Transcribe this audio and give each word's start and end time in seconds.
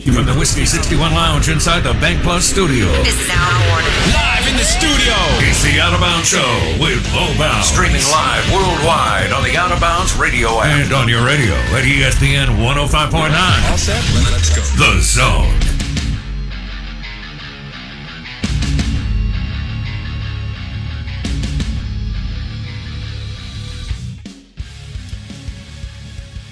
From 0.00 0.24
the 0.24 0.32
Whiskey 0.32 0.64
61 0.64 1.12
Lounge 1.12 1.50
inside 1.50 1.80
the 1.80 1.92
Bank 2.00 2.22
Plus 2.22 2.46
studio. 2.46 2.86
This 3.04 3.20
is 3.20 3.28
Al 3.28 3.68
Warning. 3.68 3.92
Live 4.16 4.48
in 4.48 4.56
the 4.56 4.64
studio. 4.64 5.12
It's 5.44 5.62
the 5.62 5.78
Out 5.78 5.92
of 5.92 6.00
Bounds 6.00 6.26
Show 6.26 6.40
with 6.80 7.04
Bo 7.12 7.28
Bounds. 7.36 7.68
Streaming 7.68 8.00
live 8.08 8.50
worldwide 8.50 9.30
on 9.30 9.44
the 9.44 9.58
Out 9.58 9.72
of 9.72 9.78
Bounds 9.78 10.16
radio 10.16 10.58
app. 10.60 10.84
And 10.84 10.94
on 10.94 11.06
your 11.06 11.22
radio 11.22 11.52
at 11.76 11.84
ESPN 11.84 12.56
105.9. 12.56 13.70
All 13.70 13.76
set? 13.76 14.02
Let's 14.32 14.48
go. 14.56 14.62
The 14.80 15.00
Zone. 15.02 15.52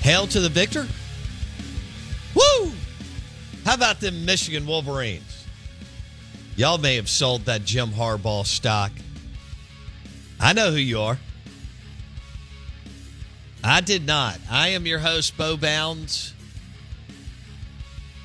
Hail 0.02 0.26
to 0.26 0.40
the 0.40 0.50
victor. 0.50 0.86
Woo! 2.34 2.72
How 3.68 3.74
about 3.74 4.00
them 4.00 4.24
Michigan 4.24 4.66
Wolverines? 4.66 5.44
Y'all 6.56 6.78
may 6.78 6.96
have 6.96 7.06
sold 7.06 7.42
that 7.42 7.66
Jim 7.66 7.90
Harbaugh 7.90 8.46
stock. 8.46 8.90
I 10.40 10.54
know 10.54 10.70
who 10.70 10.78
you 10.78 10.98
are. 11.00 11.18
I 13.62 13.82
did 13.82 14.06
not. 14.06 14.40
I 14.50 14.68
am 14.68 14.86
your 14.86 15.00
host, 15.00 15.36
Bo 15.36 15.58
Bounds. 15.58 16.32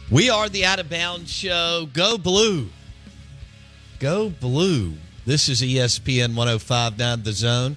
We 0.09 0.29
are 0.29 0.47
the 0.47 0.63
Out 0.63 0.79
of 0.79 0.89
Bounds 0.89 1.29
Show. 1.29 1.89
Go 1.91 2.17
Blue. 2.17 2.69
Go 3.99 4.29
Blue. 4.29 4.93
This 5.25 5.49
is 5.49 5.61
ESPN 5.61 6.35
1059 6.35 7.23
The 7.23 7.33
Zone. 7.33 7.75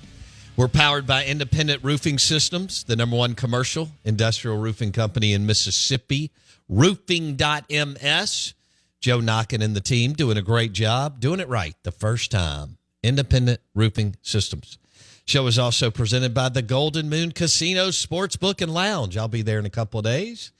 We're 0.56 0.68
powered 0.68 1.04
by 1.04 1.24
Independent 1.24 1.82
Roofing 1.82 2.20
Systems, 2.20 2.84
the 2.84 2.94
number 2.94 3.16
one 3.16 3.34
commercial 3.34 3.88
industrial 4.04 4.56
roofing 4.56 4.92
company 4.92 5.32
in 5.32 5.46
Mississippi. 5.46 6.30
Roofing.ms. 6.68 8.54
Joe 9.00 9.20
Knockin 9.20 9.62
and 9.62 9.76
the 9.76 9.80
team 9.80 10.14
doing 10.14 10.36
a 10.36 10.42
great 10.42 10.72
job, 10.72 11.20
doing 11.20 11.40
it 11.40 11.48
right 11.48 11.74
the 11.84 11.92
first 11.92 12.30
time. 12.30 12.78
Independent 13.02 13.60
Roofing 13.74 14.16
Systems. 14.22 14.78
Show 15.26 15.46
is 15.46 15.58
also 15.58 15.90
presented 15.90 16.34
by 16.34 16.48
the 16.48 16.62
Golden 16.62 17.08
Moon 17.08 17.32
Casino 17.32 17.88
Sportsbook 17.88 18.60
and 18.62 18.72
Lounge. 18.72 19.16
I'll 19.16 19.28
be 19.28 19.42
there 19.42 19.58
in 19.58 19.66
a 19.66 19.70
couple 19.70 19.98
of 19.98 20.04
days. 20.04 20.52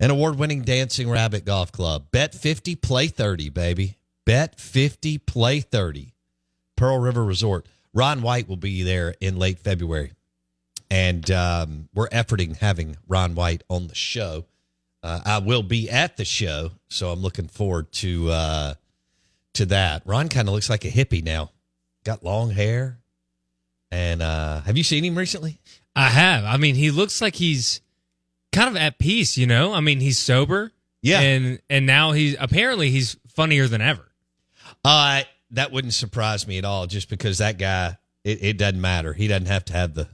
An 0.00 0.10
award 0.10 0.38
winning 0.38 0.62
Dancing 0.62 1.10
Rabbit 1.10 1.44
Golf 1.44 1.72
Club. 1.72 2.10
Bet 2.10 2.34
50, 2.34 2.76
play 2.76 3.08
30, 3.08 3.48
baby. 3.48 3.98
Bet 4.24 4.60
50, 4.60 5.18
play 5.18 5.60
30. 5.60 6.14
Pearl 6.76 6.98
River 6.98 7.24
Resort. 7.24 7.66
Ron 7.92 8.22
White 8.22 8.48
will 8.48 8.56
be 8.56 8.82
there 8.82 9.14
in 9.20 9.38
late 9.38 9.58
February. 9.58 10.12
And 10.90 11.30
um, 11.30 11.88
we're 11.94 12.08
efforting 12.08 12.56
having 12.56 12.96
Ron 13.06 13.34
White 13.34 13.62
on 13.68 13.88
the 13.88 13.94
show. 13.94 14.44
Uh, 15.02 15.20
I 15.24 15.38
will 15.38 15.62
be 15.62 15.88
at 15.88 16.16
the 16.16 16.24
show, 16.24 16.72
so 16.88 17.10
I'm 17.10 17.20
looking 17.20 17.46
forward 17.48 17.92
to 17.92 18.30
uh, 18.30 18.74
to 19.54 19.66
that. 19.66 20.02
Ron 20.04 20.28
kind 20.28 20.48
of 20.48 20.54
looks 20.54 20.68
like 20.68 20.84
a 20.84 20.88
hippie 20.88 21.22
now. 21.22 21.50
Got 22.04 22.24
long 22.24 22.50
hair. 22.50 22.98
And 23.90 24.22
uh, 24.22 24.60
have 24.62 24.76
you 24.76 24.84
seen 24.84 25.04
him 25.04 25.16
recently? 25.16 25.60
I 25.96 26.08
have. 26.08 26.44
I 26.44 26.56
mean, 26.56 26.74
he 26.74 26.90
looks 26.90 27.20
like 27.22 27.34
he's 27.34 27.80
kind 28.52 28.68
of 28.68 28.76
at 28.76 28.98
peace, 28.98 29.38
you 29.38 29.46
know? 29.46 29.72
I 29.72 29.80
mean, 29.80 30.00
he's 30.00 30.18
sober. 30.18 30.72
Yeah. 31.00 31.20
And 31.20 31.60
and 31.70 31.86
now 31.86 32.12
he's 32.12 32.36
apparently 32.38 32.90
he's 32.90 33.16
funnier 33.28 33.66
than 33.68 33.80
ever. 33.80 34.04
Uh 34.84 35.22
that 35.52 35.72
wouldn't 35.72 35.94
surprise 35.94 36.46
me 36.46 36.58
at 36.58 36.64
all 36.64 36.86
just 36.86 37.08
because 37.08 37.38
that 37.38 37.56
guy 37.56 37.96
it, 38.24 38.42
it 38.42 38.58
doesn't 38.58 38.80
matter. 38.80 39.12
He 39.12 39.28
doesn't 39.28 39.46
have 39.46 39.64
to 39.66 39.72
have 39.72 39.94
the 39.94 40.08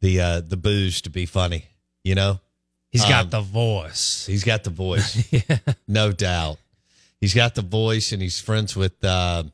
the 0.00 0.20
uh 0.20 0.40
the 0.40 0.56
booze 0.56 1.02
to 1.02 1.10
be 1.10 1.26
funny, 1.26 1.64
you 2.04 2.14
know? 2.14 2.40
He's 2.90 3.02
got 3.04 3.24
Um, 3.24 3.30
the 3.30 3.40
voice. 3.42 4.24
He's 4.26 4.44
got 4.44 4.64
the 4.64 4.70
voice. 4.70 5.30
yeah. 5.32 5.58
No 5.86 6.10
doubt. 6.12 6.58
He's 7.20 7.34
got 7.34 7.54
the 7.54 7.62
voice 7.62 8.12
and 8.12 8.22
he's 8.22 8.40
friends 8.40 8.74
with 8.76 9.02
uh, 9.04 9.44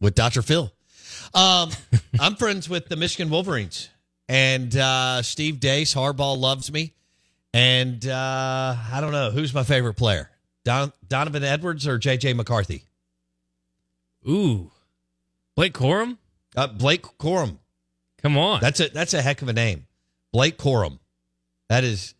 with 0.00 0.14
Dr. 0.14 0.42
Phil. 0.42 0.72
Um, 1.34 1.70
I'm 2.20 2.36
friends 2.36 2.68
with 2.68 2.88
the 2.88 2.96
Michigan 2.96 3.30
Wolverines. 3.30 3.88
And 4.28 4.76
uh, 4.76 5.22
Steve 5.22 5.56
Deace, 5.56 5.94
Harbaugh 5.94 6.38
loves 6.38 6.70
me. 6.72 6.94
And 7.52 8.06
uh, 8.06 8.76
I 8.92 9.00
don't 9.00 9.10
know 9.10 9.32
who's 9.32 9.52
my 9.52 9.64
favorite 9.64 9.94
player, 9.94 10.30
Don, 10.64 10.92
Donovan 11.08 11.42
Edwards 11.42 11.88
or 11.88 11.98
JJ 11.98 12.36
McCarthy. 12.36 12.84
Ooh. 14.28 14.70
Blake 15.56 15.72
Corum? 15.72 16.18
Uh, 16.54 16.68
Blake 16.68 17.02
Corum. 17.18 17.58
Come 18.22 18.38
on. 18.38 18.60
That's 18.60 18.78
a 18.78 18.88
that's 18.90 19.14
a 19.14 19.22
heck 19.22 19.42
of 19.42 19.48
a 19.48 19.52
name, 19.52 19.86
Blake 20.32 20.58
Corum. 20.58 20.99
That 21.70 21.84
is, 21.84 22.14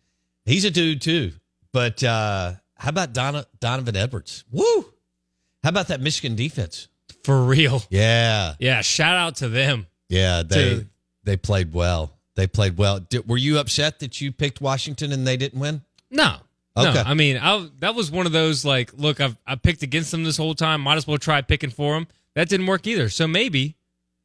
he's 0.45 0.65
a 0.65 0.71
dude 0.71 1.01
too. 1.01 1.33
But 1.71 2.03
uh, 2.03 2.53
how 2.75 2.89
about 2.89 3.13
Don, 3.13 3.43
Donovan 3.59 3.95
Edwards? 3.95 4.43
Woo! 4.51 4.85
How 5.63 5.69
about 5.69 5.89
that 5.89 6.01
Michigan 6.01 6.35
defense? 6.35 6.87
For 7.23 7.43
real. 7.43 7.83
Yeah, 7.91 8.55
Yeah, 8.57 8.81
shout 8.81 9.15
out 9.15 9.35
to 9.37 9.49
them. 9.49 9.85
yeah. 10.09 10.41
They 10.41 10.87
they 11.23 11.37
played 11.37 11.71
well. 11.73 12.17
They 12.35 12.47
played 12.47 12.77
well. 12.77 12.99
Did, 12.99 13.27
were 13.27 13.37
you 13.37 13.59
upset 13.59 13.99
that 13.99 14.19
you 14.21 14.31
picked 14.31 14.59
Washington 14.59 15.11
and 15.11 15.27
they 15.27 15.37
didn't 15.37 15.59
win? 15.59 15.81
No. 16.09 16.37
Okay. 16.75 16.93
No, 16.93 17.03
I 17.05 17.13
mean, 17.13 17.37
I, 17.37 17.67
that 17.79 17.93
was 17.93 18.09
one 18.09 18.25
of 18.25 18.31
those 18.31 18.63
like, 18.65 18.91
look, 18.95 19.19
I've 19.21 19.37
I 19.45 19.55
picked 19.55 19.83
against 19.83 20.09
them 20.11 20.23
this 20.23 20.37
whole 20.37 20.55
time. 20.55 20.81
Might 20.81 20.95
as 20.95 21.05
well 21.05 21.17
try 21.19 21.41
picking 21.41 21.69
for 21.69 21.93
them. 21.93 22.07
That 22.33 22.49
didn't 22.49 22.65
work 22.67 22.87
either. 22.87 23.09
So 23.09 23.27
maybe 23.27 23.75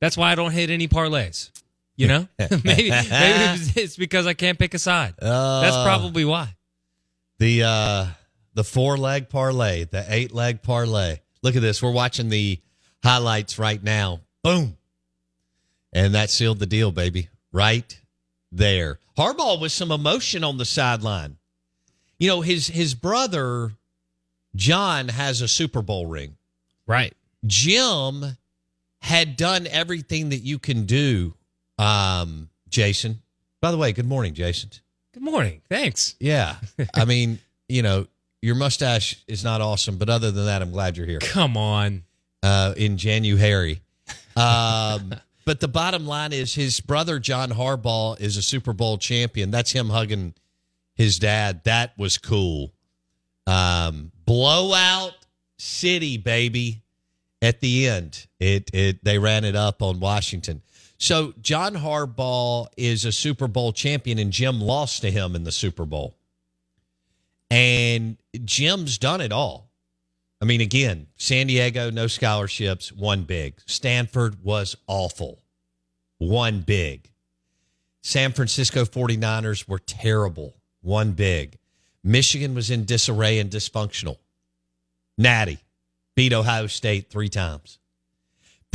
that's 0.00 0.16
why 0.16 0.30
I 0.30 0.36
don't 0.36 0.52
hit 0.52 0.70
any 0.70 0.86
parlays. 0.88 1.50
You 1.96 2.08
know, 2.08 2.28
maybe 2.38 2.90
maybe 2.90 2.90
it's- 3.10 3.96
because 3.96 4.26
I 4.26 4.34
can't 4.34 4.58
pick 4.58 4.74
a 4.74 4.78
side. 4.78 5.14
that's 5.18 5.76
Uh, 5.76 5.84
probably 5.84 6.24
why. 6.24 6.54
The 7.38 7.62
uh 7.64 8.06
the 8.54 8.64
four 8.64 8.96
leg 8.96 9.28
parlay, 9.28 9.84
the 9.84 10.04
eight 10.08 10.32
leg 10.32 10.62
parlay. 10.62 11.18
Look 11.42 11.56
at 11.56 11.62
this. 11.62 11.82
We're 11.82 11.90
watching 11.92 12.28
the 12.28 12.58
highlights 13.02 13.58
right 13.58 13.82
now. 13.82 14.20
Boom. 14.42 14.76
And 15.92 16.14
that 16.14 16.30
sealed 16.30 16.58
the 16.58 16.66
deal, 16.66 16.92
baby. 16.92 17.28
Right 17.52 17.98
there. 18.52 18.98
Harbaugh 19.16 19.60
with 19.60 19.72
some 19.72 19.90
emotion 19.90 20.44
on 20.44 20.56
the 20.58 20.64
sideline. 20.64 21.36
You 22.18 22.28
know, 22.28 22.40
his 22.40 22.66
his 22.66 22.94
brother 22.94 23.72
John 24.54 25.08
has 25.08 25.40
a 25.42 25.48
Super 25.48 25.82
Bowl 25.82 26.06
ring. 26.06 26.36
Right. 26.86 27.14
Jim 27.46 28.36
had 29.00 29.36
done 29.36 29.66
everything 29.68 30.30
that 30.30 30.38
you 30.38 30.58
can 30.58 30.84
do, 30.86 31.34
um, 31.78 32.48
Jason, 32.68 33.22
By 33.60 33.70
the 33.70 33.76
way, 33.78 33.92
good 33.92 34.06
morning, 34.06 34.34
Jason. 34.34 34.70
Good 35.14 35.22
morning. 35.22 35.62
Thanks. 35.68 36.14
Yeah. 36.20 36.56
I 36.94 37.04
mean, 37.06 37.38
you 37.68 37.82
know, 37.82 38.06
your 38.42 38.54
mustache 38.54 39.24
is 39.26 39.42
not 39.42 39.60
awesome, 39.60 39.96
but 39.96 40.08
other 40.08 40.30
than 40.30 40.46
that, 40.46 40.62
I'm 40.62 40.72
glad 40.72 40.96
you're 40.96 41.06
here. 41.06 41.18
Come 41.20 41.56
on. 41.56 42.02
Uh, 42.42 42.74
in 42.76 42.96
January. 42.96 43.80
Um, 44.36 45.14
but 45.46 45.60
the 45.60 45.68
bottom 45.68 46.06
line 46.06 46.32
is 46.32 46.54
his 46.54 46.80
brother, 46.80 47.18
John 47.18 47.50
Harbaugh, 47.50 48.20
is 48.20 48.36
a 48.36 48.42
Super 48.42 48.72
Bowl 48.72 48.98
champion. 48.98 49.50
That's 49.50 49.72
him 49.72 49.88
hugging 49.88 50.34
his 50.94 51.18
dad. 51.18 51.64
That 51.64 51.96
was 51.98 52.18
cool. 52.18 52.72
Um, 53.46 54.12
blowout 54.26 55.14
city, 55.58 56.18
baby. 56.18 56.82
At 57.42 57.60
the 57.60 57.86
end, 57.88 58.26
it 58.40 58.70
it 58.72 59.04
they 59.04 59.18
ran 59.18 59.44
it 59.44 59.54
up 59.54 59.82
on 59.82 60.00
Washington. 60.00 60.62
So 60.98 61.34
John 61.40 61.74
Harbaugh 61.74 62.68
is 62.76 63.04
a 63.04 63.12
Super 63.12 63.48
Bowl 63.48 63.72
champion, 63.72 64.18
and 64.18 64.32
Jim 64.32 64.60
lost 64.60 65.02
to 65.02 65.10
him 65.10 65.36
in 65.36 65.44
the 65.44 65.52
Super 65.52 65.84
Bowl. 65.84 66.16
And 67.50 68.16
Jim's 68.44 68.98
done 68.98 69.20
it 69.20 69.32
all. 69.32 69.70
I 70.40 70.44
mean, 70.44 70.60
again, 70.60 71.06
San 71.16 71.46
Diego, 71.46 71.90
no 71.90 72.06
scholarships, 72.06 72.92
won 72.92 73.22
big. 73.22 73.54
Stanford 73.66 74.42
was 74.42 74.76
awful, 74.86 75.42
won 76.18 76.60
big. 76.60 77.10
San 78.02 78.32
Francisco 78.32 78.84
49ers 78.84 79.66
were 79.68 79.78
terrible, 79.78 80.54
won 80.82 81.12
big. 81.12 81.58
Michigan 82.04 82.54
was 82.54 82.70
in 82.70 82.84
disarray 82.84 83.38
and 83.38 83.50
dysfunctional. 83.50 84.18
Natty 85.18 85.58
beat 86.14 86.32
Ohio 86.32 86.66
State 86.66 87.10
three 87.10 87.28
times. 87.28 87.78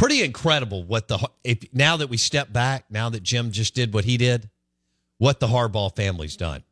Pretty 0.01 0.23
incredible 0.23 0.83
what 0.83 1.07
the 1.07 1.29
if 1.43 1.59
now 1.73 1.97
that 1.97 2.09
we 2.09 2.17
step 2.17 2.51
back, 2.51 2.85
now 2.89 3.09
that 3.09 3.21
Jim 3.21 3.51
just 3.51 3.75
did 3.75 3.93
what 3.93 4.03
he 4.03 4.17
did, 4.17 4.49
what 5.19 5.39
the 5.39 5.45
Harbaugh 5.45 5.95
family's 5.95 6.35
done. 6.35 6.63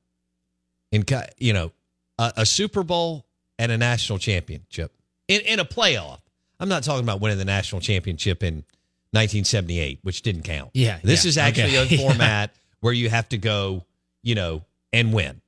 In 0.91 1.05
you 1.37 1.53
know, 1.53 1.71
a, 2.17 2.33
a 2.37 2.45
Super 2.47 2.81
Bowl 2.81 3.27
and 3.59 3.71
a 3.71 3.77
national 3.77 4.17
championship 4.17 4.91
in, 5.27 5.41
in 5.41 5.59
a 5.59 5.63
playoff. 5.65 6.21
I'm 6.59 6.69
not 6.69 6.81
talking 6.81 7.03
about 7.03 7.21
winning 7.21 7.37
the 7.37 7.45
national 7.45 7.81
championship 7.81 8.41
in 8.41 8.63
1978, 9.11 9.99
which 10.01 10.23
didn't 10.23 10.41
count. 10.41 10.71
Yeah, 10.73 10.97
this 11.03 11.23
yeah, 11.23 11.29
is 11.29 11.37
actually 11.37 11.77
okay. 11.77 11.95
a 11.97 11.97
format 12.01 12.55
where 12.79 12.93
you 12.93 13.11
have 13.11 13.29
to 13.29 13.37
go, 13.37 13.85
you 14.23 14.33
know, 14.33 14.63
and 14.91 15.13
win, 15.13 15.39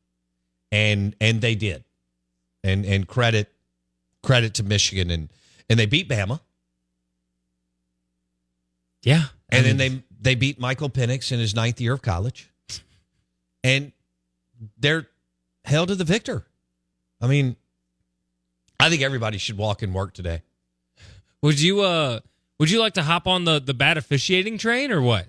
and 0.71 1.15
and 1.19 1.41
they 1.41 1.55
did, 1.55 1.83
and 2.63 2.85
and 2.85 3.07
credit 3.07 3.51
credit 4.21 4.53
to 4.53 4.63
Michigan 4.63 5.09
and 5.09 5.29
and 5.67 5.79
they 5.79 5.87
beat 5.87 6.07
Bama. 6.07 6.41
Yeah. 9.03 9.25
And 9.49 9.65
then 9.65 9.77
they 9.77 10.03
they 10.21 10.35
beat 10.35 10.59
Michael 10.59 10.89
Penix 10.89 11.31
in 11.31 11.39
his 11.39 11.55
ninth 11.55 11.81
year 11.81 11.93
of 11.93 12.01
college. 12.01 12.49
And 13.63 13.91
they're 14.77 15.07
held 15.65 15.89
to 15.89 15.95
the 15.95 16.03
victor. 16.03 16.45
I 17.19 17.27
mean, 17.27 17.55
I 18.79 18.89
think 18.89 19.01
everybody 19.01 19.37
should 19.37 19.57
walk 19.57 19.81
and 19.81 19.93
work 19.93 20.13
today. 20.13 20.41
Would 21.41 21.59
you 21.59 21.81
uh 21.81 22.19
would 22.59 22.69
you 22.69 22.79
like 22.79 22.93
to 22.93 23.03
hop 23.03 23.27
on 23.27 23.45
the 23.45 23.59
the 23.59 23.73
bad 23.73 23.97
officiating 23.97 24.57
train 24.57 24.91
or 24.91 25.01
what? 25.01 25.27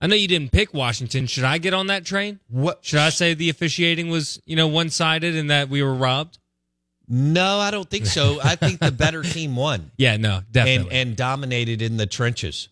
I 0.00 0.06
know 0.06 0.16
you 0.16 0.28
didn't 0.28 0.52
pick 0.52 0.74
Washington. 0.74 1.26
Should 1.26 1.44
I 1.44 1.58
get 1.58 1.72
on 1.72 1.86
that 1.86 2.04
train? 2.04 2.40
What 2.48 2.84
should 2.84 2.98
I 2.98 3.08
say 3.08 3.32
the 3.32 3.48
officiating 3.48 4.10
was, 4.10 4.40
you 4.44 4.54
know, 4.54 4.68
one 4.68 4.90
sided 4.90 5.34
and 5.34 5.50
that 5.50 5.68
we 5.68 5.82
were 5.82 5.94
robbed? 5.94 6.38
No, 7.08 7.58
I 7.58 7.70
don't 7.70 7.88
think 7.88 8.06
so. 8.06 8.38
I 8.42 8.56
think 8.56 8.80
the 8.80 8.92
better 8.92 9.22
team 9.36 9.56
won. 9.56 9.90
Yeah, 9.96 10.16
no, 10.16 10.40
definitely. 10.50 10.90
And 10.90 11.08
and 11.08 11.16
dominated 11.16 11.82
in 11.82 11.96
the 11.96 12.06
trenches 12.06 12.68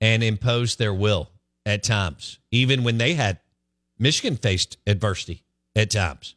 and 0.00 0.22
imposed 0.22 0.78
their 0.78 0.94
will 0.94 1.30
at 1.64 1.82
times. 1.82 2.38
Even 2.50 2.82
when 2.82 2.98
they 2.98 3.14
had 3.14 3.38
Michigan 3.98 4.36
faced 4.36 4.78
adversity 4.86 5.44
at 5.76 5.90
times, 5.90 6.34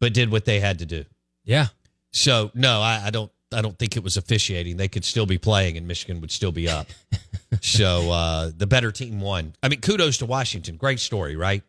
but 0.00 0.12
did 0.12 0.30
what 0.30 0.44
they 0.44 0.60
had 0.60 0.78
to 0.80 0.86
do. 0.86 1.04
Yeah. 1.44 1.66
So 2.12 2.50
no, 2.54 2.80
I, 2.80 3.06
I 3.06 3.10
don't 3.10 3.30
I 3.52 3.62
don't 3.62 3.78
think 3.78 3.96
it 3.96 4.02
was 4.02 4.16
officiating. 4.16 4.76
They 4.76 4.88
could 4.88 5.04
still 5.04 5.26
be 5.26 5.38
playing 5.38 5.76
and 5.76 5.86
Michigan 5.86 6.20
would 6.20 6.30
still 6.30 6.52
be 6.52 6.68
up. 6.68 6.88
so 7.60 8.10
uh, 8.10 8.50
the 8.56 8.66
better 8.66 8.90
team 8.90 9.20
won. 9.20 9.54
I 9.62 9.68
mean, 9.68 9.80
kudos 9.80 10.18
to 10.18 10.26
Washington. 10.26 10.76
Great 10.76 11.00
story, 11.00 11.36
right? 11.36 11.62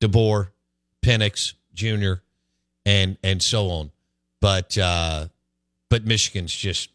DeBoer, 0.00 0.48
Penix 1.02 1.54
Jr., 1.74 2.14
and 2.84 3.16
and 3.22 3.40
so 3.40 3.68
on. 3.70 3.91
But 4.42 4.76
uh, 4.76 5.28
but 5.88 6.04
Michigan's 6.04 6.52
just 6.52 6.90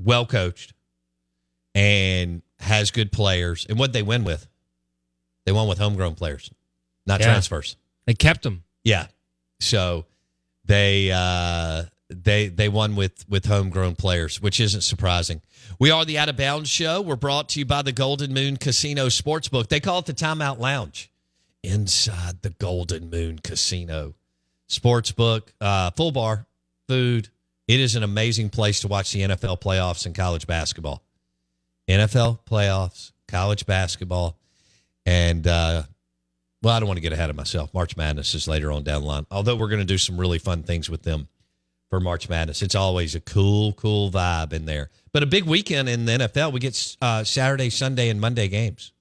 well 0.00 0.24
coached 0.24 0.72
and 1.74 2.42
has 2.60 2.92
good 2.92 3.10
players. 3.10 3.66
And 3.68 3.76
what 3.76 3.92
they 3.92 4.02
win 4.02 4.22
with? 4.22 4.46
They 5.44 5.52
won 5.52 5.66
with 5.68 5.78
homegrown 5.78 6.14
players, 6.14 6.50
not 7.06 7.18
Yeah. 7.20 7.26
transfers. 7.26 7.76
They 8.06 8.14
kept 8.14 8.42
them. 8.44 8.62
Yeah. 8.84 9.08
So 9.58 10.06
they 10.64 11.10
uh 11.12 11.86
they 12.08 12.46
they 12.46 12.68
won 12.68 12.94
with 12.94 13.28
with 13.28 13.46
homegrown 13.46 13.96
players, 13.96 14.40
which 14.40 14.60
isn't 14.60 14.82
surprising. 14.82 15.42
We 15.80 15.90
are 15.90 16.04
the 16.04 16.18
Out 16.18 16.28
of 16.28 16.36
Bounds 16.36 16.70
Show. 16.70 17.00
We're 17.00 17.16
brought 17.16 17.48
to 17.50 17.58
you 17.58 17.66
by 17.66 17.82
the 17.82 17.92
Golden 17.92 18.32
Moon 18.32 18.58
Casino 18.58 19.06
Sportsbook. 19.08 19.68
They 19.68 19.80
call 19.80 19.98
it 19.98 20.06
the 20.06 20.14
Timeout 20.14 20.60
Lounge 20.60 21.10
inside 21.64 22.42
the 22.42 22.50
Golden 22.50 23.10
Moon 23.10 23.40
Casino 23.40 24.14
Sportsbook. 24.68 25.42
Uh, 25.60 25.90
full 25.92 26.12
bar, 26.12 26.46
food. 26.86 27.28
It 27.66 27.80
is 27.80 27.96
an 27.96 28.02
amazing 28.02 28.50
place 28.50 28.80
to 28.80 28.88
watch 28.88 29.12
the 29.12 29.20
NFL 29.20 29.60
playoffs 29.60 30.06
and 30.06 30.14
college 30.14 30.46
basketball. 30.46 31.02
NFL 31.88 32.40
playoffs, 32.48 33.12
college 33.26 33.66
basketball, 33.66 34.36
and 35.06 35.46
uh, 35.46 35.82
well, 36.62 36.74
I 36.74 36.80
don't 36.80 36.86
want 36.86 36.98
to 36.98 37.02
get 37.02 37.12
ahead 37.12 37.30
of 37.30 37.36
myself. 37.36 37.72
March 37.72 37.96
Madness 37.96 38.34
is 38.34 38.48
later 38.48 38.72
on 38.72 38.82
down 38.82 39.02
the 39.02 39.06
line. 39.06 39.26
Although 39.30 39.56
we're 39.56 39.68
going 39.68 39.80
to 39.80 39.86
do 39.86 39.98
some 39.98 40.18
really 40.18 40.38
fun 40.38 40.62
things 40.62 40.90
with 40.90 41.02
them 41.02 41.28
for 41.88 42.00
March 42.00 42.28
Madness. 42.28 42.62
It's 42.62 42.74
always 42.74 43.14
a 43.14 43.20
cool, 43.20 43.72
cool 43.74 44.10
vibe 44.10 44.52
in 44.52 44.66
there. 44.66 44.90
But 45.12 45.22
a 45.22 45.26
big 45.26 45.44
weekend 45.44 45.88
in 45.88 46.04
the 46.04 46.12
NFL. 46.12 46.52
We 46.52 46.60
get 46.60 46.96
uh, 47.00 47.24
Saturday, 47.24 47.70
Sunday, 47.70 48.08
and 48.08 48.20
Monday 48.20 48.48
games. 48.48 48.92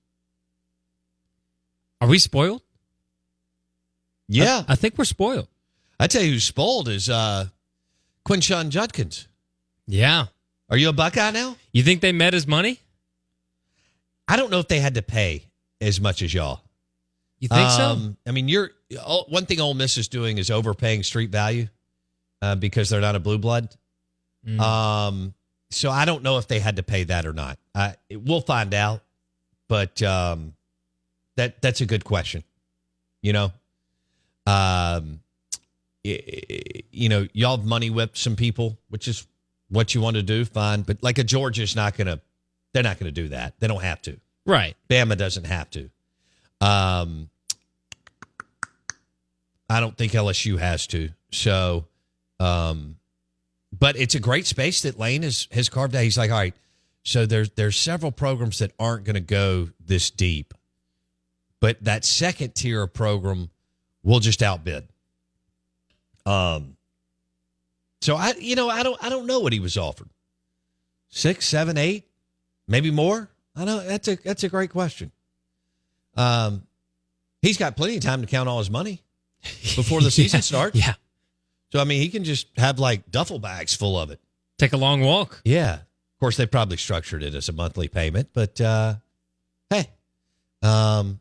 Are 2.00 2.08
we 2.08 2.20
spoiled? 2.20 2.62
Yeah. 4.28 4.64
I, 4.68 4.74
I 4.74 4.76
think 4.76 4.98
we're 4.98 5.06
spoiled. 5.06 5.48
I 6.00 6.08
tell 6.08 6.22
you 6.22 6.34
who's 6.34 6.44
spoiled 6.44 6.90
is 6.90 7.10
uh, 7.10 7.48
Quinshon 8.28 8.70
Judkins. 8.70 9.28
Yeah. 9.88 10.26
Are 10.70 10.78
you 10.78 10.90
a 10.90 10.94
Buckeye 10.94 11.32
now? 11.32 11.56
You 11.72 11.84
think 11.84 12.02
they 12.02 12.12
met 12.12 12.34
his 12.34 12.46
money? 12.46 12.80
I 14.28 14.36
don't 14.36 14.52
know 14.52 14.60
if 14.60 14.68
they 14.68 14.80
had 14.80 14.96
to 14.96 15.02
pay 15.02 15.46
as 15.80 16.02
much 16.02 16.22
as 16.22 16.34
y'all. 16.34 16.62
You 17.40 17.48
think 17.48 17.70
so? 17.70 17.84
Um, 17.84 18.18
I 18.26 18.32
mean, 18.32 18.48
you're 18.48 18.72
one 19.28 19.46
thing 19.46 19.62
Ole 19.62 19.76
Miss 19.76 19.98
is 19.98 20.08
doing 20.08 20.38
is 20.38 20.50
overpaying 20.50 21.04
street 21.04 21.30
value 21.30 21.68
uh, 22.42 22.56
because 22.56 22.90
they're 22.90 23.02
not 23.02 23.16
a 23.16 23.20
blue 23.20 23.38
blood. 23.38 23.74
Mm. 24.46 24.60
Um, 24.60 25.34
so 25.70 25.92
I 25.92 26.06
don't 26.06 26.24
know 26.24 26.38
if 26.38 26.48
they 26.48 26.60
had 26.60 26.78
to 26.78 26.84
pay 26.84 27.04
that 27.06 27.26
or 27.26 27.34
not. 27.34 27.60
I, 27.76 27.96
we'll 28.12 28.42
find 28.42 28.74
out, 28.74 29.02
but 29.68 30.02
um, 30.02 30.54
that 31.36 31.62
that's 31.62 31.82
a 31.82 31.86
good 31.86 32.04
question. 32.04 32.44
You 33.22 33.34
know, 33.34 33.52
um, 34.46 35.20
you 36.92 37.10
know, 37.10 37.28
y'all 37.34 37.58
have 37.58 37.66
money 37.66 37.90
whipped 37.90 38.18
some 38.18 38.36
people, 38.36 38.78
which 38.90 39.08
is 39.08 39.28
what 39.70 39.94
you 39.94 40.02
want 40.02 40.16
to 40.16 40.24
do. 40.24 40.46
Fine, 40.46 40.84
but 40.84 41.02
like 41.04 41.18
a 41.18 41.24
Georgia's 41.24 41.76
not 41.76 41.98
gonna, 41.98 42.22
they're 42.74 42.84
not 42.84 43.00
gonna 43.00 43.12
do 43.12 43.30
that. 43.30 43.60
They 43.60 43.68
don't 43.68 43.84
have 43.84 44.02
to. 44.04 44.20
Right. 44.46 44.76
Bama 44.90 45.18
doesn't 45.18 45.46
have 45.46 45.70
to. 45.72 45.90
Um, 46.62 47.30
I 49.70 49.80
don't 49.80 49.98
think 49.98 50.14
LSU 50.14 50.58
has 50.58 50.88
to. 50.88 51.10
So, 51.32 51.86
um, 52.40 52.96
but 53.78 53.98
it's 53.98 54.16
a 54.16 54.20
great 54.20 54.46
space 54.46 54.82
that 54.84 54.98
Lane 54.98 55.24
has 55.24 55.48
has 55.52 55.70
carved 55.70 55.96
out. 55.96 56.04
He's 56.04 56.18
like, 56.18 56.32
all 56.32 56.38
right, 56.38 56.56
so 57.04 57.26
there's 57.26 57.50
there's 57.52 57.78
several 57.78 58.12
programs 58.12 58.60
that 58.60 58.72
aren't 58.80 59.04
going 59.04 59.16
to 59.16 59.20
go 59.20 59.70
this 59.86 60.10
deep, 60.10 60.54
but 61.60 61.84
that 61.84 62.06
second 62.06 62.56
tier 62.56 62.84
of 62.84 62.94
program 62.94 63.50
will 64.04 64.20
just 64.20 64.42
outbid. 64.42 64.88
Um, 66.28 66.76
so 68.02 68.16
I, 68.16 68.34
you 68.40 68.56
know, 68.56 68.70
I 68.70 68.84
don't 68.84 69.02
I 69.04 69.10
don't 69.10 69.26
know 69.26 69.40
what 69.40 69.54
he 69.54 69.60
was 69.60 69.78
offered. 69.78 70.10
Six, 71.10 71.48
seven, 71.48 71.78
eight, 71.78 72.08
maybe 72.68 72.92
more. 72.92 73.30
I 73.56 73.66
know 73.66 73.80
that's 73.80 74.08
a 74.08 74.16
that's 74.18 74.44
a 74.44 74.50
great 74.50 74.70
question. 74.72 75.12
Um, 76.16 76.68
he's 77.42 77.58
got 77.58 77.78
plenty 77.78 77.98
of 77.98 78.04
time 78.04 78.22
to 78.22 78.28
count 78.28 78.50
all 78.50 78.60
his 78.60 78.70
money 78.70 79.04
before 79.76 80.02
the 80.02 80.12
season 80.12 80.40
Yeah, 80.40 80.42
starts. 80.42 80.76
Yeah. 80.76 80.94
So 81.72 81.80
I 81.80 81.86
mean, 81.86 82.02
he 82.02 82.10
can 82.10 82.24
just 82.24 82.48
have 82.58 82.78
like 82.80 83.10
duffel 83.10 83.40
bags 83.40 83.74
full 83.74 83.98
of 84.00 84.12
it. 84.12 84.20
Take 84.58 84.74
a 84.74 84.78
long 84.78 85.02
walk. 85.02 85.42
Yeah. 85.46 85.76
Of 85.76 86.20
course, 86.20 86.38
they 86.38 86.46
probably 86.46 86.78
structured 86.78 87.24
it 87.24 87.36
as 87.36 87.48
a 87.48 87.54
monthly 87.54 87.88
payment, 87.88 88.30
but 88.34 88.60
uh, 88.60 88.96
hey, 89.70 89.88
um, 90.64 91.20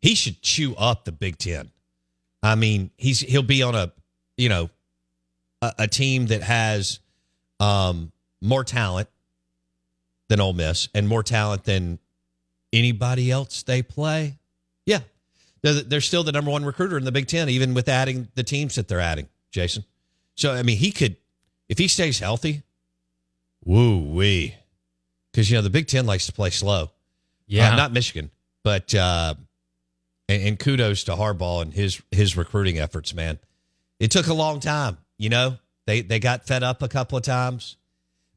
he 0.00 0.14
should 0.14 0.40
chew 0.40 0.74
up 0.76 1.04
the 1.04 1.12
Big 1.12 1.36
Ten. 1.36 1.70
I 2.42 2.54
mean, 2.54 2.90
he's 2.96 3.20
he'll 3.20 3.42
be 3.42 3.62
on 3.62 3.74
a 3.74 3.92
you 4.40 4.48
know 4.48 4.70
a, 5.62 5.72
a 5.80 5.86
team 5.88 6.26
that 6.26 6.42
has 6.42 7.00
um, 7.60 8.10
more 8.40 8.64
talent 8.64 9.08
than 10.28 10.40
Ole 10.40 10.52
Miss 10.54 10.88
and 10.94 11.06
more 11.06 11.22
talent 11.22 11.64
than 11.64 11.98
anybody 12.72 13.30
else 13.30 13.62
they 13.62 13.82
play. 13.82 14.38
Yeah, 14.86 15.00
They're, 15.62 15.82
they're 15.82 16.00
still 16.00 16.22
the 16.24 16.32
number 16.32 16.50
one 16.50 16.64
recruiter 16.64 16.96
in 16.96 17.04
the 17.04 17.12
Big 17.12 17.26
Ten, 17.26 17.48
even 17.48 17.74
with 17.74 17.88
adding 17.88 18.28
the 18.34 18.42
teams 18.42 18.76
that 18.76 18.88
they're 18.88 19.00
adding, 19.00 19.28
Jason. 19.50 19.84
So, 20.36 20.54
I 20.54 20.62
mean, 20.62 20.78
he 20.78 20.90
could, 20.90 21.16
if 21.68 21.78
he 21.78 21.88
stays 21.88 22.18
healthy, 22.18 22.62
woo 23.64 23.98
wee. 23.98 24.54
Because, 25.32 25.50
you 25.50 25.56
know, 25.56 25.62
the 25.62 25.70
Big 25.70 25.86
Ten 25.86 26.06
likes 26.06 26.26
to 26.26 26.32
play 26.32 26.50
slow. 26.50 26.90
Yeah. 27.46 27.72
Uh, 27.72 27.76
not 27.76 27.92
Michigan, 27.92 28.30
but, 28.64 28.94
uh, 28.94 29.34
and, 30.28 30.42
and 30.42 30.58
kudos 30.58 31.04
to 31.04 31.12
Harbaugh 31.12 31.62
and 31.62 31.74
his, 31.74 32.00
his 32.10 32.36
recruiting 32.36 32.78
efforts, 32.78 33.14
man. 33.14 33.38
It 34.00 34.10
took 34.10 34.26
a 34.26 34.34
long 34.34 34.58
time, 34.58 34.98
you 35.18 35.28
know, 35.28 35.58
they, 35.86 36.00
they 36.00 36.18
got 36.18 36.46
fed 36.46 36.64
up 36.64 36.82
a 36.82 36.88
couple 36.88 37.16
of 37.16 37.22
times. 37.22 37.76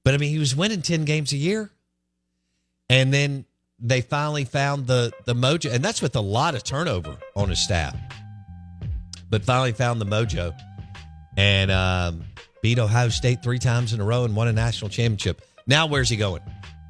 But, 0.03 0.13
I 0.13 0.17
mean, 0.17 0.29
he 0.29 0.37
was 0.37 0.55
winning 0.55 0.83
10 0.83 1.05
games 1.05 1.31
a 1.31 1.37
year. 1.37 1.71
And 2.89 3.11
then 3.11 3.45
they 3.83 4.01
finally 4.01 4.45
found 4.45 4.87
the 4.87 5.11
the 5.25 5.35
mojo, 5.35 5.71
and 5.71 5.83
that's 5.83 6.01
with 6.01 6.15
a 6.15 6.21
lot 6.21 6.55
of 6.55 6.63
turnover 6.63 7.17
on 7.35 7.49
his 7.49 7.59
staff. 7.59 7.95
But 9.29 9.43
finally 9.43 9.73
found 9.73 9.99
the 9.99 10.05
mojo 10.05 10.53
and 11.37 11.69
um, 11.69 12.23
beat 12.61 12.79
Ohio 12.79 13.09
State 13.09 13.43
three 13.43 13.59
times 13.59 13.93
in 13.93 13.99
a 13.99 14.03
row 14.03 14.23
and 14.23 14.35
won 14.35 14.47
a 14.47 14.53
national 14.53 14.89
championship. 14.89 15.41
Now 15.67 15.87
where's 15.87 16.09
he 16.09 16.17
going? 16.17 16.41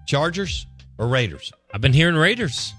Chargers 0.06 0.68
or 0.98 1.08
Raiders? 1.08 1.52
I've 1.74 1.82
been 1.82 1.94
hearing 1.94 2.16
Raiders. 2.16 2.74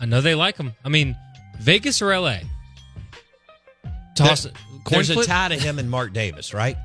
I 0.00 0.06
know 0.06 0.20
they 0.20 0.34
like 0.34 0.56
them. 0.56 0.72
I 0.84 0.88
mean, 0.88 1.16
Vegas 1.60 2.02
or 2.02 2.18
LA? 2.18 2.38
Toss 4.16 4.46
it. 4.46 4.56
There's 4.88 5.12
flip? 5.12 5.24
a 5.24 5.28
tie 5.28 5.48
to 5.48 5.56
him 5.56 5.78
and 5.78 5.90
Mark 5.90 6.12
Davis, 6.12 6.54
right? 6.54 6.76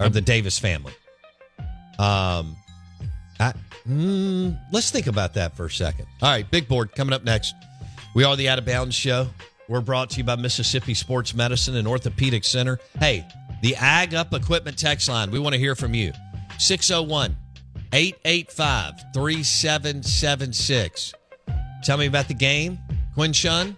Or 0.00 0.08
the 0.08 0.20
Davis 0.20 0.58
family. 0.58 0.92
Um, 1.98 2.56
I, 3.40 3.52
mm, 3.88 4.58
let's 4.72 4.90
think 4.90 5.06
about 5.06 5.34
that 5.34 5.56
for 5.56 5.66
a 5.66 5.70
second. 5.70 6.06
All 6.22 6.30
right, 6.30 6.48
big 6.50 6.68
board 6.68 6.94
coming 6.94 7.12
up 7.12 7.24
next. 7.24 7.54
We 8.14 8.24
are 8.24 8.36
the 8.36 8.48
Out 8.48 8.58
of 8.58 8.64
Bounds 8.64 8.94
Show. 8.94 9.28
We're 9.68 9.80
brought 9.80 10.10
to 10.10 10.18
you 10.18 10.24
by 10.24 10.36
Mississippi 10.36 10.94
Sports 10.94 11.34
Medicine 11.34 11.76
and 11.76 11.86
Orthopedic 11.86 12.44
Center. 12.44 12.78
Hey, 12.98 13.26
the 13.62 13.76
Ag 13.76 14.14
Up 14.14 14.32
Equipment 14.32 14.78
text 14.78 15.08
line. 15.08 15.30
We 15.30 15.38
want 15.38 15.54
to 15.54 15.58
hear 15.58 15.74
from 15.74 15.94
you. 15.94 16.12
601 16.58 17.36
885 17.92 18.94
3776. 19.14 21.14
Tell 21.84 21.98
me 21.98 22.06
about 22.06 22.28
the 22.28 22.34
game, 22.34 22.78
Quinshon, 23.16 23.76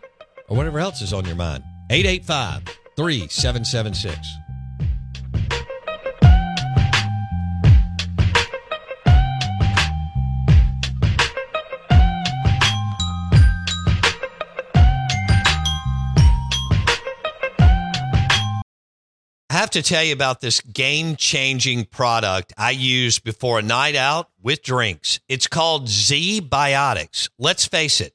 or 0.49 0.57
whatever 0.57 0.79
else 0.79 1.03
is 1.03 1.13
on 1.13 1.25
your 1.25 1.37
mind. 1.37 1.65
885 1.91 2.63
3776. 2.97 4.27
I 19.51 19.55
have 19.55 19.71
to 19.71 19.83
tell 19.83 20.05
you 20.05 20.13
about 20.13 20.41
this 20.41 20.61
game 20.61 21.17
changing 21.17 21.87
product 21.87 22.53
I 22.57 22.71
use 22.71 23.19
before 23.19 23.59
a 23.59 23.63
night 23.63 23.97
out 23.97 24.31
with 24.41 24.63
drinks. 24.63 25.19
It's 25.29 25.49
called 25.49 25.89
Z 25.89 26.43
Biotics. 26.43 27.29
Let's 27.37 27.67
face 27.67 28.01
it, 28.01 28.15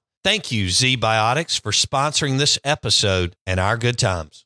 Thank 0.23 0.51
you, 0.51 0.69
Z 0.69 0.97
Biotics, 0.97 1.59
for 1.59 1.71
sponsoring 1.71 2.37
this 2.37 2.59
episode 2.63 3.35
and 3.47 3.59
our 3.59 3.75
good 3.75 3.97
times. 3.97 4.45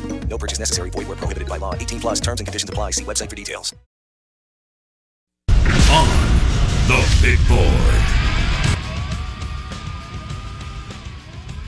No 0.31 0.37
purchase 0.37 0.59
necessary. 0.59 0.89
Void 0.89 1.09
were 1.09 1.17
prohibited 1.17 1.49
by 1.49 1.57
law. 1.57 1.75
18 1.75 1.99
plus 1.99 2.19
terms 2.21 2.39
and 2.39 2.47
conditions 2.47 2.69
apply. 2.69 2.91
See 2.91 3.03
website 3.03 3.29
for 3.29 3.35
details. 3.35 3.75
On 5.91 6.07
the 6.87 7.19
big 7.21 7.37
board. 7.49 8.01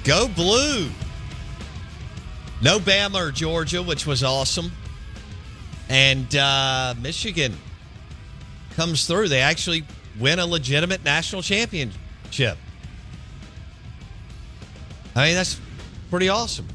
Go 0.05 0.29
blue. 0.29 0.89
No 2.61 2.79
Bama 2.79 3.27
or 3.27 3.31
Georgia, 3.31 3.83
which 3.83 4.07
was 4.07 4.23
awesome. 4.23 4.71
And 5.89 6.33
uh, 6.33 6.93
Michigan 7.01 7.57
comes 8.75 9.05
through. 9.05 9.27
They 9.27 9.41
actually 9.41 9.83
win 10.17 10.39
a 10.39 10.45
legitimate 10.45 11.03
national 11.03 11.41
championship. 11.41 12.57
I 15.15 15.25
mean, 15.25 15.35
that's 15.35 15.59
pretty 16.09 16.29
awesome. 16.29 16.67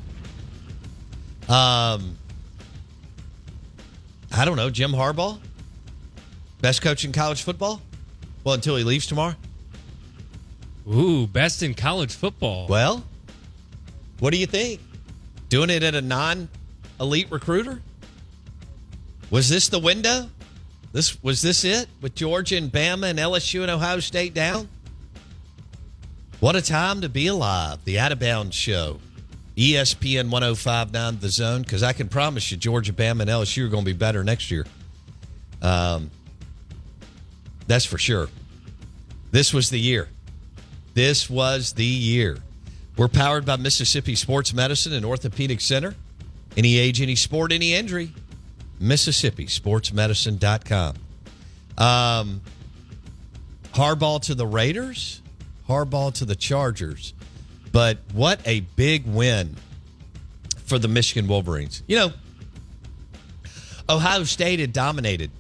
Um, 1.49 2.19
I 4.33 4.45
don't 4.45 4.57
know, 4.57 4.71
Jim 4.71 4.93
Harbaugh, 4.93 5.41
best 6.61 6.83
coach 6.83 7.05
in 7.05 7.13
college 7.13 7.43
football. 7.43 7.81
Well, 8.45 8.55
until 8.55 8.77
he 8.77 8.85
leaves 8.85 9.07
tomorrow. 9.07 9.35
Ooh, 10.89 11.27
best 11.27 11.63
in 11.63 11.75
college 11.75 12.15
football. 12.15 12.67
Well, 12.69 13.05
what 14.21 14.33
do 14.33 14.39
you 14.39 14.47
think? 14.47 14.81
Doing 15.49 15.71
it 15.71 15.83
at 15.83 15.95
a 15.95 16.03
non 16.03 16.49
elite 17.01 17.29
recruiter? 17.31 17.81
Was 19.31 19.49
this 19.49 19.69
the 19.69 19.79
window? 19.79 20.29
This 20.93 21.23
was 21.23 21.43
this 21.43 21.65
it 21.65 21.89
with 22.01 22.15
Georgia 22.15 22.57
and 22.57 22.73
Bama 22.73 23.11
and 23.11 23.19
LSU 23.19 23.63
and 23.63 23.71
Ohio 23.71 24.01
State 24.01 24.35
down? 24.35 24.69
What 26.41 26.57
a 26.57 26.63
time 26.63 27.01
to 27.03 27.09
be 27.09 27.27
alive. 27.27 27.85
The 27.85 27.99
Out 27.99 28.13
of 28.13 28.21
Bounds 28.21 28.55
Show. 28.55 29.01
ESPN 29.59 30.31
1059 30.31 31.19
The 31.19 31.29
Zone, 31.29 31.63
because 31.63 31.83
I 31.83 31.93
can 31.93 32.09
promise 32.09 32.51
you 32.53 32.57
Georgia, 32.57 32.93
Bama, 32.93 33.23
and 33.23 33.31
LSU 33.31 33.67
are 33.67 33.69
going 33.69 33.85
to 33.85 33.91
be 33.91 33.97
better 33.97 34.23
next 34.23 34.53
year. 34.53 34.65
Um, 35.61 36.13
that's 37.67 37.85
for 37.85 37.99
sure. 37.99 38.29
This 39.33 39.53
was 39.53 39.69
the 39.71 39.81
year. 39.81 40.09
This 40.95 41.29
was 41.29 41.73
the 41.73 41.85
year. 41.85 42.39
We're 42.97 43.09
powered 43.09 43.45
by 43.45 43.57
Mississippi 43.57 44.15
Sports 44.15 44.55
Medicine 44.55 44.93
and 44.93 45.05
Orthopedic 45.05 45.61
Center 45.61 45.95
Any 46.57 46.79
age, 46.79 47.01
any 47.01 47.17
sport, 47.17 47.53
any 47.53 47.75
injury. 47.75 48.13
Mississippi 48.81 49.47
sportsmedicine.com. 49.47 50.95
Um, 51.77 52.41
Harbaugh 53.73 54.23
to 54.23 54.35
the 54.35 54.47
Raiders, 54.47 55.21
Harbaugh 55.69 56.15
to 56.15 56.25
the 56.25 56.37
Chargers. 56.37 57.13
But 57.79 57.99
what 58.13 58.41
a 58.45 58.59
big 58.75 59.07
win 59.07 59.55
for 60.65 60.81
the 60.81 60.89
Michigan 60.89 61.29
Wolverines. 61.29 61.85
You 61.87 61.95
know, 61.95 62.13
Ohio 63.89 64.25
State 64.25 64.59
had 64.59 64.73
dominated 64.73 65.31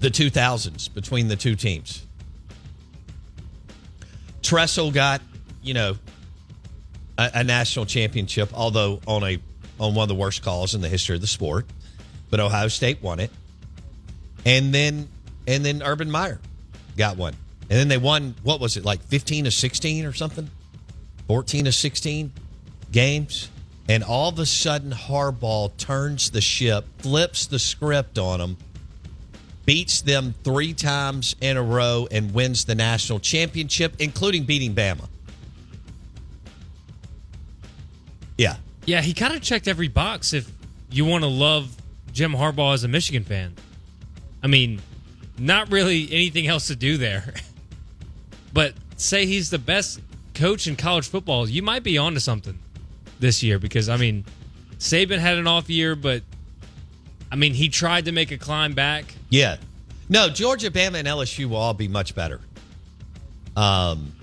the 0.00 0.08
2000s 0.08 0.92
between 0.92 1.28
the 1.28 1.36
two 1.36 1.54
teams. 1.54 2.04
Tressel 4.42 4.90
got, 4.90 5.22
you 5.62 5.74
know, 5.74 5.94
a, 7.16 7.30
a, 7.34 7.44
national 7.44 7.86
championship, 7.86 8.50
although 8.52 8.98
on 9.06 9.22
a 9.22 9.38
on 9.78 9.94
one 9.94 10.02
of 10.02 10.08
the 10.08 10.16
worst 10.16 10.42
calls 10.42 10.74
in 10.74 10.80
the 10.80 10.88
history 10.88 11.14
of 11.14 11.20
the 11.20 11.28
sport. 11.28 11.66
But 12.30 12.40
Ohio 12.40 12.66
State 12.66 13.00
won 13.00 13.20
it, 13.20 13.30
and 14.44 14.74
then 14.74 15.08
and 15.46 15.64
then 15.64 15.84
Urban 15.84 16.10
Meyer 16.10 16.40
got 16.96 17.16
one, 17.16 17.36
and 17.70 17.78
then 17.78 17.86
they 17.86 17.96
won. 17.96 18.34
What 18.42 18.58
was 18.58 18.76
it 18.76 18.84
like, 18.84 19.04
fifteen 19.04 19.46
or 19.46 19.52
sixteen 19.52 20.04
or 20.04 20.12
something? 20.12 20.50
Fourteen 21.26 21.64
to 21.64 21.72
sixteen 21.72 22.32
games, 22.90 23.50
and 23.88 24.02
all 24.04 24.28
of 24.28 24.38
a 24.38 24.46
sudden 24.46 24.92
Harbaugh 24.92 25.76
turns 25.76 26.30
the 26.30 26.40
ship, 26.40 26.84
flips 26.98 27.46
the 27.46 27.58
script 27.58 28.18
on 28.18 28.40
them 28.40 28.56
beats 29.64 30.00
them 30.00 30.34
three 30.44 30.72
times 30.72 31.36
in 31.40 31.56
a 31.56 31.62
row 31.62 32.08
and 32.10 32.34
wins 32.34 32.64
the 32.64 32.74
national 32.74 33.20
championship, 33.20 33.94
including 33.98 34.44
beating 34.44 34.74
Bama. 34.74 35.08
Yeah. 38.36 38.56
Yeah, 38.86 39.00
he 39.00 39.14
kind 39.14 39.34
of 39.34 39.42
checked 39.42 39.68
every 39.68 39.88
box 39.88 40.32
if 40.32 40.50
you 40.90 41.04
want 41.04 41.22
to 41.22 41.28
love 41.28 41.74
Jim 42.12 42.32
Harbaugh 42.32 42.74
as 42.74 42.84
a 42.84 42.88
Michigan 42.88 43.24
fan. 43.24 43.54
I 44.42 44.48
mean, 44.48 44.82
not 45.38 45.70
really 45.70 46.08
anything 46.10 46.48
else 46.48 46.66
to 46.66 46.76
do 46.76 46.96
there. 46.96 47.34
but 48.52 48.74
say 48.96 49.26
he's 49.26 49.50
the 49.50 49.58
best 49.58 50.00
coach 50.42 50.66
in 50.66 50.74
college 50.74 51.06
football, 51.06 51.48
you 51.48 51.62
might 51.62 51.84
be 51.84 51.96
onto 51.96 52.18
something 52.18 52.58
this 53.20 53.44
year 53.44 53.60
because, 53.60 53.88
I 53.88 53.96
mean, 53.96 54.24
Saban 54.80 55.20
had 55.20 55.38
an 55.38 55.46
off 55.46 55.70
year, 55.70 55.94
but 55.94 56.24
I 57.30 57.36
mean, 57.36 57.54
he 57.54 57.68
tried 57.68 58.06
to 58.06 58.12
make 58.12 58.32
a 58.32 58.38
climb 58.38 58.72
back. 58.72 59.14
Yeah. 59.30 59.58
No, 60.08 60.28
Georgia, 60.28 60.68
Bama, 60.68 60.96
and 60.96 61.06
LSU 61.06 61.44
will 61.44 61.58
all 61.58 61.74
be 61.74 61.86
much 61.86 62.16
better. 62.16 62.40
Um, 63.56 64.14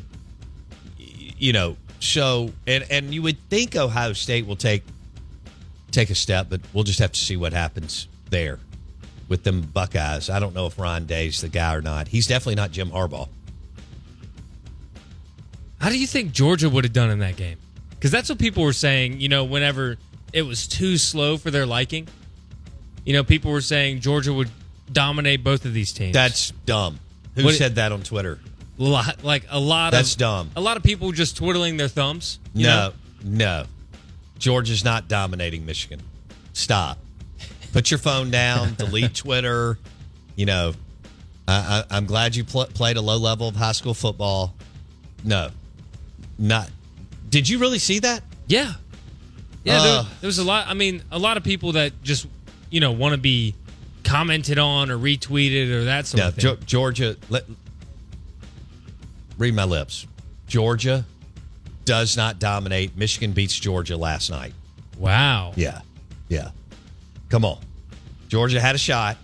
you 0.97 1.53
know, 1.53 1.77
so 2.01 2.51
and 2.67 2.85
and 2.91 3.13
you 3.13 3.21
would 3.21 3.39
think 3.49 3.77
Ohio 3.77 4.11
State 4.11 4.45
will 4.45 4.57
take 4.57 4.83
take 5.91 6.09
a 6.09 6.15
step, 6.15 6.47
but 6.49 6.59
we'll 6.73 6.83
just 6.83 6.99
have 6.99 7.13
to 7.13 7.19
see 7.19 7.37
what 7.37 7.53
happens 7.53 8.09
there 8.29 8.59
with 9.29 9.43
them 9.43 9.61
Buckeyes. 9.61 10.29
I 10.29 10.39
don't 10.39 10.53
know 10.53 10.65
if 10.65 10.77
Ryan 10.77 11.05
Day's 11.05 11.39
the 11.39 11.47
guy 11.47 11.75
or 11.75 11.81
not. 11.81 12.09
He's 12.09 12.27
definitely 12.27 12.55
not 12.55 12.71
Jim 12.71 12.89
Harbaugh. 12.89 13.29
How 15.79 15.89
do 15.89 15.97
you 15.97 16.07
think 16.07 16.31
Georgia 16.31 16.69
would 16.69 16.83
have 16.83 16.93
done 16.93 17.09
in 17.09 17.19
that 17.19 17.35
game? 17.35 17.57
Because 17.91 18.11
that's 18.11 18.29
what 18.29 18.39
people 18.39 18.63
were 18.63 18.73
saying. 18.73 19.19
You 19.19 19.29
know, 19.29 19.43
whenever 19.43 19.97
it 20.33 20.43
was 20.43 20.67
too 20.67 20.97
slow 20.97 21.37
for 21.37 21.51
their 21.51 21.65
liking 21.65 22.07
you 23.09 23.13
know, 23.13 23.23
people 23.23 23.51
were 23.51 23.61
saying 23.61 24.01
Georgia 24.01 24.31
would 24.31 24.51
dominate 24.91 25.43
both 25.43 25.65
of 25.65 25.73
these 25.73 25.91
teams. 25.93 26.13
That's 26.13 26.51
dumb. 26.67 26.99
Who 27.35 27.45
what, 27.45 27.55
said 27.55 27.75
that 27.75 27.91
on 27.91 28.03
Twitter? 28.03 28.39
Lot, 28.77 29.23
like 29.23 29.45
a 29.49 29.59
lot 29.59 29.91
That's 29.91 30.13
of 30.13 30.19
dumb. 30.19 30.51
A 30.55 30.61
lot 30.61 30.77
of 30.77 30.83
people 30.83 31.11
just 31.11 31.35
twiddling 31.35 31.77
their 31.77 31.87
thumbs. 31.87 32.37
no, 32.53 32.63
know? 32.63 32.93
no. 33.23 33.63
Georgia's 34.37 34.85
not 34.85 35.07
dominating 35.07 35.65
Michigan. 35.65 36.01
Stop. 36.53 36.99
Put 37.73 37.89
your 37.89 37.97
phone 37.97 38.29
down. 38.29 38.73
delete 38.77 39.15
Twitter. 39.15 39.79
You 40.35 40.45
know, 40.45 40.73
I, 41.47 41.83
am 41.89 42.05
glad 42.05 42.35
you 42.35 42.43
pl- 42.43 42.67
played 42.67 42.95
a 42.97 43.01
low 43.01 43.17
level 43.17 43.47
of 43.47 43.55
high 43.55 43.71
school 43.71 43.95
football. 43.95 44.53
No, 45.23 45.49
not. 46.39 46.69
Did 47.29 47.47
you 47.47 47.59
really 47.59 47.79
see 47.79 47.99
that? 47.99 48.23
Yeah. 48.47 48.73
Yeah, 49.63 49.77
uh, 49.77 49.83
there, 49.83 50.11
there 50.21 50.27
was 50.27 50.39
a 50.39 50.43
lot. 50.43 50.67
I 50.67 50.73
mean, 50.73 51.03
a 51.11 51.19
lot 51.19 51.37
of 51.37 51.43
people 51.43 51.73
that 51.73 52.01
just 52.01 52.25
you 52.69 52.79
know 52.79 52.91
want 52.91 53.13
to 53.13 53.19
be 53.19 53.53
commented 54.03 54.57
on 54.57 54.89
or 54.89 54.97
retweeted 54.97 55.69
or 55.71 55.83
that 55.83 56.07
sort 56.07 56.19
yeah, 56.19 56.27
of 56.29 56.35
thing. 56.35 56.55
Ge- 56.55 56.65
Georgia, 56.65 57.17
let, 57.29 57.43
read 59.37 59.53
my 59.53 59.65
lips. 59.65 60.07
Georgia 60.47 61.05
does 61.85 62.17
not 62.17 62.39
dominate. 62.39 62.97
Michigan 62.97 63.33
beats 63.33 63.57
Georgia 63.59 63.97
last 63.97 64.31
night. 64.31 64.53
Wow. 64.97 65.53
Yeah. 65.55 65.81
Yeah. 66.27 66.49
Come 67.29 67.45
on. 67.45 67.59
Georgia 68.27 68.59
had 68.59 68.75
a 68.75 68.79
shot. 68.79 69.17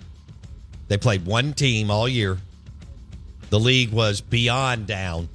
They 0.88 0.98
played 0.98 1.26
one 1.26 1.54
team 1.54 1.90
all 1.90 2.08
year. 2.08 2.38
The 3.50 3.60
league 3.60 3.92
was 3.92 4.22
beyond 4.22 4.88
down. 4.88 5.30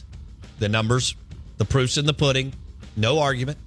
The 0.59 0.69
numbers, 0.69 1.15
the 1.61 1.67
proof's 1.67 1.99
in 1.99 2.07
the 2.07 2.15
pudding. 2.15 2.55
No 2.97 3.19
argument. 3.19 3.59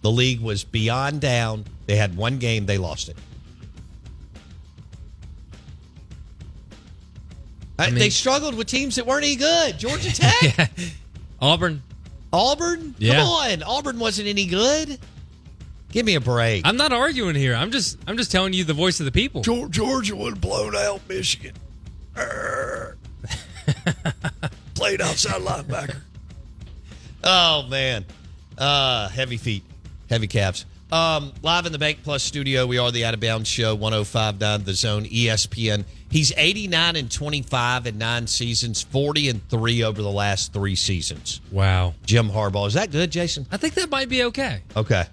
The 0.00 0.10
league 0.10 0.40
was 0.40 0.64
beyond 0.64 1.20
down. 1.20 1.66
They 1.84 1.96
had 1.96 2.16
one 2.16 2.38
game, 2.38 2.64
they 2.64 2.78
lost 2.78 3.10
it. 3.10 3.16
I 7.78 7.90
mean, 7.90 7.96
they 7.96 8.08
struggled 8.08 8.54
with 8.54 8.68
teams 8.68 8.96
that 8.96 9.06
weren't 9.06 9.24
any 9.24 9.36
good. 9.36 9.78
Georgia 9.78 10.12
Tech, 10.14 10.56
yeah. 10.58 10.66
Auburn, 11.42 11.82
Auburn. 12.32 12.94
Yeah. 12.98 13.16
Come 13.16 13.28
on, 13.28 13.62
Auburn 13.64 13.98
wasn't 13.98 14.28
any 14.28 14.46
good. 14.46 14.98
Give 15.92 16.06
me 16.06 16.14
a 16.14 16.20
break. 16.22 16.66
I'm 16.66 16.78
not 16.78 16.90
arguing 16.92 17.34
here. 17.34 17.54
I'm 17.54 17.70
just 17.70 17.98
I'm 18.06 18.16
just 18.16 18.32
telling 18.32 18.54
you 18.54 18.64
the 18.64 18.72
voice 18.72 18.98
of 19.00 19.04
the 19.04 19.12
people. 19.12 19.42
Georgia 19.42 20.16
would 20.16 20.34
have 20.34 20.40
blown 20.40 20.74
out 20.74 21.06
Michigan. 21.06 21.52
Played 24.74 25.02
outside 25.02 25.42
linebacker. 25.42 26.00
Oh 27.22 27.66
man, 27.68 28.04
uh, 28.58 29.08
heavy 29.08 29.36
feet, 29.36 29.62
heavy 30.08 30.26
calves. 30.26 30.66
Um, 30.92 31.32
live 31.42 31.66
in 31.66 31.72
the 31.72 31.78
Bank 31.78 31.98
Plus 32.02 32.22
studio, 32.22 32.66
we 32.66 32.78
are 32.78 32.90
the 32.90 33.04
Out 33.04 33.14
of 33.14 33.20
Bounds 33.20 33.48
Show, 33.48 33.76
105.9 33.76 34.64
The 34.64 34.74
Zone, 34.74 35.04
ESPN. 35.04 35.84
He's 36.10 36.32
89 36.36 36.96
and 36.96 37.08
25 37.10 37.86
in 37.86 37.96
nine 37.98 38.26
seasons, 38.26 38.82
40 38.82 39.28
and 39.28 39.48
3 39.48 39.84
over 39.84 40.02
the 40.02 40.10
last 40.10 40.52
three 40.52 40.74
seasons. 40.74 41.40
Wow. 41.52 41.94
Jim 42.04 42.28
Harbaugh. 42.28 42.66
Is 42.66 42.74
that 42.74 42.90
good, 42.90 43.12
Jason? 43.12 43.46
I 43.52 43.56
think 43.56 43.74
that 43.74 43.88
might 43.88 44.08
be 44.08 44.24
okay. 44.24 44.62
Okay. 44.76 45.04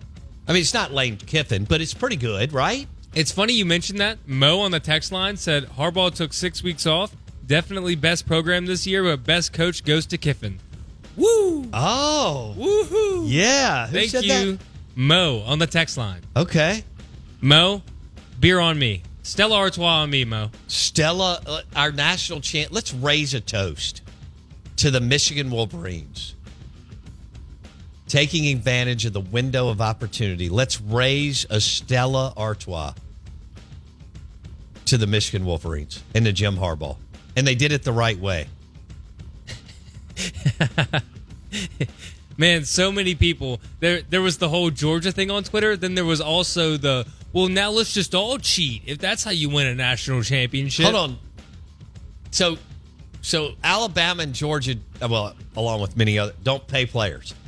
I 0.47 0.53
mean, 0.53 0.61
it's 0.61 0.73
not 0.73 0.93
Lane 0.93 1.17
Kiffin, 1.17 1.65
but 1.65 1.79
it's 1.79 1.93
pretty 1.93 2.15
good, 2.15 2.53
right? 2.53 2.87
It's 3.13 3.31
funny 3.31 3.53
you 3.53 3.65
mentioned 3.65 3.99
that. 3.99 4.17
Mo 4.25 4.61
on 4.61 4.71
the 4.71 4.79
text 4.79 5.11
line 5.11 5.37
said 5.37 5.65
Harbaugh 5.65 6.13
took 6.13 6.33
six 6.33 6.63
weeks 6.63 6.87
off. 6.87 7.15
Definitely 7.45 7.93
best 7.95 8.25
program 8.25 8.65
this 8.65 8.87
year, 8.87 9.03
but 9.03 9.23
best 9.23 9.53
coach 9.53 9.83
goes 9.83 10.07
to 10.07 10.17
Kiffin. 10.17 10.59
Woo! 11.17 11.67
Oh. 11.73 12.55
Woohoo! 12.57 13.23
Yeah. 13.25 13.87
Who 13.87 13.97
Thank 13.97 14.13
you. 14.23 14.51
That? 14.53 14.59
Mo 14.95 15.43
on 15.45 15.59
the 15.59 15.67
text 15.67 15.97
line. 15.97 16.21
Okay. 16.35 16.83
Mo, 17.41 17.81
beer 18.39 18.59
on 18.59 18.79
me. 18.79 19.03
Stella 19.23 19.57
Artois 19.57 19.85
on 20.03 20.09
me, 20.09 20.23
Mo. 20.23 20.51
Stella, 20.67 21.41
uh, 21.45 21.61
our 21.75 21.91
national 21.91 22.39
champ. 22.39 22.71
Let's 22.71 22.93
raise 22.93 23.33
a 23.33 23.41
toast 23.41 24.01
to 24.77 24.89
the 24.89 25.01
Michigan 25.01 25.51
Wolverines. 25.51 26.35
Taking 28.07 28.47
advantage 28.47 29.05
of 29.05 29.11
the 29.11 29.19
window 29.19 29.67
of 29.67 29.81
opportunity. 29.81 30.47
Let's 30.47 30.79
raise 30.79 31.45
a 31.49 31.59
Stella 31.59 32.33
Artois 32.37 32.93
to 34.85 34.97
the 34.97 35.07
Michigan 35.07 35.45
Wolverines 35.45 36.01
and 36.15 36.23
to 36.25 36.31
Jim 36.31 36.55
Harbaugh. 36.55 36.95
And 37.35 37.45
they 37.45 37.55
did 37.55 37.73
it 37.73 37.83
the 37.83 37.91
right 37.91 38.17
way. 38.17 38.47
Man, 42.37 42.65
so 42.65 42.91
many 42.91 43.15
people. 43.15 43.59
There 43.79 44.01
there 44.01 44.21
was 44.21 44.37
the 44.37 44.49
whole 44.49 44.69
Georgia 44.69 45.11
thing 45.11 45.31
on 45.31 45.43
Twitter, 45.43 45.75
then 45.75 45.95
there 45.95 46.05
was 46.05 46.21
also 46.21 46.77
the 46.77 47.07
well, 47.33 47.47
now 47.47 47.71
let's 47.71 47.93
just 47.93 48.15
all 48.15 48.37
cheat. 48.37 48.83
If 48.85 48.99
that's 48.99 49.23
how 49.23 49.31
you 49.31 49.49
win 49.49 49.67
a 49.67 49.75
national 49.75 50.23
championship. 50.23 50.85
Hold 50.85 50.95
on. 50.95 51.17
So 52.31 52.57
so 53.21 53.53
Alabama 53.63 54.23
and 54.23 54.33
Georgia, 54.33 54.75
uh, 55.01 55.07
well, 55.09 55.35
along 55.55 55.81
with 55.81 55.97
many 55.97 56.19
other 56.19 56.33
don't 56.43 56.65
pay 56.67 56.85
players. 56.85 57.33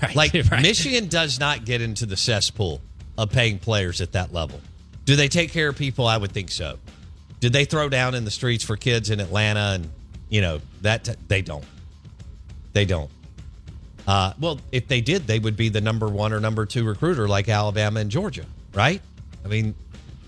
Right. 0.00 0.14
Like 0.14 0.32
right. 0.32 0.62
Michigan 0.62 1.08
does 1.08 1.40
not 1.40 1.64
get 1.64 1.80
into 1.80 2.06
the 2.06 2.16
cesspool 2.16 2.80
of 3.18 3.30
paying 3.30 3.58
players 3.58 4.00
at 4.00 4.12
that 4.12 4.32
level. 4.32 4.60
Do 5.04 5.16
they 5.16 5.28
take 5.28 5.50
care 5.50 5.68
of 5.68 5.76
people? 5.76 6.06
I 6.06 6.16
would 6.16 6.32
think 6.32 6.50
so. 6.50 6.78
Did 7.40 7.52
they 7.52 7.64
throw 7.64 7.88
down 7.88 8.14
in 8.14 8.24
the 8.24 8.30
streets 8.30 8.64
for 8.64 8.76
kids 8.76 9.10
in 9.10 9.18
Atlanta 9.18 9.72
and 9.74 9.90
you 10.32 10.40
know 10.40 10.60
that 10.80 11.04
t- 11.04 11.12
they 11.28 11.42
don't. 11.42 11.64
They 12.72 12.86
don't. 12.86 13.10
Uh, 14.08 14.32
well, 14.40 14.58
if 14.72 14.88
they 14.88 15.02
did, 15.02 15.26
they 15.26 15.38
would 15.38 15.56
be 15.56 15.68
the 15.68 15.80
number 15.82 16.08
one 16.08 16.32
or 16.32 16.40
number 16.40 16.64
two 16.64 16.84
recruiter 16.84 17.28
like 17.28 17.48
Alabama 17.50 18.00
and 18.00 18.10
Georgia, 18.10 18.46
right? 18.72 19.00
I 19.44 19.48
mean, 19.48 19.74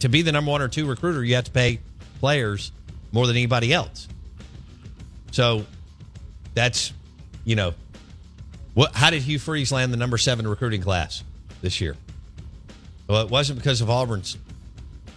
to 0.01 0.11
be 0.11 0.21
the 0.21 0.31
number 0.31 0.51
one 0.51 0.61
or 0.61 0.69
two 0.69 0.87
recruiter, 0.87 1.25
you 1.25 1.35
have 1.37 1.45
to 1.45 1.51
pay 1.51 1.81
players 2.21 2.71
more 3.13 3.27
than 3.27 3.35
anybody 3.35 3.73
else. 3.73 4.07
So 5.33 5.65
that's, 6.53 6.93
you 7.47 7.57
know, 7.57 7.73
what? 8.75 8.95
How 8.95 9.09
did 9.09 9.23
Hugh 9.23 9.39
Freeze 9.39 9.73
land 9.73 9.91
the 9.91 9.97
number 9.97 10.19
seven 10.19 10.47
recruiting 10.47 10.83
class 10.83 11.25
this 11.63 11.81
year? 11.81 11.97
Well, 13.09 13.23
it 13.23 13.31
wasn't 13.31 13.59
because 13.59 13.81
of 13.81 13.89
Auburn's 13.89 14.37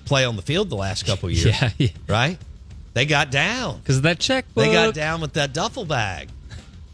play 0.05 0.23
on 0.23 0.37
the 0.37 0.41
field 0.41 0.69
the 0.69 0.75
last 0.77 1.05
couple 1.05 1.27
of 1.27 1.35
years. 1.35 1.45
Yeah, 1.61 1.69
yeah. 1.77 1.89
Right? 2.07 2.37
They 2.97 3.05
got 3.05 3.29
down. 3.29 3.77
Because 3.77 3.97
of 3.97 4.03
that 4.03 4.17
checkbook. 4.17 4.65
They 4.65 4.73
got 4.73 4.95
down 4.95 5.21
with 5.21 5.33
that 5.33 5.53
duffel 5.53 5.85
bag 5.85 6.29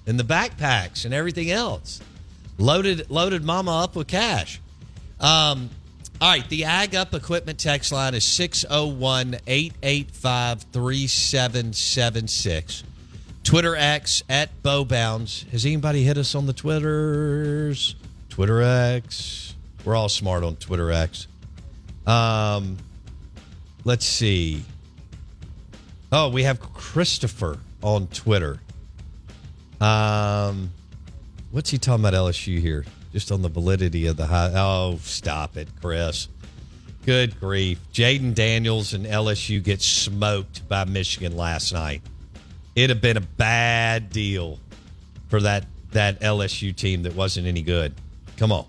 and 0.05 0.19
the 0.19 0.25
backpacks 0.25 1.05
and 1.05 1.13
everything 1.13 1.49
else. 1.49 2.01
Loaded 2.57 3.09
loaded 3.09 3.45
mama 3.45 3.83
up 3.83 3.95
with 3.95 4.07
cash. 4.07 4.59
Um, 5.21 5.69
all 6.19 6.29
right, 6.29 6.49
the 6.49 6.65
Ag 6.65 6.93
Up 6.93 7.13
Equipment 7.13 7.57
text 7.57 7.93
line 7.93 8.15
is 8.15 8.25
601 8.25 9.37
885 9.47 10.63
3776. 10.63 12.83
Twitter 13.45 13.77
X 13.77 14.23
at 14.27 14.61
BoBounds. 14.61 15.49
Has 15.51 15.65
anybody 15.65 16.03
hit 16.03 16.17
us 16.17 16.35
on 16.35 16.47
the 16.47 16.53
Twitters? 16.53 17.95
Twitter 18.27 18.61
X. 18.61 19.55
We're 19.85 19.95
all 19.95 20.09
smart 20.09 20.43
on 20.43 20.57
Twitter 20.57 20.91
X. 20.91 21.27
Um, 22.05 22.77
let's 23.85 24.05
see. 24.05 24.65
Oh, 26.15 26.29
we 26.29 26.43
have 26.43 26.59
Christopher 26.61 27.57
on 27.81 28.05
Twitter. 28.05 28.59
Um, 29.81 30.69
what's 31.49 31.71
he 31.71 31.79
talking 31.79 32.05
about 32.05 32.13
LSU 32.13 32.59
here? 32.59 32.85
Just 33.11 33.31
on 33.31 33.41
the 33.41 33.49
validity 33.49 34.05
of 34.05 34.15
the 34.15 34.27
high. 34.27 34.51
Oh, 34.53 34.99
stop 35.01 35.57
it, 35.57 35.67
Chris. 35.81 36.27
Good 37.03 37.39
grief. 37.39 37.79
Jayden 37.91 38.35
Daniels 38.35 38.93
and 38.93 39.07
LSU 39.07 39.61
get 39.63 39.81
smoked 39.81 40.69
by 40.69 40.85
Michigan 40.85 41.35
last 41.35 41.73
night. 41.73 42.03
It'd 42.75 42.91
have 42.91 43.01
been 43.01 43.17
a 43.17 43.21
bad 43.21 44.11
deal 44.11 44.59
for 45.29 45.41
that 45.41 45.65
that 45.93 46.21
LSU 46.21 46.75
team 46.75 47.03
that 47.03 47.15
wasn't 47.15 47.47
any 47.47 47.63
good. 47.63 47.95
Come 48.37 48.51
on. 48.51 48.67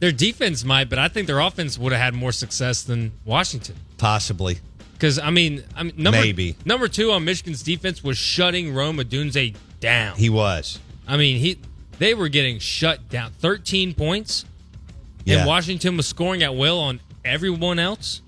Their 0.00 0.12
defense 0.12 0.64
might, 0.64 0.88
but 0.88 0.98
I 0.98 1.08
think 1.08 1.26
their 1.26 1.40
offense 1.40 1.78
would 1.78 1.92
have 1.92 2.00
had 2.00 2.14
more 2.14 2.32
success 2.32 2.82
than 2.82 3.12
Washington. 3.26 3.76
Possibly. 3.98 4.58
Because 5.02 5.18
I 5.18 5.30
mean, 5.30 5.64
I 5.74 5.82
mean, 5.82 5.94
number, 5.96 6.20
Maybe. 6.20 6.54
number 6.64 6.86
two 6.86 7.10
on 7.10 7.24
Michigan's 7.24 7.64
defense 7.64 8.04
was 8.04 8.16
shutting 8.16 8.72
Rome 8.72 8.98
Odunze 8.98 9.56
down. 9.80 10.14
He 10.16 10.30
was. 10.30 10.78
I 11.08 11.16
mean, 11.16 11.40
he 11.40 11.58
they 11.98 12.14
were 12.14 12.28
getting 12.28 12.60
shut 12.60 13.08
down. 13.08 13.32
Thirteen 13.32 13.94
points, 13.94 14.44
Yeah. 15.24 15.38
and 15.38 15.48
Washington 15.48 15.96
was 15.96 16.06
scoring 16.06 16.44
at 16.44 16.54
will 16.54 16.78
on 16.78 17.00
everyone 17.24 17.80
else. 17.80 18.20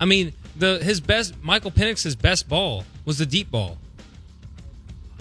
I 0.00 0.06
mean, 0.06 0.32
the 0.56 0.80
his 0.82 1.00
best 1.00 1.34
Michael 1.40 1.70
Penix's 1.70 2.16
best 2.16 2.48
ball 2.48 2.82
was 3.04 3.18
the 3.18 3.26
deep 3.26 3.48
ball. 3.48 3.78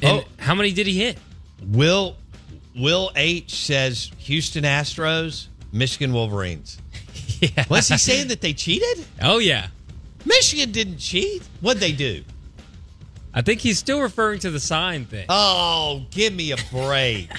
And 0.02 0.22
Oh. 0.22 0.26
how 0.40 0.56
many 0.56 0.72
did 0.74 0.88
he 0.88 0.98
hit? 0.98 1.20
Will 1.64 2.16
Will 2.76 3.12
H 3.16 3.54
says 3.54 4.10
Houston 4.18 4.64
Astros, 4.64 5.46
Michigan 5.72 6.12
Wolverines. 6.12 6.80
Yeah. 7.40 7.66
Was 7.70 7.88
he 7.88 7.98
saying 7.98 8.28
that 8.28 8.40
they 8.42 8.54
cheated? 8.54 9.04
Oh 9.20 9.40
yeah, 9.40 9.70
Michigan 10.26 10.72
didn't 10.72 10.98
cheat. 10.98 11.44
What'd 11.62 11.82
they 11.82 11.92
do? 11.92 12.24
I 13.34 13.42
think 13.42 13.62
he's 13.62 13.80
still 13.80 14.02
referring 14.02 14.40
to 14.40 14.52
the 14.52 14.60
sign 14.60 15.06
thing. 15.06 15.26
Oh, 15.30 16.06
give 16.12 16.34
me 16.34 16.52
a 16.52 16.58
break. 16.72 17.30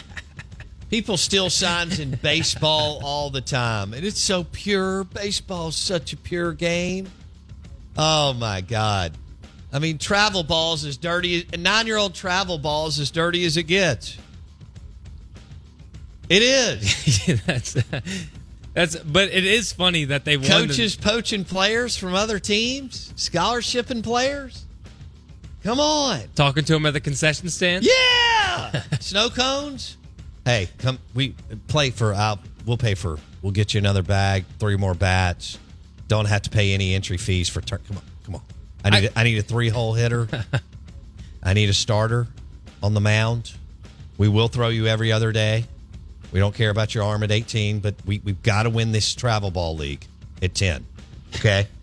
People 0.91 1.17
steal 1.17 1.51
signs 1.51 2.01
in 2.01 2.11
baseball 2.23 3.01
all 3.03 3.31
the 3.31 3.41
time, 3.41 3.95
and 3.95 4.05
it's 4.05 4.21
so 4.21 4.45
pure. 4.45 5.05
Baseball's 5.05 5.77
such 5.77 6.13
a 6.13 6.17
pure 6.17 6.53
game. 6.53 7.11
Oh 7.97 8.35
my 8.35 8.61
god! 8.61 9.17
I 9.73 9.79
mean, 9.79 9.97
travel 9.99 10.43
balls 10.43 10.85
as 10.85 10.99
dirty. 10.99 11.47
A 11.53 11.57
nine-year-old 11.57 12.15
travel 12.15 12.59
balls 12.59 12.97
is 12.97 13.01
as 13.01 13.11
dirty 13.11 13.45
as 13.47 13.57
it 13.57 13.65
gets. 13.65 14.19
It 16.29 16.43
is. 16.43 17.41
that's 17.47 17.77
that's. 18.75 18.97
But 18.97 19.29
it 19.31 19.45
is 19.45 19.73
funny 19.73 20.05
that 20.07 20.25
they 20.25 20.37
won. 20.37 20.45
the- 20.47 20.49
Coaches 20.69 20.97
poaching 20.97 21.45
players 21.45 21.97
from 21.97 22.15
other 22.15 22.39
teams, 22.39 23.13
scholarshiping 23.17 24.03
players. 24.03 24.65
Come 25.63 25.79
on. 25.79 26.23
talking 26.35 26.65
to 26.65 26.75
him 26.75 26.87
at 26.87 26.93
the 26.93 27.01
concession 27.01 27.49
stand. 27.49 27.85
Yeah. 27.85 28.83
Snow 29.01 29.29
cones. 29.31 29.97
Hey, 30.45 30.69
come. 30.79 30.99
We 31.15 31.35
play 31.69 31.91
for. 31.91 32.13
Uh, 32.15 32.37
we'll 32.67 32.77
pay 32.77 32.95
for. 32.95 33.19
We'll 33.43 33.53
get 33.53 33.75
you 33.75 33.79
another 33.79 34.03
bag, 34.03 34.45
three 34.59 34.77
more 34.77 34.95
bats. 34.95 35.59
Don't 36.09 36.27
have 36.27 36.43
to 36.43 36.51
pay 36.51 36.75
any 36.75 36.95
entry 36.95 37.17
fees 37.17 37.49
for 37.49 37.61
turn. 37.61 37.79
Come 37.87 37.97
on, 37.99 38.03
come 38.25 38.35
on. 38.37 38.43
I 38.85 38.91
need. 39.01 39.11
I, 39.17 39.21
I 39.21 39.25
need 39.25 39.39
a 39.39 39.43
three 39.43 39.69
hole 39.69 39.95
hitter. 39.95 40.29
I 41.43 41.55
need 41.55 41.69
a 41.69 41.75
starter 41.75 42.27
on 42.83 42.95
the 42.95 43.01
mound. 43.01 43.53
We 44.19 44.29
will 44.29 44.49
throw 44.49 44.69
you 44.69 44.87
every 44.87 45.11
other 45.13 45.31
day. 45.33 45.65
We 46.33 46.39
don't 46.39 46.55
care 46.55 46.71
about 46.71 46.95
your 46.95 47.05
arm 47.05 47.23
at 47.23 47.31
18, 47.31 47.81
but 47.81 47.95
we, 48.07 48.21
we've 48.25 48.43
got 48.43 48.65
to 48.65 48.71
win 48.71 48.93
this 48.93 49.15
travel 49.15 49.51
ball 49.51 49.77
league 49.77 50.07
at 50.41 50.55
10. 50.55 50.87
Okay? 51.37 51.67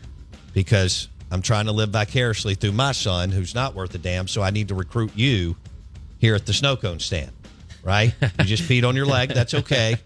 because 0.54 1.08
I'm 1.32 1.42
trying 1.42 1.66
to 1.66 1.72
live 1.72 1.90
vicariously 1.90 2.56
through 2.56 2.72
my 2.72 2.92
son 2.92 3.32
who's 3.32 3.54
not 3.54 3.76
worth 3.76 3.94
a 3.96 3.98
damn. 3.98 4.28
So 4.28 4.42
I 4.42 4.50
need 4.50 4.70
to 4.70 4.76
recruit 4.76 5.12
you 5.16 5.56
here 6.18 6.36
at 6.36 6.46
the 6.46 6.54
snow 6.54 6.76
cone 6.76 7.00
stand, 7.00 7.32
right? 7.84 8.14
You 8.22 8.46
just 8.46 8.64
peed 8.64 8.88
on 8.88 8.96
your 8.96 9.06
leg. 9.06 9.30
That's 9.30 9.54
okay. 9.54 9.98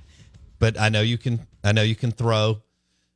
But 0.59 0.79
I 0.79 0.89
know 0.89 1.01
you 1.01 1.17
can, 1.17 1.39
I 1.63 1.71
know 1.71 1.81
you 1.81 1.95
can 1.95 2.11
throw, 2.11 2.61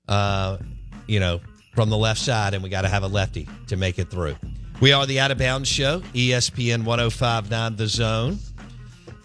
uh, 0.08 0.58
you 1.06 1.20
know, 1.20 1.42
from 1.76 1.90
the 1.90 1.98
left 1.98 2.20
side, 2.20 2.54
and 2.54 2.64
we 2.64 2.70
got 2.70 2.82
to 2.82 2.88
have 2.88 3.04
a 3.04 3.08
lefty 3.08 3.48
to 3.68 3.78
make 3.78 4.00
it 4.00 4.10
through. 4.10 4.36
We 4.80 4.94
are 4.94 5.06
the 5.06 5.20
Out 5.20 5.32
of 5.32 5.38
Bounds 5.38 5.70
Show, 5.70 6.00
ESPN 6.14 6.86
1059 6.86 7.76
The 7.76 7.88
Zone. 7.88 8.40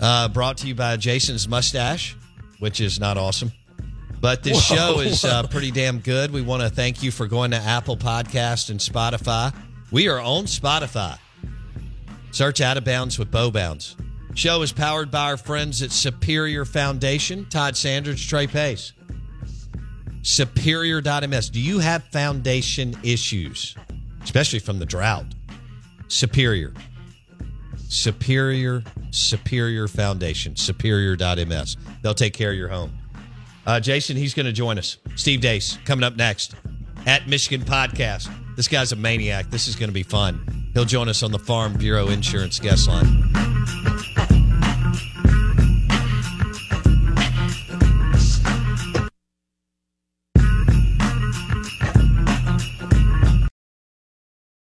Uh, 0.03 0.27
brought 0.27 0.57
to 0.59 0.67
you 0.67 0.75
by 0.75 0.97
Jason's 0.97 1.47
Mustache, 1.47 2.17
which 2.59 2.81
is 2.81 2.99
not 2.99 3.17
awesome. 3.17 3.53
But 4.21 4.43
this 4.43 4.69
Whoa. 4.69 4.77
show 4.77 5.01
is 5.01 5.25
uh, 5.25 5.45
pretty 5.47 5.71
damn 5.71 6.01
good. 6.01 6.33
We 6.33 6.43
want 6.43 6.63
to 6.63 6.69
thank 6.71 7.05
you 7.05 7.13
for 7.13 7.29
going 7.29 7.53
to 7.53 7.57
Apple 7.57 7.97
Podcast 7.97 8.69
and 8.69 8.81
Spotify. 8.81 9.55
We 9.93 10.09
are 10.09 10.19
on 10.19 10.47
Spotify. 10.47 11.19
Search 12.33 12.61
Out 12.61 12.77
of 12.77 12.85
Bounds 12.85 13.17
with 13.17 13.31
Bo 13.31 13.53
Bounds. 13.53 13.95
Show 14.35 14.63
is 14.63 14.73
powered 14.73 15.13
by 15.13 15.31
our 15.31 15.37
friends 15.37 15.83
at 15.83 15.93
Superior 15.93 16.65
Foundation, 16.65 17.47
Todd 17.49 17.77
Sanders, 17.77 18.25
Trey 18.27 18.49
Pace. 18.49 18.93
Superior.ms. 20.23 21.51
Do 21.51 21.61
you 21.61 21.79
have 21.79 22.03
foundation 22.05 22.97
issues, 23.05 23.77
especially 24.25 24.59
from 24.59 24.81
the 24.81 24.87
drought? 24.87 25.27
Superior. 26.09 26.73
Superior, 27.93 28.83
Superior 29.11 29.87
Foundation, 29.87 30.57
superior.ms. 30.57 31.77
They'll 32.01 32.15
take 32.15 32.33
care 32.33 32.51
of 32.51 32.57
your 32.57 32.69
home. 32.69 32.91
Uh, 33.67 33.81
Jason, 33.81 34.17
he's 34.17 34.33
going 34.33 34.47
to 34.47 34.53
join 34.53 34.79
us. 34.79 34.97
Steve 35.15 35.43
Deace 35.43 35.77
coming 35.85 36.03
up 36.03 36.17
next 36.17 36.55
at 37.07 37.29
Michigan 37.29 37.67
Podcast. 37.67 38.33
This 38.57 38.67
guy's 38.67 38.93
a 38.93 38.97
maniac. 38.97 39.51
This 39.51 39.69
is 39.69 39.77
going 39.77 39.91
to 39.91 39.95
be 39.95 40.03
fun. 40.03 40.71
He'll 40.73 40.87
join 40.87 41.11
us 41.11 41.23
on 41.23 41.33
the 41.33 41.39
Farm 41.39 41.75
Bureau 41.75 42.09
Insurance 42.09 42.59
guest 42.59 42.89
line. 42.89 43.82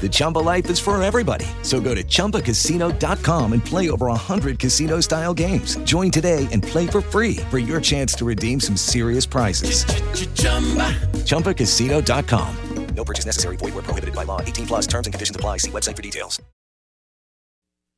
The 0.00 0.08
Chumba 0.10 0.38
life 0.38 0.70
is 0.70 0.78
for 0.78 1.02
everybody. 1.02 1.46
So 1.62 1.80
go 1.80 1.94
to 1.94 2.04
ChumbaCasino.com 2.04 3.52
and 3.52 3.64
play 3.64 3.90
over 3.90 4.06
100 4.06 4.58
casino 4.58 5.00
style 5.00 5.34
games. 5.34 5.76
Join 5.78 6.10
today 6.10 6.46
and 6.52 6.62
play 6.62 6.86
for 6.86 7.00
free 7.00 7.36
for 7.50 7.58
your 7.58 7.80
chance 7.80 8.14
to 8.14 8.24
redeem 8.24 8.60
some 8.60 8.76
serious 8.76 9.26
prizes. 9.26 9.84
ChumbaCasino.com. 11.24 12.56
No 12.94 13.04
purchase 13.04 13.26
necessary. 13.26 13.56
Void 13.56 13.74
where 13.74 13.82
prohibited 13.84 14.14
by 14.14 14.24
law. 14.24 14.40
18 14.40 14.66
plus 14.66 14.86
terms 14.86 15.06
and 15.06 15.14
conditions 15.14 15.36
apply. 15.36 15.58
See 15.58 15.70
website 15.70 15.94
for 15.94 16.02
details. 16.02 16.42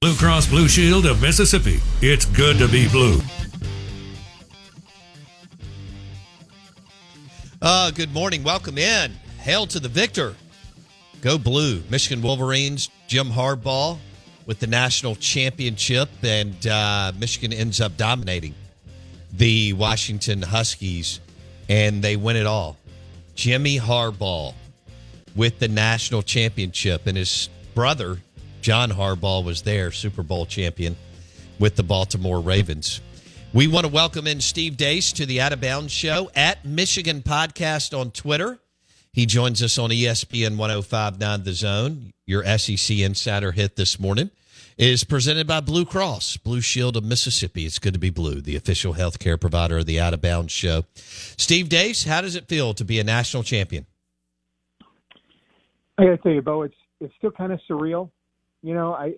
Blue 0.03 0.14
Cross 0.14 0.49
Blue 0.49 0.66
Shield 0.66 1.05
of 1.05 1.20
Mississippi. 1.20 1.79
It's 2.01 2.25
good 2.25 2.57
to 2.59 2.68
be 2.68 2.88
blue. 2.88 3.20
Uh, 7.61 7.90
good 7.90 8.12
morning. 8.12 8.42
Welcome 8.42 8.79
in. 8.79 9.12
Hail 9.40 9.66
to 9.66 9.79
the 9.79 9.88
victor. 9.88 10.35
Go 11.20 11.37
blue. 11.37 11.83
Michigan 11.90 12.22
Wolverines, 12.22 12.88
Jim 13.06 13.28
Harbaugh 13.28 13.98
with 14.46 14.59
the 14.59 14.66
national 14.66 15.14
championship, 15.16 16.09
and 16.22 16.66
uh, 16.66 17.12
Michigan 17.18 17.52
ends 17.52 17.80
up 17.80 17.96
dominating 17.96 18.54
the 19.33 19.74
Washington 19.74 20.42
Huskies, 20.42 21.20
and 21.68 22.02
they 22.02 22.16
win 22.16 22.37
it 22.37 22.46
all. 22.46 22.78
Jimmy 23.35 23.78
Harbaugh 23.78 24.54
with 25.37 25.59
the 25.59 25.68
national 25.68 26.22
championship, 26.22 27.06
and 27.06 27.16
his 27.16 27.48
brother, 27.74 28.18
John 28.62 28.90
Harbaugh, 28.90 29.44
was 29.44 29.62
there, 29.62 29.92
Super 29.92 30.22
Bowl 30.22 30.46
champion 30.46 30.96
with 31.59 31.76
the 31.76 31.83
Baltimore 31.83 32.40
Ravens. 32.40 33.00
We 33.52 33.66
want 33.66 33.87
to 33.87 33.92
welcome 33.92 34.26
in 34.26 34.40
Steve 34.40 34.76
Deace 34.76 35.12
to 35.12 35.26
the 35.26 35.40
Out 35.40 35.52
of 35.52 35.61
Bounds 35.61 35.92
Show 35.92 36.30
at 36.35 36.64
Michigan 36.64 37.20
Podcast 37.20 37.96
on 37.96 38.11
Twitter. 38.11 38.59
He 39.12 39.27
joins 39.27 39.61
us 39.61 39.77
on 39.77 39.90
ESPN 39.90 40.57
1059 40.57 41.42
The 41.42 41.53
Zone. 41.53 42.12
Your 42.27 42.44
SEC 42.59 42.99
Insider 42.99 43.51
hit 43.51 43.75
this 43.75 43.99
morning 43.99 44.31
is 44.79 45.03
presented 45.03 45.49
by 45.49 45.59
Blue 45.59 45.85
Cross, 45.85 46.37
Blue 46.38 46.61
Shield 46.61 46.96
of 46.96 47.03
Mississippi. 47.03 47.66
It's 47.66 47.81
good 47.81 47.92
to 47.92 47.99
be 47.99 48.11
blue, 48.11 48.40
the 48.40 48.55
official 48.55 48.94
healthcare 48.94 49.38
provider 49.38 49.79
of 49.79 49.87
the 49.87 49.99
Out 49.99 50.14
of 50.14 50.23
Bounds 50.23 50.53
Show. 50.53 50.85
Steve 50.94 51.68
Deace, 51.68 52.05
how 52.07 52.20
does 52.20 52.37
it 52.37 52.46
feel 52.46 52.73
to 52.75 52.85
be 52.85 53.01
a 53.01 53.05
national 53.05 53.42
champion? 53.42 53.85
I 55.99 56.05
got 56.05 56.11
to 56.11 56.16
tell 56.18 56.33
you, 56.33 56.42
Bo, 56.42 56.62
it's 56.62 56.77
it's 57.01 57.12
still 57.18 57.33
kind 57.33 57.53
of 57.53 57.61
surreal. 57.68 58.11
You 58.62 58.75
know, 58.75 58.94
I 58.94 59.14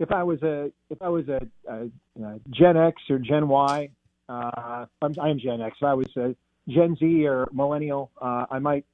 if 0.00 0.10
I 0.10 0.24
was 0.24 0.42
a 0.42 0.72
if 0.90 1.00
I 1.00 1.08
was 1.08 1.28
a, 1.28 1.40
a, 1.68 1.88
a 2.22 2.40
Gen 2.50 2.76
X 2.76 3.00
or 3.08 3.18
Gen 3.20 3.46
Y, 3.46 3.90
uh, 4.28 4.86
I'm, 5.00 5.14
I 5.20 5.30
am 5.30 5.38
Gen 5.38 5.60
X. 5.60 5.76
If 5.80 5.86
I 5.86 5.94
was 5.94 6.08
a 6.16 6.34
Gen 6.68 6.96
Z 6.96 7.26
or 7.26 7.46
millennial, 7.52 8.10
uh, 8.20 8.46
I 8.50 8.58
might 8.58 8.84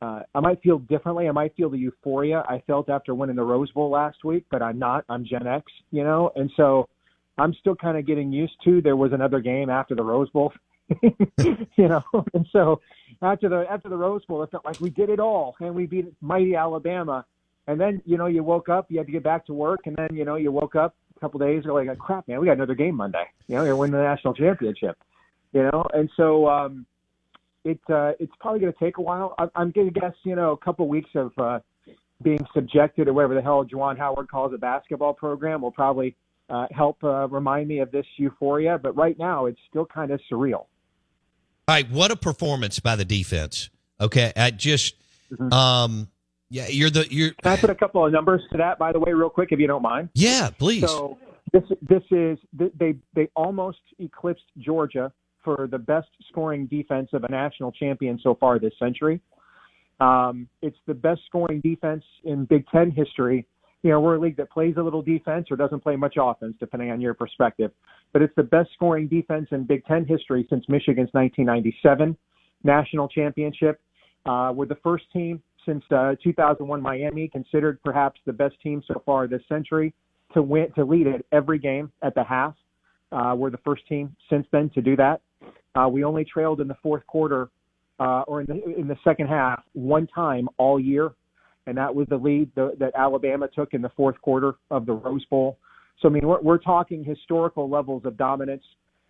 uh, 0.00 0.20
I 0.34 0.40
might 0.40 0.62
feel 0.62 0.78
differently. 0.78 1.28
I 1.28 1.32
might 1.32 1.54
feel 1.56 1.70
the 1.70 1.78
euphoria 1.78 2.44
I 2.48 2.62
felt 2.66 2.88
after 2.88 3.14
winning 3.14 3.36
the 3.36 3.42
Rose 3.42 3.70
Bowl 3.72 3.90
last 3.90 4.24
week, 4.24 4.44
but 4.50 4.62
I'm 4.62 4.78
not. 4.78 5.04
I'm 5.08 5.24
Gen 5.24 5.46
X, 5.46 5.64
you 5.90 6.04
know, 6.04 6.30
and 6.36 6.50
so 6.56 6.88
I'm 7.36 7.52
still 7.54 7.74
kind 7.74 7.98
of 7.98 8.06
getting 8.06 8.32
used 8.32 8.54
to. 8.64 8.80
There 8.80 8.96
was 8.96 9.12
another 9.12 9.40
game 9.40 9.70
after 9.70 9.96
the 9.96 10.04
Rose 10.04 10.30
Bowl, 10.30 10.52
you 11.02 11.88
know, 11.88 12.02
and 12.32 12.46
so 12.52 12.80
after 13.22 13.48
the 13.48 13.64
after 13.68 13.88
the 13.88 13.96
Rose 13.96 14.24
Bowl, 14.26 14.42
it 14.44 14.50
felt 14.50 14.64
like 14.64 14.80
we 14.80 14.90
did 14.90 15.10
it 15.10 15.18
all 15.18 15.56
and 15.60 15.74
we 15.74 15.86
beat 15.86 16.06
mighty 16.20 16.54
Alabama. 16.54 17.24
And 17.66 17.78
then 17.78 18.00
you 18.06 18.16
know 18.16 18.26
you 18.26 18.44
woke 18.44 18.68
up, 18.68 18.86
you 18.90 18.98
had 18.98 19.06
to 19.06 19.12
get 19.12 19.24
back 19.24 19.46
to 19.46 19.52
work, 19.52 19.80
and 19.86 19.96
then 19.96 20.08
you 20.12 20.24
know 20.24 20.36
you 20.36 20.52
woke 20.52 20.76
up 20.76 20.94
a 21.16 21.20
couple 21.20 21.40
days 21.40 21.64
ago 21.64 21.74
like, 21.74 21.98
crap, 21.98 22.26
man, 22.28 22.40
we 22.40 22.46
got 22.46 22.52
another 22.52 22.74
game 22.74 22.94
Monday. 22.94 23.24
You 23.48 23.56
know, 23.56 23.64
you're 23.64 23.76
winning 23.76 23.96
the 23.96 24.02
national 24.02 24.34
championship. 24.34 24.96
You 25.52 25.64
know, 25.64 25.84
and 25.92 26.08
so 26.16 26.48
um, 26.48 26.86
it 27.68 27.80
uh, 27.88 28.12
it's 28.18 28.32
probably 28.40 28.60
going 28.60 28.72
to 28.72 28.78
take 28.78 28.98
a 28.98 29.02
while. 29.02 29.34
I, 29.38 29.46
I'm 29.54 29.70
going 29.70 29.92
to 29.92 30.00
guess 30.00 30.14
you 30.24 30.36
know 30.36 30.52
a 30.52 30.56
couple 30.56 30.84
of 30.86 30.90
weeks 30.90 31.10
of 31.14 31.32
uh, 31.38 31.60
being 32.22 32.44
subjected 32.54 33.06
to 33.06 33.12
whatever 33.12 33.34
the 33.34 33.42
hell 33.42 33.64
Juwan 33.64 33.98
Howard 33.98 34.30
calls 34.30 34.52
a 34.54 34.58
basketball 34.58 35.14
program 35.14 35.62
will 35.62 35.72
probably 35.72 36.16
uh, 36.50 36.66
help 36.70 37.02
uh, 37.04 37.28
remind 37.28 37.68
me 37.68 37.78
of 37.80 37.90
this 37.90 38.06
euphoria. 38.16 38.78
But 38.78 38.96
right 38.96 39.18
now, 39.18 39.46
it's 39.46 39.60
still 39.68 39.86
kind 39.86 40.10
of 40.10 40.20
surreal. 40.30 40.66
All 41.66 41.74
right, 41.74 41.90
what 41.90 42.10
a 42.10 42.16
performance 42.16 42.80
by 42.80 42.96
the 42.96 43.04
defense. 43.04 43.70
Okay, 44.00 44.32
I 44.36 44.50
just 44.50 44.94
Mm-hmm. 45.32 45.52
um 45.52 46.08
yeah, 46.50 46.68
you're 46.68 46.88
the 46.88 47.06
you're 47.10 47.32
Can 47.42 47.52
I 47.52 47.56
put 47.56 47.68
a 47.68 47.74
couple 47.74 48.04
of 48.06 48.10
numbers 48.10 48.40
to 48.52 48.58
that, 48.58 48.78
by 48.78 48.92
the 48.92 48.98
way, 48.98 49.12
real 49.12 49.28
quick, 49.28 49.50
if 49.52 49.58
you 49.58 49.66
don't 49.66 49.82
mind? 49.82 50.08
Yeah, 50.14 50.48
please. 50.48 50.80
So 50.80 51.18
this 51.52 51.62
this 51.82 52.02
is 52.10 52.38
they 52.54 52.96
they 53.14 53.28
almost 53.36 53.80
eclipsed 53.98 54.44
Georgia 54.56 55.12
for 55.44 55.68
the 55.70 55.78
best 55.78 56.08
scoring 56.28 56.66
defense 56.66 57.10
of 57.12 57.24
a 57.24 57.30
national 57.30 57.72
champion 57.72 58.18
so 58.22 58.34
far 58.34 58.58
this 58.58 58.72
century. 58.78 59.20
Um, 60.00 60.48
it's 60.62 60.76
the 60.86 60.94
best 60.94 61.20
scoring 61.26 61.60
defense 61.60 62.04
in 62.24 62.44
Big 62.44 62.66
Ten 62.68 62.90
history. 62.90 63.46
You 63.82 63.90
know, 63.90 64.00
we're 64.00 64.16
a 64.16 64.20
league 64.20 64.36
that 64.36 64.50
plays 64.50 64.74
a 64.76 64.82
little 64.82 65.02
defense 65.02 65.48
or 65.50 65.56
doesn't 65.56 65.80
play 65.80 65.96
much 65.96 66.16
offense, 66.20 66.54
depending 66.58 66.90
on 66.90 67.00
your 67.00 67.14
perspective. 67.14 67.70
But 68.12 68.22
it's 68.22 68.34
the 68.36 68.42
best 68.42 68.70
scoring 68.74 69.08
defense 69.08 69.48
in 69.52 69.64
Big 69.64 69.84
Ten 69.86 70.04
history 70.04 70.46
since 70.50 70.64
Michigan's 70.68 71.10
1997 71.12 72.16
national 72.64 73.08
championship. 73.08 73.80
Uh, 74.26 74.52
we're 74.54 74.66
the 74.66 74.78
first 74.82 75.04
team 75.12 75.42
since 75.64 75.82
uh, 75.90 76.14
2001 76.22 76.80
Miami, 76.80 77.28
considered 77.28 77.82
perhaps 77.82 78.20
the 78.26 78.32
best 78.32 78.54
team 78.62 78.82
so 78.86 79.02
far 79.04 79.26
this 79.26 79.42
century, 79.48 79.94
to 80.34 80.42
win 80.42 80.72
to 80.74 80.84
lead 80.84 81.06
it 81.06 81.24
every 81.32 81.58
game 81.58 81.90
at 82.02 82.14
the 82.14 82.24
half. 82.24 82.54
Uh, 83.12 83.34
we're 83.36 83.50
the 83.50 83.58
first 83.58 83.86
team 83.86 84.14
since 84.30 84.46
then 84.52 84.70
to 84.74 84.82
do 84.82 84.96
that. 84.96 85.20
Uh, 85.74 85.88
we 85.88 86.04
only 86.04 86.24
trailed 86.24 86.60
in 86.60 86.68
the 86.68 86.76
fourth 86.82 87.06
quarter 87.06 87.48
uh, 88.00 88.22
or 88.26 88.40
in 88.40 88.46
the, 88.46 88.78
in 88.78 88.88
the 88.88 88.96
second 89.04 89.26
half 89.26 89.62
one 89.72 90.06
time 90.06 90.48
all 90.56 90.78
year, 90.78 91.12
and 91.66 91.76
that 91.76 91.94
was 91.94 92.06
the 92.08 92.16
lead 92.16 92.50
the, 92.54 92.72
that 92.78 92.92
Alabama 92.96 93.48
took 93.48 93.74
in 93.74 93.82
the 93.82 93.90
fourth 93.90 94.20
quarter 94.20 94.54
of 94.70 94.86
the 94.86 94.92
Rose 94.92 95.24
Bowl. 95.26 95.58
So 96.00 96.08
I 96.08 96.12
mean, 96.12 96.26
we're, 96.26 96.40
we're 96.40 96.58
talking 96.58 97.04
historical 97.04 97.68
levels 97.68 98.02
of 98.04 98.16
dominance. 98.16 98.62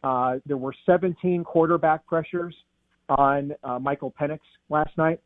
Uh, 0.02 0.36
there 0.46 0.56
were 0.56 0.74
17 0.86 1.44
quarterback 1.44 2.06
pressures 2.06 2.54
on 3.08 3.52
uh, 3.64 3.78
Michael 3.78 4.14
Penix 4.20 4.40
last 4.68 4.96
night. 4.96 5.20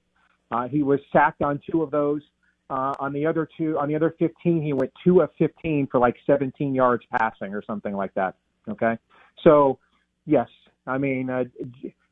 Uh, 0.51 0.69
he 0.69 0.83
was 0.83 1.01
sacked 1.13 1.43
on 1.43 1.61
two 1.71 1.83
of 1.83 1.91
those. 1.91 2.23
Uh, 2.71 2.95
on 3.01 3.13
the 3.13 3.27
other 3.27 3.47
two, 3.59 3.79
on 3.79 3.89
the 3.89 3.95
other 3.95 4.15
15, 4.19 4.63
he 4.63 4.73
went 4.73 4.91
two 5.05 5.21
of 5.21 5.29
15 5.37 5.89
for 5.91 6.01
like 6.01 6.17
17 6.27 6.75
yards 6.75 7.05
passing 7.11 7.55
or 7.55 7.63
something 7.67 7.95
like 7.95 8.15
that. 8.15 8.35
Okay, 8.69 8.97
so 9.45 9.79
yes, 10.25 10.49
I 10.87 10.99
mean, 10.99 11.31
uh, 11.31 11.45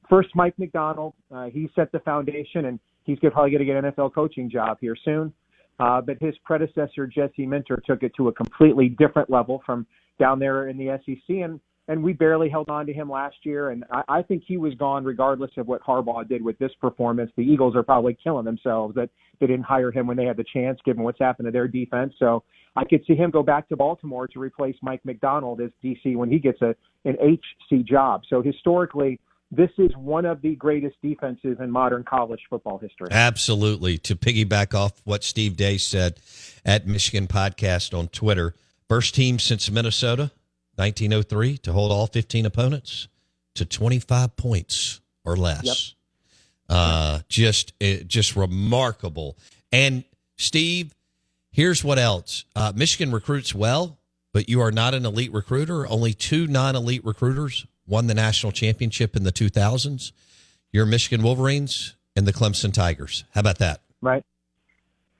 first 0.09 0.28
Mike 0.35 0.59
Macdonald, 0.59 1.14
uh, 1.35 1.46
he 1.46 1.68
set 1.74 1.90
the 1.92 2.00
foundation, 2.00 2.66
and 2.66 2.78
he's 3.04 3.18
probably 3.18 3.50
going 3.50 3.59
to 3.61 3.64
get 3.64 3.76
an 3.76 3.92
NFL 3.92 4.14
coaching 4.14 4.50
job 4.50 4.78
here 4.80 4.96
soon. 5.04 5.33
Uh, 5.78 6.00
but 6.00 6.18
his 6.20 6.35
predecessor 6.44 7.06
Jesse 7.06 7.46
Minter 7.46 7.83
took 7.87 8.02
it 8.02 8.12
to 8.16 8.28
a 8.28 8.33
completely 8.33 8.90
different 8.90 9.30
level 9.30 9.62
from 9.64 9.87
down 10.18 10.38
there 10.38 10.68
in 10.68 10.76
the 10.76 11.00
SEC, 11.06 11.37
and 11.37 11.59
and 11.90 12.05
we 12.05 12.12
barely 12.12 12.48
held 12.48 12.68
on 12.68 12.87
to 12.87 12.92
him 12.92 13.11
last 13.11 13.35
year. 13.42 13.70
And 13.70 13.85
I, 13.90 14.03
I 14.09 14.22
think 14.22 14.44
he 14.46 14.57
was 14.57 14.72
gone 14.74 15.05
regardless 15.05 15.50
of 15.57 15.66
what 15.66 15.83
Harbaugh 15.83 16.26
did 16.26 16.40
with 16.40 16.57
this 16.61 16.70
performance. 16.81 17.33
The 17.37 17.42
Eagles 17.42 17.74
are 17.74 17.83
probably 17.83 18.16
killing 18.22 18.44
themselves 18.44 18.94
that 18.94 19.11
they 19.40 19.48
didn't 19.48 19.64
hire 19.64 19.90
him 19.90 20.07
when 20.07 20.16
they 20.16 20.24
had 20.24 20.37
the 20.37 20.44
chance, 20.44 20.79
given 20.85 21.03
what's 21.03 21.18
happened 21.18 21.46
to 21.46 21.50
their 21.50 21.66
defense. 21.66 22.14
So 22.16 22.44
I 22.76 22.85
could 22.85 23.05
see 23.09 23.16
him 23.16 23.33
go 23.33 23.42
back 23.42 23.68
to 23.70 23.76
Baltimore 23.76 24.29
to 24.29 24.38
replace 24.38 24.76
Mike 24.83 25.05
Macdonald 25.05 25.61
as 25.61 25.70
DC 25.83 26.14
when 26.14 26.31
he 26.31 26.38
gets 26.38 26.62
a 26.62 26.76
an 27.05 27.16
HC 27.20 27.85
job. 27.85 28.22
So 28.29 28.40
historically, 28.40 29.18
this 29.50 29.70
is 29.76 29.90
one 29.96 30.26
of 30.26 30.42
the 30.42 30.55
greatest 30.55 30.94
defenses 31.03 31.57
in 31.59 31.72
modern 31.72 32.05
college 32.05 32.42
football 32.48 32.79
history. 32.79 33.09
Absolutely. 33.11 33.98
To 33.98 34.14
piggyback 34.14 34.74
off 34.74 35.00
what 35.03 35.24
Steve 35.24 35.57
Deace 35.57 35.81
said 35.81 36.20
at 36.64 36.87
Michigan 36.87 37.26
Podcast 37.26 37.98
on 37.98 38.07
Twitter, 38.09 38.55
first 38.88 39.16
team 39.16 39.40
since 39.40 39.68
Minnesota, 39.68 40.31
1903, 40.81 41.59
to 41.59 41.73
hold 41.73 41.93
all 41.93 42.07
15 42.07 42.47
opponents 42.47 43.09
to 43.55 43.64
25 43.64 44.37
points 44.37 45.01
or 45.25 45.37
less. 45.37 45.64
Yep. 45.64 45.77
Uh, 46.69 47.21
just, 47.29 47.73
it, 47.81 48.09
just 48.09 48.37
remarkable. 48.37 49.37
And 49.73 50.05
Steve, 50.38 50.95
here's 51.51 51.85
what 51.85 51.99
else: 51.99 52.45
uh, 52.57 52.73
Michigan 52.75 53.12
recruits 53.12 53.55
well, 53.55 53.99
but 54.33 54.49
you 54.49 54.61
are 54.61 54.73
not 54.73 54.95
an 54.95 55.05
elite 55.05 55.33
recruiter. 55.33 55.87
Only 55.87 56.14
two 56.14 56.47
non-elite 56.47 57.05
recruiters 57.05 57.66
won 57.87 58.07
the 58.07 58.14
national 58.14 58.53
championship 58.53 59.16
in 59.16 59.25
the 59.25 59.33
2000s. 59.33 60.12
Your 60.73 60.87
Michigan 60.87 61.23
Wolverines 61.23 61.97
and 62.14 62.27
the 62.27 62.33
Clemson 62.33 62.73
Tigers. 62.73 63.25
How 63.33 63.40
about 63.40 63.59
that? 63.59 63.83
Right. 64.01 64.25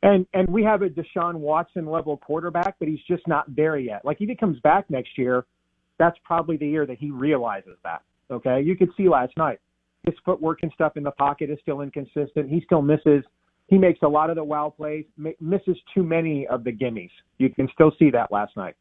And 0.03 0.27
and 0.33 0.49
we 0.49 0.65
have 0.65 0.83
a 0.83 0.89
Deshaun 0.89 1.35
Watson 1.35 1.87
level 1.87 2.17
quarterback, 2.17 2.77
but 2.79 2.89
he's 2.89 3.03
just 3.07 3.27
not 3.29 3.55
there 3.55 3.77
yet. 3.77 4.05
Like 4.05 4.21
if 4.21 4.29
he 4.29 4.35
comes 4.35 4.59
back 4.61 4.89
next 4.89 5.19
year, 5.19 5.45
that's 5.99 6.17
probably 6.25 6.57
the 6.57 6.67
year 6.67 6.87
that 6.87 6.99
he 6.99 7.11
realizes 7.11 7.77
that. 7.85 8.03
Okay, 8.31 8.63
you 8.63 8.77
could 8.77 8.91
see 8.97 9.09
last 9.09 9.37
night 9.37 9.61
his 10.05 10.15
footwork 10.25 10.63
and 10.63 10.73
stuff 10.73 10.97
in 10.97 11.03
the 11.03 11.11
pocket 11.11 11.51
is 11.51 11.59
still 11.61 11.83
inconsistent. 11.83 12.49
He 12.49 12.63
still 12.65 12.83
misses. 12.83 13.25
He 13.67 13.79
makes 13.79 14.01
a 14.03 14.09
lot 14.09 14.31
of 14.31 14.37
the 14.37 14.45
wow 14.45 14.73
plays, 14.75 15.05
misses 15.17 15.77
too 15.95 16.03
many 16.03 16.47
of 16.49 16.65
the 16.65 16.73
gimmies. 16.73 17.11
You 17.39 17.51
can 17.51 17.69
still 17.73 17.93
see 17.99 18.11
that 18.11 18.33
last 18.33 18.57
night. 18.57 18.75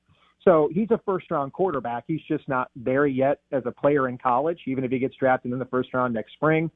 So 0.43 0.69
he's 0.73 0.89
a 0.91 0.99
first 1.05 1.29
round 1.29 1.53
quarterback. 1.53 2.05
He's 2.07 2.21
just 2.27 2.47
not 2.47 2.71
there 2.75 3.05
yet 3.05 3.41
as 3.51 3.63
a 3.65 3.71
player 3.71 4.07
in 4.07 4.17
college, 4.17 4.59
even 4.65 4.83
if 4.83 4.91
he 4.91 4.97
gets 4.97 5.15
drafted 5.15 5.51
in 5.51 5.59
the 5.59 5.65
first 5.65 5.93
round 5.93 6.13
next 6.13 6.33
spring. 6.33 6.71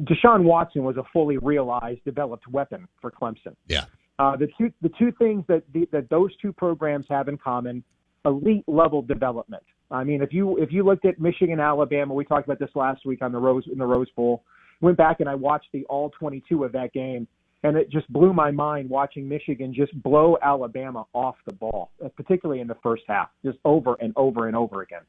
Deshaun 0.00 0.44
Watson 0.44 0.84
was 0.84 0.96
a 0.96 1.02
fully 1.12 1.38
realized, 1.38 2.04
developed 2.04 2.46
weapon 2.48 2.86
for 3.00 3.10
Clemson. 3.10 3.54
Yeah. 3.66 3.84
Uh, 4.18 4.36
the 4.36 4.48
two 4.58 4.72
the 4.82 4.90
two 4.98 5.12
things 5.12 5.44
that 5.48 5.62
the, 5.72 5.88
that 5.92 6.08
those 6.10 6.34
two 6.36 6.52
programs 6.52 7.06
have 7.08 7.28
in 7.28 7.38
common: 7.38 7.84
elite 8.24 8.64
level 8.66 9.02
development. 9.02 9.62
I 9.90 10.04
mean, 10.04 10.22
if 10.22 10.32
you 10.32 10.58
if 10.58 10.72
you 10.72 10.84
looked 10.84 11.04
at 11.04 11.20
Michigan, 11.20 11.60
Alabama, 11.60 12.14
we 12.14 12.24
talked 12.24 12.46
about 12.46 12.58
this 12.58 12.70
last 12.74 13.06
week 13.06 13.22
on 13.22 13.32
the 13.32 13.38
Rose 13.38 13.64
in 13.70 13.78
the 13.78 13.86
Rose 13.86 14.10
Bowl. 14.16 14.42
Went 14.80 14.96
back 14.96 15.20
and 15.20 15.28
I 15.28 15.34
watched 15.34 15.68
the 15.72 15.84
all 15.86 16.10
22 16.10 16.62
of 16.62 16.72
that 16.72 16.92
game, 16.92 17.26
and 17.64 17.76
it 17.76 17.90
just 17.90 18.12
blew 18.12 18.32
my 18.32 18.50
mind 18.50 18.88
watching 18.88 19.28
Michigan 19.28 19.74
just 19.74 20.00
blow 20.02 20.36
Alabama 20.42 21.04
off 21.14 21.36
the 21.46 21.52
ball, 21.52 21.90
particularly 22.16 22.60
in 22.60 22.68
the 22.68 22.76
first 22.82 23.02
half, 23.08 23.30
just 23.44 23.58
over 23.64 23.96
and 24.00 24.12
over 24.16 24.46
and 24.46 24.56
over 24.56 24.82
again. 24.82 25.02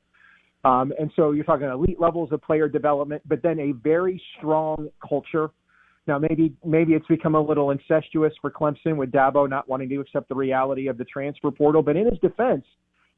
Um, 0.66 0.92
and 1.00 1.12
so 1.16 1.32
you're 1.32 1.46
talking 1.46 1.68
elite 1.68 2.00
levels 2.00 2.32
of 2.32 2.42
player 2.42 2.68
development, 2.68 3.22
but 3.26 3.42
then 3.42 3.60
a 3.60 3.72
very 3.72 4.22
strong 4.38 4.90
culture. 5.08 5.50
Now 6.08 6.20
maybe 6.20 6.54
maybe 6.66 6.94
it's 6.94 7.08
become 7.08 7.36
a 7.36 7.42
little 7.42 7.72
incestuous 7.72 8.34
for 8.42 8.52
Clemson 8.52 8.98
with 8.98 9.12
Dabo 9.12 9.50
not 9.50 9.70
wanting 9.70 9.90
to 9.90 10.00
accept 10.00 10.28
the 10.28 10.36
reality 10.36 10.88
of 10.88 10.98
the 10.98 11.06
transfer 11.06 11.52
portal. 11.52 11.82
But 11.82 11.96
in 11.96 12.08
his 12.08 12.20
defense, 12.20 12.66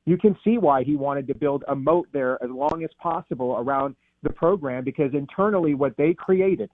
you 0.05 0.17
can 0.17 0.37
see 0.43 0.57
why 0.57 0.83
he 0.83 0.95
wanted 0.95 1.27
to 1.27 1.35
build 1.35 1.63
a 1.67 1.75
moat 1.75 2.07
there 2.11 2.41
as 2.43 2.49
long 2.49 2.83
as 2.83 2.89
possible 3.01 3.55
around 3.57 3.95
the 4.23 4.29
program 4.29 4.83
because 4.83 5.13
internally 5.13 5.73
what 5.73 5.95
they 5.97 6.13
created, 6.13 6.69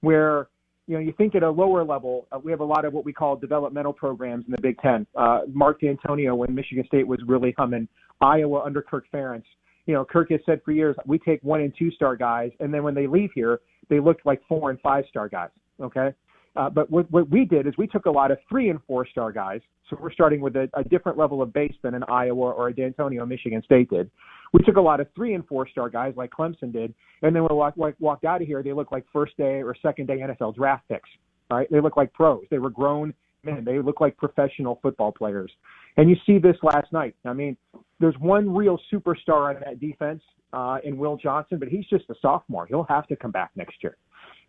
where 0.00 0.48
you 0.88 0.94
know 0.94 1.00
you 1.00 1.12
think 1.12 1.36
at 1.36 1.44
a 1.44 1.50
lower 1.50 1.84
level, 1.84 2.26
uh, 2.32 2.40
we 2.42 2.50
have 2.50 2.60
a 2.60 2.64
lot 2.64 2.84
of 2.84 2.92
what 2.92 3.04
we 3.04 3.12
call 3.12 3.36
developmental 3.36 3.92
programs 3.92 4.46
in 4.46 4.52
the 4.52 4.60
Big 4.60 4.78
Ten. 4.78 5.06
Uh, 5.14 5.40
Mark 5.52 5.80
Dantonio 5.80 6.36
when 6.36 6.52
Michigan 6.52 6.84
State 6.88 7.06
was 7.06 7.20
really 7.26 7.54
humming, 7.56 7.86
Iowa 8.20 8.62
under 8.64 8.82
Kirk 8.82 9.04
Ferentz 9.12 9.44
you 9.88 9.94
know, 9.94 10.04
Kirk 10.04 10.30
has 10.30 10.40
said 10.44 10.60
for 10.64 10.72
years, 10.72 10.94
we 11.06 11.18
take 11.18 11.42
one 11.42 11.62
and 11.62 11.72
two 11.76 11.90
star 11.90 12.14
guys, 12.14 12.50
and 12.60 12.72
then 12.72 12.82
when 12.82 12.94
they 12.94 13.06
leave 13.06 13.30
here, 13.34 13.60
they 13.88 13.98
look 13.98 14.18
like 14.26 14.40
four 14.46 14.68
and 14.68 14.78
five 14.80 15.04
star 15.08 15.28
guys. 15.28 15.48
Okay. 15.80 16.10
Uh, 16.56 16.68
but 16.68 16.90
what, 16.90 17.10
what 17.10 17.30
we 17.30 17.46
did 17.46 17.66
is 17.66 17.72
we 17.78 17.86
took 17.86 18.04
a 18.04 18.10
lot 18.10 18.30
of 18.30 18.38
three 18.50 18.68
and 18.68 18.80
four 18.86 19.06
star 19.06 19.32
guys. 19.32 19.60
So 19.88 19.96
we're 19.98 20.12
starting 20.12 20.42
with 20.42 20.56
a, 20.56 20.68
a 20.74 20.84
different 20.84 21.16
level 21.16 21.40
of 21.40 21.54
base 21.54 21.74
than 21.82 21.94
an 21.94 22.04
Iowa 22.06 22.50
or 22.50 22.68
a 22.68 22.74
Dantonio 22.74 23.26
Michigan 23.26 23.62
State 23.64 23.88
did. 23.88 24.10
We 24.52 24.62
took 24.62 24.76
a 24.76 24.80
lot 24.80 25.00
of 25.00 25.06
three 25.14 25.32
and 25.34 25.46
four 25.46 25.66
star 25.66 25.88
guys 25.88 26.12
like 26.16 26.30
Clemson 26.30 26.70
did, 26.70 26.92
and 27.22 27.34
then 27.34 27.42
when 27.42 27.48
we 27.50 27.56
walked, 27.56 27.78
like, 27.78 27.94
walked 27.98 28.24
out 28.24 28.42
of 28.42 28.46
here, 28.46 28.62
they 28.62 28.74
look 28.74 28.92
like 28.92 29.04
first 29.10 29.36
day 29.38 29.62
or 29.62 29.74
second 29.80 30.06
day 30.06 30.18
NFL 30.18 30.54
draft 30.54 30.86
picks. 30.88 31.08
Right? 31.50 31.66
They 31.70 31.80
look 31.80 31.96
like 31.96 32.12
pros. 32.12 32.44
They 32.50 32.58
were 32.58 32.68
grown 32.68 33.14
men. 33.44 33.64
They 33.64 33.78
look 33.80 34.00
like 34.00 34.16
professional 34.16 34.78
football 34.82 35.12
players. 35.12 35.50
And 35.96 36.08
you 36.08 36.16
see 36.26 36.38
this 36.38 36.56
last 36.62 36.92
night. 36.92 37.14
I 37.24 37.32
mean, 37.32 37.56
there's 38.00 38.14
one 38.18 38.54
real 38.54 38.78
superstar 38.92 39.54
on 39.54 39.60
that 39.64 39.80
defense 39.80 40.22
uh, 40.52 40.78
in 40.84 40.96
Will 40.96 41.16
Johnson, 41.16 41.58
but 41.58 41.68
he's 41.68 41.86
just 41.86 42.04
a 42.10 42.14
sophomore. 42.22 42.66
He'll 42.66 42.86
have 42.88 43.06
to 43.08 43.16
come 43.16 43.30
back 43.30 43.50
next 43.56 43.82
year. 43.82 43.96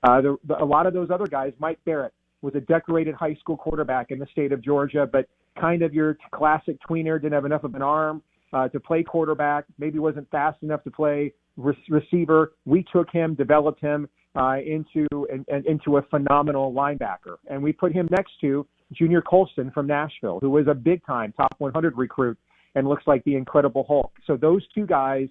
Uh, 0.04 0.21
the, 0.21 0.38
the, 0.47 0.62
a 0.62 0.65
lot 0.65 0.86
of 0.86 0.93
those 0.93 1.10
other 1.12 1.28
guys, 1.28 1.54
Mike 1.60 1.80
Barrett 1.86 2.13
was 2.41 2.56
a 2.56 2.62
decorated 2.62 3.15
high 3.15 3.36
school 3.36 3.58
quarterback 3.58 4.12
in 4.12 4.19
the 4.19 4.28
state 4.32 4.52
of 4.52 4.63
Georgia, 4.63 5.08
but 5.12 5.28
kind 5.60 5.82
of 5.82 5.93
your 5.93 6.17
classic 6.32 6.78
tweener, 6.88 7.21
didn't 7.21 7.34
have 7.34 7.45
enough 7.45 7.63
of 7.63 7.75
an 7.75 7.82
arm 7.82 8.21
uh, 8.54 8.67
to 8.69 8.80
play 8.80 9.04
quarterback, 9.04 9.65
maybe 9.78 9.99
wasn't 9.99 10.30
fast 10.32 10.62
enough 10.63 10.84
to 10.84 10.91
play 10.91 11.34
re- 11.58 11.78
receiver. 11.89 12.54
We 12.65 12.86
took 12.93 13.12
him, 13.12 13.36
developed 13.36 13.82
him 13.82 14.08
uh, 14.36 14.58
into 14.65 15.08
and 15.30 15.65
into 15.65 15.97
a 15.97 16.02
phenomenal 16.04 16.71
linebacker, 16.71 17.38
and 17.49 17.62
we 17.62 17.73
put 17.73 17.91
him 17.91 18.08
next 18.12 18.32
to 18.41 18.65
Junior 18.93 19.21
Colson 19.21 19.71
from 19.71 19.88
Nashville, 19.88 20.39
who 20.41 20.49
was 20.49 20.67
a 20.67 20.73
big 20.73 21.06
time 21.06 21.34
top 21.34 21.56
100 21.60 21.97
recruit 21.97 22.38
and 22.75 22.88
looks 22.88 23.04
like 23.08 23.23
the 23.23 23.36
Incredible 23.36 23.86
Hulk. 23.88 24.12
So 24.25 24.38
those 24.38 24.65
two 24.73 24.86
guys 24.86 25.28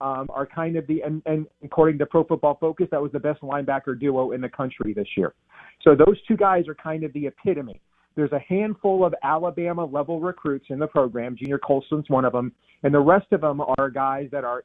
um, 0.00 0.26
are 0.30 0.46
kind 0.46 0.76
of 0.76 0.86
the 0.86 1.02
and, 1.02 1.22
and 1.26 1.46
according 1.64 1.98
to 1.98 2.06
Pro 2.06 2.24
Football 2.24 2.58
Focus, 2.60 2.88
that 2.90 3.00
was 3.00 3.12
the 3.12 3.20
best 3.20 3.40
linebacker 3.40 3.98
duo 3.98 4.32
in 4.32 4.40
the 4.40 4.48
country 4.48 4.92
this 4.92 5.08
year. 5.16 5.34
So 5.82 5.94
those 5.94 6.20
two 6.28 6.36
guys 6.36 6.68
are 6.68 6.74
kind 6.74 7.04
of 7.04 7.12
the 7.12 7.26
epitome. 7.26 7.80
There's 8.14 8.32
a 8.32 8.38
handful 8.38 9.04
of 9.04 9.14
Alabama 9.22 9.84
level 9.84 10.20
recruits 10.20 10.66
in 10.70 10.78
the 10.78 10.86
program. 10.86 11.36
Junior 11.36 11.58
Colson's 11.58 12.08
one 12.08 12.24
of 12.24 12.32
them, 12.32 12.52
and 12.82 12.92
the 12.92 13.00
rest 13.00 13.26
of 13.32 13.42
them 13.42 13.60
are 13.60 13.90
guys 13.90 14.28
that 14.32 14.44
are 14.44 14.62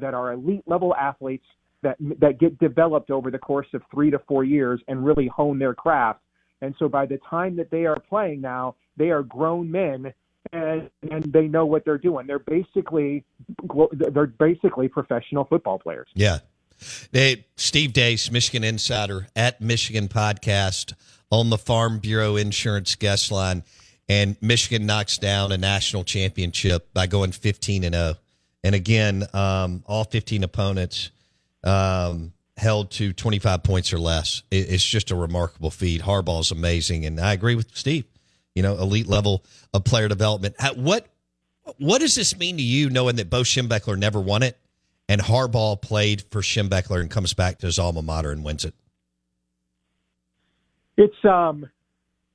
that 0.00 0.14
are 0.14 0.32
elite 0.32 0.62
level 0.66 0.94
athletes 0.94 1.46
that 1.82 1.96
that 2.20 2.38
get 2.38 2.58
developed 2.58 3.10
over 3.10 3.30
the 3.30 3.38
course 3.38 3.66
of 3.74 3.82
three 3.92 4.10
to 4.10 4.18
four 4.28 4.44
years 4.44 4.80
and 4.88 5.04
really 5.04 5.28
hone 5.28 5.58
their 5.58 5.74
craft. 5.74 6.20
And 6.62 6.74
so 6.78 6.88
by 6.88 7.06
the 7.06 7.18
time 7.28 7.56
that 7.56 7.70
they 7.70 7.86
are 7.86 7.98
playing 7.98 8.40
now, 8.40 8.76
they 8.96 9.10
are 9.10 9.22
grown 9.22 9.70
men 9.70 10.12
and 10.52 10.90
and 11.10 11.22
they 11.32 11.46
know 11.46 11.66
what 11.66 11.84
they're 11.84 11.98
doing. 11.98 12.26
They're 12.26 12.38
basically 12.38 13.24
they're 13.92 14.26
basically 14.26 14.88
professional 14.88 15.44
football 15.44 15.78
players. 15.78 16.08
Yeah. 16.14 16.38
They, 17.12 17.44
Steve 17.56 17.92
Deace, 17.92 18.30
Michigan 18.30 18.64
Insider 18.64 19.26
at 19.36 19.60
Michigan 19.60 20.08
Podcast 20.08 20.94
on 21.30 21.50
the 21.50 21.58
Farm 21.58 21.98
Bureau 21.98 22.36
Insurance 22.36 22.94
guest 22.94 23.30
line, 23.30 23.64
and 24.08 24.36
Michigan 24.40 24.86
knocks 24.86 25.18
down 25.18 25.52
a 25.52 25.58
national 25.58 26.04
championship 26.04 26.92
by 26.94 27.06
going 27.06 27.32
15 27.32 27.84
and 27.84 27.94
0. 27.94 28.14
And 28.64 28.74
again, 28.74 29.26
um, 29.34 29.82
all 29.86 30.04
15 30.04 30.42
opponents 30.42 31.10
um, 31.64 32.32
held 32.60 32.90
to 32.92 33.12
25 33.12 33.62
points 33.62 33.92
or 33.92 33.98
less. 33.98 34.42
It's 34.50 34.84
just 34.84 35.10
a 35.10 35.16
remarkable 35.16 35.70
feat. 35.70 36.02
Harbaugh's 36.02 36.50
amazing, 36.50 37.04
and 37.04 37.20
I 37.20 37.32
agree 37.32 37.54
with 37.54 37.76
Steve 37.76 38.04
you 38.54 38.62
know, 38.62 38.76
elite 38.76 39.06
level 39.06 39.44
of 39.72 39.84
player 39.84 40.08
development. 40.08 40.54
What 40.76 41.06
what 41.78 42.00
does 42.00 42.14
this 42.14 42.36
mean 42.36 42.56
to 42.56 42.62
you, 42.62 42.90
knowing 42.90 43.16
that 43.16 43.30
Bo 43.30 43.42
Schembechler 43.42 43.96
never 43.96 44.20
won 44.20 44.42
it, 44.42 44.58
and 45.08 45.20
Harbaugh 45.20 45.80
played 45.80 46.24
for 46.30 46.40
Schembechler 46.40 47.00
and 47.00 47.10
comes 47.10 47.32
back 47.32 47.58
to 47.58 47.66
his 47.66 47.78
alma 47.78 48.02
mater 48.02 48.32
and 48.32 48.44
wins 48.44 48.64
it? 48.64 48.74
It's 50.96 51.24
um, 51.24 51.68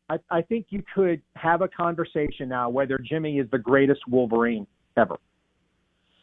I, 0.10 0.18
I 0.30 0.42
think 0.42 0.68
you 0.70 0.84
could 0.94 1.22
have 1.36 1.62
a 1.62 1.68
conversation 1.68 2.50
now 2.50 2.70
whether 2.70 2.98
Jimmy 2.98 3.40
is 3.40 3.50
the 3.52 3.60
greatest 3.60 4.02
Wolverine 4.08 4.66
ever, 4.96 5.18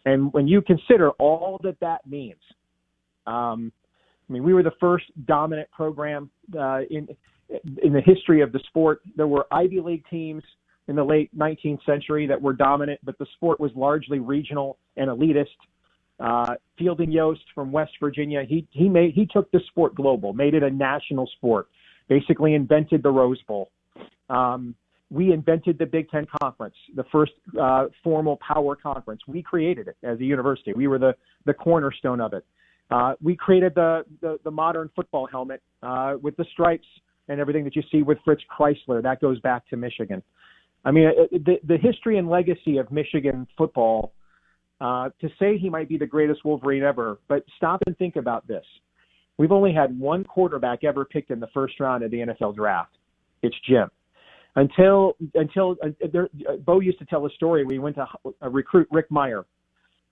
and 0.04 0.32
when 0.32 0.48
you 0.48 0.62
consider 0.62 1.10
all 1.12 1.60
that 1.62 1.78
that 1.80 2.06
means, 2.06 2.40
um, 3.26 3.72
I 4.32 4.34
mean, 4.34 4.44
we 4.44 4.54
were 4.54 4.62
the 4.62 4.72
first 4.80 5.04
dominant 5.26 5.70
program 5.72 6.30
uh, 6.58 6.80
in 6.88 7.06
in 7.82 7.92
the 7.92 8.00
history 8.00 8.40
of 8.40 8.50
the 8.50 8.60
sport, 8.68 9.02
there 9.14 9.26
were 9.26 9.46
Ivy 9.50 9.80
League 9.80 10.04
teams 10.08 10.42
in 10.88 10.96
the 10.96 11.04
late 11.04 11.36
19th 11.36 11.84
century 11.84 12.26
that 12.26 12.40
were 12.40 12.54
dominant, 12.54 12.98
but 13.04 13.18
the 13.18 13.26
sport 13.34 13.60
was 13.60 13.70
largely 13.74 14.20
regional 14.20 14.78
and 14.96 15.10
elitist. 15.10 15.48
Uh, 16.18 16.54
Fielding 16.78 17.12
Yost 17.12 17.42
from 17.54 17.72
West 17.72 17.92
Virginia, 18.00 18.42
he 18.48 18.66
he 18.70 18.88
made 18.88 19.12
he 19.12 19.26
took 19.26 19.50
the 19.50 19.60
sport 19.68 19.94
global, 19.94 20.32
made 20.32 20.54
it 20.54 20.62
a 20.62 20.70
national 20.70 21.26
sport, 21.36 21.68
basically 22.08 22.54
invented 22.54 23.02
the 23.02 23.10
Rose 23.10 23.42
Bowl. 23.42 23.70
Um, 24.30 24.74
we 25.10 25.30
invented 25.30 25.78
the 25.78 25.84
Big 25.84 26.08
Ten 26.08 26.26
Conference, 26.40 26.76
the 26.96 27.04
first 27.12 27.32
uh, 27.60 27.88
formal 28.02 28.38
power 28.38 28.76
conference. 28.76 29.20
We 29.28 29.42
created 29.42 29.88
it 29.88 29.96
as 30.02 30.18
a 30.20 30.24
university. 30.24 30.72
We 30.72 30.86
were 30.86 30.98
the 30.98 31.14
the 31.44 31.52
cornerstone 31.52 32.22
of 32.22 32.32
it. 32.32 32.46
Uh, 32.92 33.14
we 33.22 33.34
created 33.34 33.74
the, 33.74 34.04
the 34.20 34.38
the 34.44 34.50
modern 34.50 34.90
football 34.94 35.26
helmet 35.26 35.62
uh, 35.82 36.14
with 36.20 36.36
the 36.36 36.44
stripes 36.52 36.86
and 37.28 37.40
everything 37.40 37.64
that 37.64 37.74
you 37.74 37.82
see 37.90 38.02
with 38.02 38.18
Fritz 38.24 38.42
Crisler. 38.50 39.02
That 39.02 39.20
goes 39.20 39.40
back 39.40 39.66
to 39.70 39.76
Michigan. 39.76 40.22
I 40.84 40.90
mean, 40.90 41.10
the, 41.30 41.58
the 41.66 41.76
history 41.76 42.18
and 42.18 42.28
legacy 42.28 42.78
of 42.78 42.90
Michigan 42.90 43.46
football, 43.56 44.12
uh, 44.80 45.10
to 45.20 45.28
say 45.38 45.56
he 45.56 45.70
might 45.70 45.88
be 45.88 45.96
the 45.96 46.06
greatest 46.06 46.44
Wolverine 46.44 46.82
ever, 46.82 47.18
but 47.28 47.44
stop 47.56 47.80
and 47.86 47.96
think 47.98 48.16
about 48.16 48.46
this. 48.48 48.64
We've 49.38 49.52
only 49.52 49.72
had 49.72 49.98
one 49.98 50.24
quarterback 50.24 50.84
ever 50.84 51.04
picked 51.04 51.30
in 51.30 51.40
the 51.40 51.46
first 51.54 51.78
round 51.80 52.02
of 52.02 52.10
the 52.10 52.18
NFL 52.18 52.56
draft. 52.56 52.96
It's 53.42 53.56
Jim. 53.68 53.88
Until 54.54 55.16
until 55.34 55.76
uh, 55.82 55.88
there, 56.12 56.28
uh, 56.46 56.56
Bo 56.56 56.80
used 56.80 56.98
to 56.98 57.06
tell 57.06 57.24
a 57.24 57.30
story. 57.30 57.64
We 57.64 57.78
went 57.78 57.96
to 57.96 58.06
uh, 58.42 58.50
recruit 58.50 58.86
Rick 58.90 59.08
Mirer, 59.08 59.44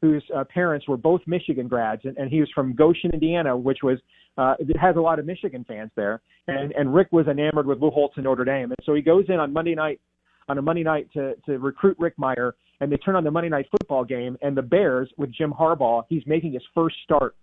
whose 0.01 0.25
uh, 0.35 0.45
parents 0.45 0.89
were 0.89 0.97
both 0.97 1.21
Michigan 1.27 1.69
grads, 1.69 2.03
and, 2.05 2.17
and 2.17 2.31
he 2.31 2.41
was 2.41 2.49
from 2.55 2.75
Goshen, 2.75 3.11
Indiana, 3.13 3.57
which 3.57 3.79
was 3.83 3.99
uh, 4.39 4.55
it 4.59 4.77
has 4.77 4.97
a 4.97 5.01
lot 5.01 5.19
of 5.19 5.27
Michigan 5.27 5.65
fans 5.67 5.91
there. 5.97 6.21
And 6.49 6.73
and 6.73 6.95
Rick 6.95 7.09
was 7.13 7.27
enamored 7.27 7.67
with 7.67 7.81
Lou 7.81 7.91
Holtz 7.91 8.15
and 8.17 8.25
Notre 8.25 8.45
Dame, 8.45 8.71
and 8.71 8.79
so 8.85 8.95
he 8.95 9.03
goes 9.03 9.25
in 9.29 9.37
on 9.37 9.53
Monday 9.53 9.75
night 9.75 10.01
on 10.49 10.59
a 10.59 10.63
Monday 10.63 10.83
night 10.83 11.09
to 11.13 11.35
to 11.47 11.59
recruit 11.59 11.97
Rick 11.99 12.17
Mirer, 12.17 12.53
and 12.81 12.91
they 12.91 12.97
turn 12.97 13.17
on 13.17 13.25
the 13.25 13.31
Monday 13.31 13.51
night 13.51 13.67
football 13.71 14.05
game, 14.05 14.37
and 14.43 14.57
the 14.57 14.63
Bears 14.63 15.11
with 15.17 15.33
Jim 15.33 15.53
Harbaugh, 15.53 16.05
he's 16.09 16.23
making 16.27 16.53
his 16.53 16.63
first 16.75 16.97
start 17.05 17.35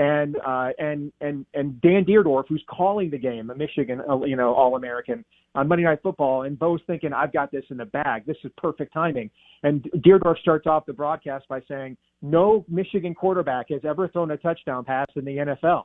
and 0.00 0.36
uh, 0.46 0.70
and 0.78 1.12
and 1.20 1.44
and 1.52 1.78
Dan 1.82 2.06
Dierdorf, 2.06 2.44
who's 2.48 2.64
calling 2.70 3.10
the 3.10 3.18
game, 3.18 3.50
a 3.50 3.54
Michigan, 3.54 4.00
uh, 4.08 4.24
you 4.24 4.34
know, 4.34 4.54
All 4.54 4.74
American 4.76 5.26
on 5.54 5.68
Monday 5.68 5.84
Night 5.84 5.98
Football, 6.02 6.44
and 6.44 6.58
Bo's 6.58 6.80
thinking, 6.86 7.12
"I've 7.12 7.34
got 7.34 7.52
this 7.52 7.64
in 7.68 7.76
the 7.76 7.84
bag. 7.84 8.24
This 8.24 8.38
is 8.42 8.50
perfect 8.56 8.94
timing." 8.94 9.30
And 9.62 9.82
Dierdorf 9.96 10.38
starts 10.38 10.66
off 10.66 10.86
the 10.86 10.94
broadcast 10.94 11.46
by 11.48 11.60
saying, 11.68 11.98
"No 12.22 12.64
Michigan 12.66 13.14
quarterback 13.14 13.66
has 13.68 13.82
ever 13.84 14.08
thrown 14.08 14.30
a 14.30 14.38
touchdown 14.38 14.86
pass 14.86 15.06
in 15.16 15.24
the 15.26 15.36
NFL." 15.36 15.84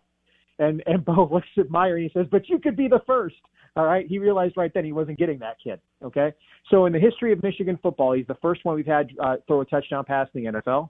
And 0.59 0.82
and 0.86 1.03
Bo 1.03 1.28
looks 1.34 1.47
at 1.57 1.68
Mirer 1.68 1.95
and 1.95 2.03
he 2.03 2.11
says, 2.18 2.26
"But 2.32 2.47
you 2.47 2.59
could 2.59 2.78
be 2.78 2.88
the 2.88 3.01
first. 3.05 3.36
All 3.76 3.86
right. 3.86 4.07
He 4.07 4.20
realized 4.20 4.55
right 4.55 4.74
then 4.74 4.86
he 4.86 4.93
wasn't 4.93 5.18
getting 5.20 5.39
that 5.39 5.57
kid. 5.61 5.82
Okay. 6.01 6.32
So 6.72 6.86
in 6.86 6.93
the 6.93 6.99
history 6.99 7.34
of 7.34 7.43
Michigan 7.43 7.78
football, 7.84 8.13
he's 8.13 8.26
the 8.26 8.38
first 8.41 8.63
one 8.63 8.76
we've 8.78 8.86
had 8.86 9.09
uh, 9.22 9.36
throw 9.47 9.59
a 9.59 9.66
touchdown 9.66 10.05
pass 10.05 10.30
in 10.34 10.45
the 10.45 10.61
NFL. 10.61 10.89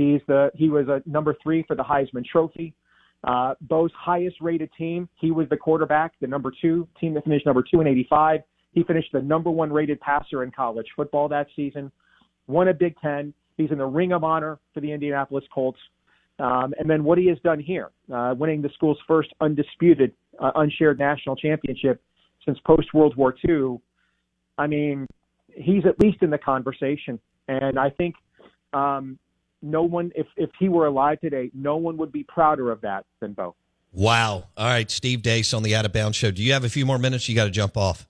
He's 0.00 0.22
the 0.26 0.50
he 0.54 0.70
was 0.70 0.88
a 0.88 1.02
number 1.04 1.36
three 1.42 1.62
for 1.66 1.76
the 1.76 1.82
Heisman 1.82 2.24
Trophy. 2.24 2.72
Uh, 3.22 3.54
Bo's 3.60 3.90
highest 3.94 4.36
rated 4.40 4.70
team, 4.78 5.06
he 5.16 5.30
was 5.30 5.46
the 5.50 5.56
quarterback, 5.58 6.14
the 6.22 6.26
number 6.26 6.50
two 6.62 6.88
team 6.98 7.12
that 7.12 7.24
finished 7.24 7.44
number 7.44 7.62
two 7.62 7.82
in 7.82 7.86
'85. 7.86 8.40
He 8.72 8.82
finished 8.84 9.10
the 9.12 9.20
number 9.20 9.50
one 9.50 9.70
rated 9.70 10.00
passer 10.00 10.42
in 10.42 10.52
college 10.52 10.86
football 10.96 11.28
that 11.28 11.48
season. 11.54 11.92
Won 12.46 12.68
a 12.68 12.74
Big 12.74 12.94
Ten. 13.00 13.34
He's 13.58 13.70
in 13.70 13.76
the 13.76 13.84
Ring 13.84 14.12
of 14.12 14.24
Honor 14.24 14.58
for 14.72 14.80
the 14.80 14.90
Indianapolis 14.90 15.44
Colts. 15.52 15.78
Um, 16.38 16.72
and 16.78 16.88
then 16.88 17.04
what 17.04 17.18
he 17.18 17.26
has 17.26 17.36
done 17.44 17.60
here, 17.60 17.90
uh, 18.10 18.34
winning 18.38 18.62
the 18.62 18.70
school's 18.74 18.98
first 19.06 19.28
undisputed, 19.42 20.14
uh, 20.38 20.52
unshared 20.54 20.98
national 20.98 21.36
championship 21.36 22.00
since 22.46 22.58
post 22.66 22.94
World 22.94 23.14
War 23.16 23.34
II. 23.46 23.76
I 24.56 24.66
mean, 24.66 25.06
he's 25.54 25.84
at 25.84 26.00
least 26.00 26.22
in 26.22 26.30
the 26.30 26.38
conversation. 26.38 27.20
And 27.48 27.78
I 27.78 27.90
think 27.90 28.14
um, 28.72 29.18
no 29.62 29.82
one, 29.82 30.12
if 30.14 30.26
if 30.36 30.50
he 30.58 30.68
were 30.68 30.86
alive 30.86 31.20
today, 31.20 31.50
no 31.54 31.76
one 31.76 31.96
would 31.98 32.12
be 32.12 32.24
prouder 32.24 32.70
of 32.70 32.80
that 32.82 33.04
than 33.20 33.32
Bo. 33.32 33.54
Wow. 33.92 34.44
All 34.56 34.66
right, 34.66 34.90
Steve 34.90 35.22
Deace 35.22 35.52
on 35.52 35.62
the 35.62 35.74
Out 35.74 35.84
of 35.84 35.92
Bounds 35.92 36.16
show. 36.16 36.30
Do 36.30 36.42
you 36.42 36.52
have 36.52 36.64
a 36.64 36.68
few 36.68 36.86
more 36.86 36.98
minutes? 36.98 37.28
You 37.28 37.34
got 37.34 37.44
to 37.44 37.50
jump 37.50 37.76
off. 37.76 38.06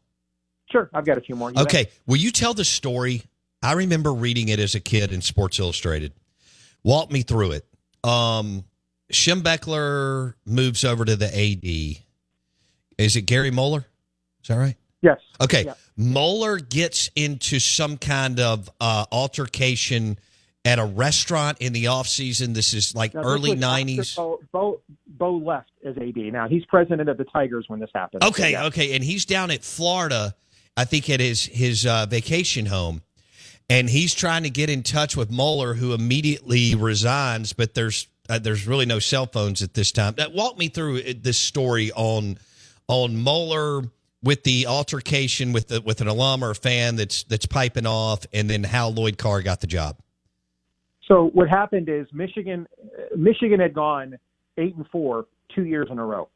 Sure, 0.70 0.90
I've 0.92 1.06
got 1.06 1.18
a 1.18 1.20
few 1.20 1.34
more. 1.34 1.50
You 1.50 1.62
Okay. 1.62 1.88
Will 2.06 2.18
you 2.18 2.30
tell 2.30 2.54
the 2.54 2.64
story? 2.64 3.22
I 3.62 3.72
remember 3.72 4.12
reading 4.12 4.48
it 4.48 4.58
as 4.60 4.74
a 4.74 4.80
kid 4.80 5.12
in 5.12 5.20
Sports 5.20 5.58
Illustrated. 5.58 6.12
Walk 6.82 7.10
me 7.10 7.22
through 7.22 7.52
it. 7.52 7.66
Um, 8.04 8.64
Schembechler 9.12 10.34
moves 10.46 10.84
over 10.84 11.04
to 11.04 11.16
the 11.16 11.26
AD. 11.26 12.02
Is 12.98 13.16
it 13.16 13.22
Gary 13.22 13.50
Moeller? 13.50 13.86
Is 14.42 14.48
that 14.48 14.56
right? 14.56 14.76
Yes. 15.02 15.18
Okay. 15.40 15.64
Yeah. 15.64 15.74
Moeller 15.96 16.58
gets 16.58 17.10
into 17.16 17.58
some 17.58 17.98
kind 17.98 18.40
of 18.40 18.70
uh, 18.80 19.06
altercation 19.10 20.18
at 20.64 20.78
a 20.78 20.84
restaurant 20.84 21.58
in 21.60 21.72
the 21.72 21.86
off 21.86 22.06
season. 22.06 22.52
This 22.52 22.74
is 22.74 22.94
like 22.94 23.14
Now, 23.14 23.22
early 23.22 23.54
nineties. 23.54 24.14
Bo, 24.14 24.40
Bo 24.52 24.80
Bo 25.06 25.36
left 25.36 25.70
as 25.84 25.96
AD. 25.96 26.16
Now 26.16 26.48
he's 26.48 26.64
president 26.66 27.08
of 27.08 27.16
the 27.16 27.24
Tigers 27.24 27.64
when 27.68 27.80
this 27.80 27.90
happened. 27.94 28.22
Okay, 28.24 28.42
So, 28.42 28.48
yeah. 28.48 28.64
okay, 28.66 28.94
and 28.94 29.02
he's 29.04 29.24
down 29.24 29.50
at 29.50 29.62
Florida, 29.64 30.34
I 30.76 30.84
think 30.84 31.08
at 31.10 31.20
his 31.20 31.44
his 31.44 31.86
uh, 31.86 32.06
vacation 32.06 32.66
home, 32.66 33.02
and 33.68 33.88
he's 33.88 34.14
trying 34.14 34.42
to 34.42 34.50
get 34.50 34.68
in 34.70 34.82
touch 34.82 35.16
with 35.16 35.30
Moeller, 35.30 35.74
who 35.74 35.94
immediately 35.94 36.74
resigns. 36.74 37.52
But 37.52 37.74
there's 37.74 38.06
uh, 38.28 38.38
there's 38.38 38.66
really 38.66 38.86
no 38.86 38.98
cell 38.98 39.26
phones 39.26 39.62
at 39.62 39.74
this 39.74 39.92
time. 39.92 40.14
That 40.16 40.32
walk 40.32 40.58
me 40.58 40.68
through 40.68 41.14
this 41.14 41.38
story 41.38 41.90
on 41.92 42.38
on 42.86 43.16
Moeller 43.16 43.82
with 44.22 44.42
the 44.44 44.66
altercation 44.66 45.52
with 45.52 45.68
the, 45.68 45.80
with 45.80 46.02
an 46.02 46.08
alum 46.08 46.44
or 46.44 46.50
a 46.50 46.54
fan 46.54 46.96
that's 46.96 47.22
that's 47.24 47.46
piping 47.46 47.86
off, 47.86 48.26
and 48.34 48.50
then 48.50 48.62
how 48.62 48.88
Lloyd 48.88 49.16
Carr 49.16 49.40
got 49.40 49.60
the 49.62 49.66
job. 49.66 49.96
So 51.10 51.30
what 51.34 51.48
happened 51.48 51.88
is 51.88 52.06
Michigan, 52.12 52.68
Michigan 53.16 53.58
had 53.58 53.74
gone 53.74 54.16
eight 54.58 54.76
and 54.76 54.86
four 54.92 55.26
two 55.54 55.64
years 55.64 55.88
in 55.90 55.98
a 55.98 56.04
row, 56.04 56.28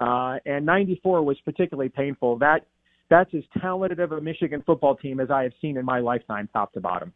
uh, 0.00 0.38
and 0.46 0.64
'94 0.64 1.22
was 1.24 1.36
particularly 1.44 1.88
painful. 1.88 2.38
That 2.38 2.66
that's 3.08 3.34
as 3.34 3.42
talented 3.60 3.98
of 3.98 4.12
a 4.12 4.20
Michigan 4.20 4.62
football 4.64 4.94
team 4.94 5.18
as 5.18 5.28
I 5.30 5.42
have 5.42 5.52
seen 5.60 5.76
in 5.76 5.84
my 5.84 5.98
lifetime, 5.98 6.48
top 6.52 6.72
to 6.74 6.80
bottom. 6.80 7.12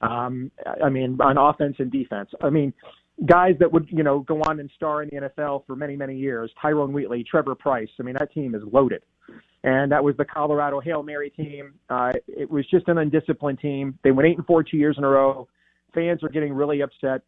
Um, 0.00 0.52
I 0.80 0.88
mean, 0.88 1.18
on 1.20 1.36
offense 1.36 1.74
and 1.80 1.90
defense. 1.90 2.30
I 2.40 2.50
mean, 2.50 2.72
guys 3.26 3.56
that 3.58 3.72
would 3.72 3.88
you 3.90 4.04
know 4.04 4.20
go 4.20 4.40
on 4.42 4.60
and 4.60 4.70
star 4.76 5.02
in 5.02 5.08
the 5.08 5.28
NFL 5.28 5.66
for 5.66 5.74
many 5.74 5.96
many 5.96 6.16
years. 6.16 6.52
Tyrone 6.62 6.92
Wheatley, 6.92 7.24
Trevor 7.28 7.56
Price. 7.56 7.88
I 7.98 8.04
mean, 8.04 8.14
that 8.20 8.32
team 8.32 8.54
is 8.54 8.62
loaded. 8.72 9.02
And 9.64 9.90
that 9.90 10.04
was 10.04 10.16
the 10.16 10.24
Colorado 10.24 10.78
Hail 10.78 11.02
Mary 11.02 11.30
team. 11.30 11.74
Uh, 11.90 12.12
it 12.28 12.48
was 12.48 12.64
just 12.70 12.86
an 12.86 12.98
undisciplined 12.98 13.58
team. 13.58 13.98
They 14.04 14.12
went 14.12 14.28
eight 14.28 14.36
and 14.36 14.46
four 14.46 14.62
two 14.62 14.76
years 14.76 14.94
in 14.96 15.02
a 15.02 15.08
row 15.08 15.48
fans 15.94 16.22
are 16.22 16.28
getting 16.28 16.52
really 16.52 16.80
upset. 16.82 17.22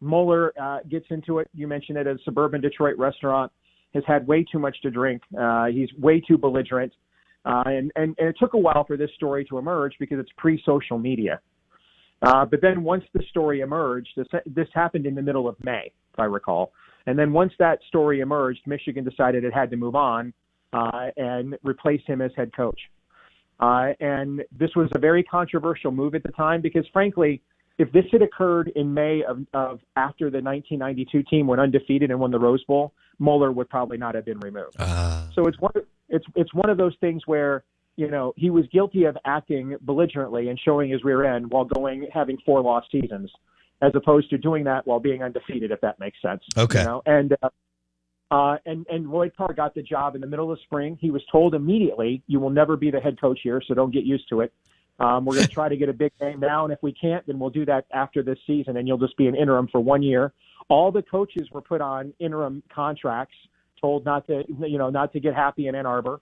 Moeller 0.00 0.52
uh, 0.60 0.78
gets 0.88 1.06
into 1.10 1.38
it. 1.38 1.48
You 1.54 1.66
mentioned 1.66 1.98
it 1.98 2.06
a 2.06 2.16
suburban 2.24 2.60
Detroit 2.60 2.96
restaurant. 2.98 3.52
Has 3.92 4.04
had 4.06 4.24
way 4.26 4.44
too 4.44 4.60
much 4.60 4.80
to 4.82 4.90
drink. 4.90 5.20
Uh, 5.36 5.66
he's 5.66 5.88
way 5.98 6.20
too 6.20 6.38
belligerent, 6.38 6.92
uh, 7.44 7.64
and, 7.66 7.90
and 7.96 8.14
and 8.18 8.28
it 8.28 8.36
took 8.38 8.54
a 8.54 8.58
while 8.58 8.84
for 8.84 8.96
this 8.96 9.10
story 9.16 9.44
to 9.46 9.58
emerge 9.58 9.94
because 9.98 10.20
it's 10.20 10.30
pre-social 10.36 10.96
media. 10.96 11.40
Uh, 12.22 12.44
but 12.44 12.60
then 12.60 12.84
once 12.84 13.02
the 13.14 13.22
story 13.30 13.60
emerged, 13.60 14.10
this, 14.16 14.26
this 14.46 14.68
happened 14.74 15.06
in 15.06 15.14
the 15.14 15.22
middle 15.22 15.48
of 15.48 15.56
May, 15.64 15.90
if 16.12 16.18
I 16.18 16.24
recall. 16.24 16.72
And 17.06 17.18
then 17.18 17.32
once 17.32 17.52
that 17.58 17.80
story 17.88 18.20
emerged, 18.20 18.60
Michigan 18.66 19.04
decided 19.04 19.42
it 19.42 19.54
had 19.54 19.70
to 19.70 19.76
move 19.76 19.94
on 19.94 20.32
uh, 20.72 21.08
and 21.16 21.56
replace 21.64 22.02
him 22.06 22.20
as 22.20 22.30
head 22.36 22.54
coach. 22.54 22.78
Uh, 23.58 23.92
and 24.00 24.42
this 24.56 24.70
was 24.76 24.88
a 24.94 24.98
very 24.98 25.22
controversial 25.22 25.90
move 25.90 26.14
at 26.14 26.22
the 26.22 26.32
time 26.32 26.60
because, 26.60 26.86
frankly, 26.92 27.42
if 27.80 27.90
this 27.92 28.04
had 28.12 28.20
occurred 28.20 28.70
in 28.76 28.92
May 28.92 29.22
of, 29.26 29.38
of 29.54 29.80
after 29.96 30.26
the 30.30 30.42
1992 30.42 31.22
team 31.22 31.46
went 31.46 31.62
undefeated 31.62 32.10
and 32.10 32.20
won 32.20 32.30
the 32.30 32.38
Rose 32.38 32.62
Bowl, 32.64 32.92
Moeller 33.18 33.52
would 33.52 33.70
probably 33.70 33.96
not 33.96 34.14
have 34.14 34.26
been 34.26 34.38
removed. 34.40 34.76
So 35.34 35.46
it's 35.46 35.58
one 35.58 35.72
it's 36.10 36.26
it's 36.36 36.52
one 36.52 36.68
of 36.68 36.76
those 36.76 36.94
things 37.00 37.22
where 37.24 37.64
you 37.96 38.10
know 38.10 38.34
he 38.36 38.50
was 38.50 38.66
guilty 38.70 39.04
of 39.04 39.16
acting 39.24 39.76
belligerently 39.80 40.50
and 40.50 40.60
showing 40.62 40.90
his 40.90 41.02
rear 41.04 41.24
end 41.24 41.50
while 41.50 41.64
going 41.64 42.06
having 42.12 42.36
four 42.44 42.60
lost 42.60 42.88
seasons, 42.92 43.30
as 43.80 43.92
opposed 43.94 44.28
to 44.28 44.36
doing 44.36 44.64
that 44.64 44.86
while 44.86 45.00
being 45.00 45.22
undefeated. 45.22 45.70
If 45.70 45.80
that 45.80 45.98
makes 45.98 46.20
sense. 46.20 46.42
Okay. 46.58 46.80
You 46.80 46.84
know? 46.84 47.02
And 47.06 47.34
uh, 47.42 47.48
uh, 48.30 48.56
and 48.66 48.86
and 48.90 49.10
Lloyd 49.10 49.32
Carr 49.34 49.54
got 49.54 49.74
the 49.74 49.82
job 49.82 50.14
in 50.14 50.20
the 50.20 50.26
middle 50.26 50.52
of 50.52 50.58
spring. 50.64 50.98
He 51.00 51.10
was 51.10 51.22
told 51.32 51.54
immediately, 51.54 52.22
"You 52.26 52.40
will 52.40 52.50
never 52.50 52.76
be 52.76 52.90
the 52.90 53.00
head 53.00 53.18
coach 53.18 53.40
here, 53.42 53.62
so 53.66 53.72
don't 53.72 53.92
get 53.92 54.04
used 54.04 54.28
to 54.28 54.42
it." 54.42 54.52
Um, 55.00 55.24
we're 55.24 55.34
going 55.34 55.46
to 55.46 55.52
try 55.52 55.68
to 55.68 55.76
get 55.76 55.88
a 55.88 55.94
big 55.94 56.12
name 56.20 56.40
now, 56.40 56.64
and 56.64 56.72
if 56.72 56.78
we 56.82 56.92
can't, 56.92 57.26
then 57.26 57.38
we'll 57.38 57.50
do 57.50 57.64
that 57.64 57.86
after 57.90 58.22
this 58.22 58.38
season, 58.46 58.76
and 58.76 58.86
you'll 58.86 58.98
just 58.98 59.16
be 59.16 59.26
an 59.26 59.34
interim 59.34 59.66
for 59.68 59.80
one 59.80 60.02
year. 60.02 60.32
All 60.68 60.92
the 60.92 61.02
coaches 61.02 61.48
were 61.50 61.62
put 61.62 61.80
on 61.80 62.12
interim 62.20 62.62
contracts, 62.72 63.34
told 63.80 64.04
not 64.04 64.26
to, 64.26 64.44
you 64.66 64.76
know, 64.76 64.90
not 64.90 65.12
to 65.14 65.20
get 65.20 65.34
happy 65.34 65.68
in 65.68 65.74
Ann 65.74 65.86
Arbor. 65.86 66.20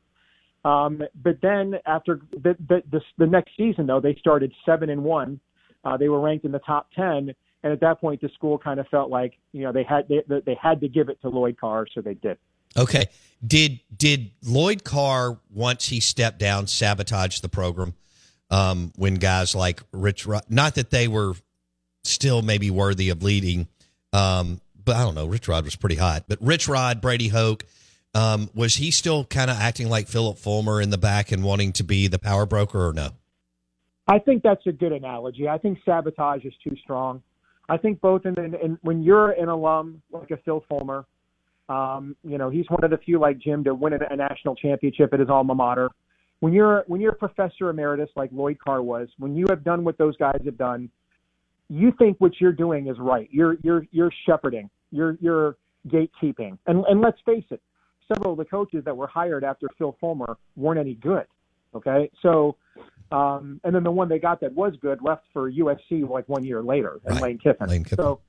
Um, 0.64 1.02
but 1.22 1.38
then 1.42 1.74
after 1.86 2.20
the, 2.32 2.56
the 2.68 2.82
the 2.90 3.00
the 3.16 3.26
next 3.26 3.52
season, 3.56 3.86
though, 3.86 4.00
they 4.00 4.14
started 4.16 4.52
seven 4.64 4.90
and 4.90 5.02
one. 5.02 5.40
Uh, 5.84 5.96
they 5.96 6.08
were 6.08 6.20
ranked 6.20 6.44
in 6.44 6.52
the 6.52 6.58
top 6.60 6.88
ten, 6.94 7.34
and 7.62 7.72
at 7.72 7.80
that 7.80 8.00
point, 8.00 8.20
the 8.20 8.28
school 8.30 8.58
kind 8.58 8.80
of 8.80 8.86
felt 8.88 9.10
like 9.10 9.34
you 9.52 9.62
know 9.62 9.72
they 9.72 9.84
had 9.84 10.08
they 10.08 10.22
they 10.44 10.56
had 10.60 10.80
to 10.80 10.88
give 10.88 11.08
it 11.08 11.20
to 11.22 11.28
Lloyd 11.28 11.56
Carr, 11.60 11.86
so 11.92 12.00
they 12.00 12.14
did. 12.14 12.38
Okay. 12.76 13.06
Did 13.44 13.80
did 13.96 14.32
Lloyd 14.44 14.84
Carr 14.84 15.38
once 15.52 15.86
he 15.86 16.00
stepped 16.00 16.38
down 16.38 16.66
sabotage 16.66 17.40
the 17.40 17.48
program? 17.48 17.94
Um, 18.50 18.92
when 18.96 19.16
guys 19.16 19.54
like 19.54 19.82
Rich, 19.92 20.26
Rod, 20.26 20.44
not 20.48 20.74
that 20.76 20.90
they 20.90 21.06
were 21.06 21.34
still 22.04 22.40
maybe 22.40 22.70
worthy 22.70 23.10
of 23.10 23.22
leading, 23.22 23.68
um, 24.12 24.60
but 24.82 24.96
I 24.96 25.02
don't 25.02 25.14
know. 25.14 25.26
Rich 25.26 25.48
Rod 25.48 25.64
was 25.64 25.76
pretty 25.76 25.96
hot, 25.96 26.24
but 26.28 26.38
Rich 26.40 26.66
Rod, 26.66 27.02
Brady 27.02 27.28
Hoke, 27.28 27.64
um, 28.14 28.48
was 28.54 28.76
he 28.76 28.90
still 28.90 29.24
kind 29.24 29.50
of 29.50 29.58
acting 29.58 29.90
like 29.90 30.08
Phillip 30.08 30.38
Fulmer 30.38 30.80
in 30.80 30.88
the 30.88 30.96
back 30.96 31.30
and 31.30 31.44
wanting 31.44 31.72
to 31.74 31.84
be 31.84 32.08
the 32.08 32.18
power 32.18 32.46
broker, 32.46 32.88
or 32.88 32.92
no? 32.94 33.10
I 34.06 34.18
think 34.18 34.42
that's 34.42 34.66
a 34.66 34.72
good 34.72 34.92
analogy. 34.92 35.46
I 35.46 35.58
think 35.58 35.78
sabotage 35.84 36.44
is 36.44 36.54
too 36.64 36.74
strong. 36.82 37.22
I 37.68 37.76
think 37.76 38.00
both 38.00 38.24
in, 38.24 38.38
in, 38.38 38.54
in 38.54 38.78
when 38.80 39.02
you're 39.02 39.32
an 39.32 39.50
alum 39.50 40.00
like 40.10 40.30
a 40.30 40.38
Phil 40.38 40.64
Fulmer, 40.68 41.04
um, 41.68 42.16
you 42.24 42.38
know, 42.38 42.48
he's 42.48 42.64
one 42.70 42.82
of 42.82 42.90
the 42.90 42.96
few 42.96 43.18
like 43.18 43.38
Jim 43.38 43.62
to 43.64 43.74
win 43.74 43.92
a, 43.92 43.98
a 44.10 44.16
national 44.16 44.56
championship 44.56 45.12
at 45.12 45.20
his 45.20 45.28
alma 45.28 45.54
mater. 45.54 45.90
When 46.40 46.52
you're 46.52 46.84
when 46.86 47.00
you're 47.00 47.12
a 47.12 47.16
professor 47.16 47.68
emeritus 47.68 48.10
like 48.16 48.30
Lloyd 48.32 48.58
Carr 48.58 48.82
was, 48.82 49.08
when 49.18 49.34
you 49.36 49.46
have 49.48 49.64
done 49.64 49.84
what 49.84 49.98
those 49.98 50.16
guys 50.16 50.40
have 50.44 50.56
done, 50.56 50.88
you 51.68 51.92
think 51.98 52.16
what 52.20 52.32
you're 52.40 52.52
doing 52.52 52.88
is 52.88 52.96
right. 52.98 53.28
You're 53.30 53.56
you're 53.62 53.86
you're 53.90 54.12
shepherding. 54.26 54.70
You're 54.90 55.18
you're 55.20 55.56
gatekeeping. 55.88 56.58
And 56.66 56.84
and 56.86 57.00
let's 57.00 57.18
face 57.26 57.44
it, 57.50 57.60
several 58.12 58.32
of 58.32 58.38
the 58.38 58.44
coaches 58.44 58.84
that 58.84 58.96
were 58.96 59.06
hired 59.06 59.44
after 59.44 59.68
Phil 59.78 59.96
Fulmer 60.00 60.36
weren't 60.56 60.80
any 60.80 60.94
good. 60.94 61.26
Okay, 61.74 62.10
so 62.22 62.56
um, 63.10 63.60
and 63.64 63.74
then 63.74 63.82
the 63.82 63.90
one 63.90 64.08
they 64.08 64.18
got 64.18 64.40
that 64.40 64.54
was 64.54 64.74
good 64.80 65.00
left 65.02 65.24
for 65.32 65.50
USC 65.50 66.08
like 66.08 66.28
one 66.28 66.44
year 66.44 66.62
later, 66.62 67.00
and 67.04 67.20
Lane 67.20 67.38
Kiffin. 67.38 67.68
Lane 67.68 67.84
Kiffin. 67.84 67.96
So, 67.96 68.20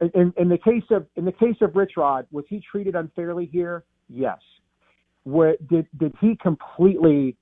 in, 0.00 0.32
in 0.36 0.48
the 0.48 0.58
case 0.58 0.84
of 0.90 1.06
in 1.16 1.24
the 1.24 1.32
case 1.32 1.56
of 1.60 1.74
Rich 1.74 1.92
Rod, 1.96 2.26
was 2.30 2.44
he 2.48 2.60
treated 2.70 2.94
unfairly 2.94 3.46
here? 3.46 3.84
Yes. 4.08 4.38
What 5.26 5.66
did 5.66 5.88
did 5.98 6.14
he 6.20 6.36
completely 6.40 7.36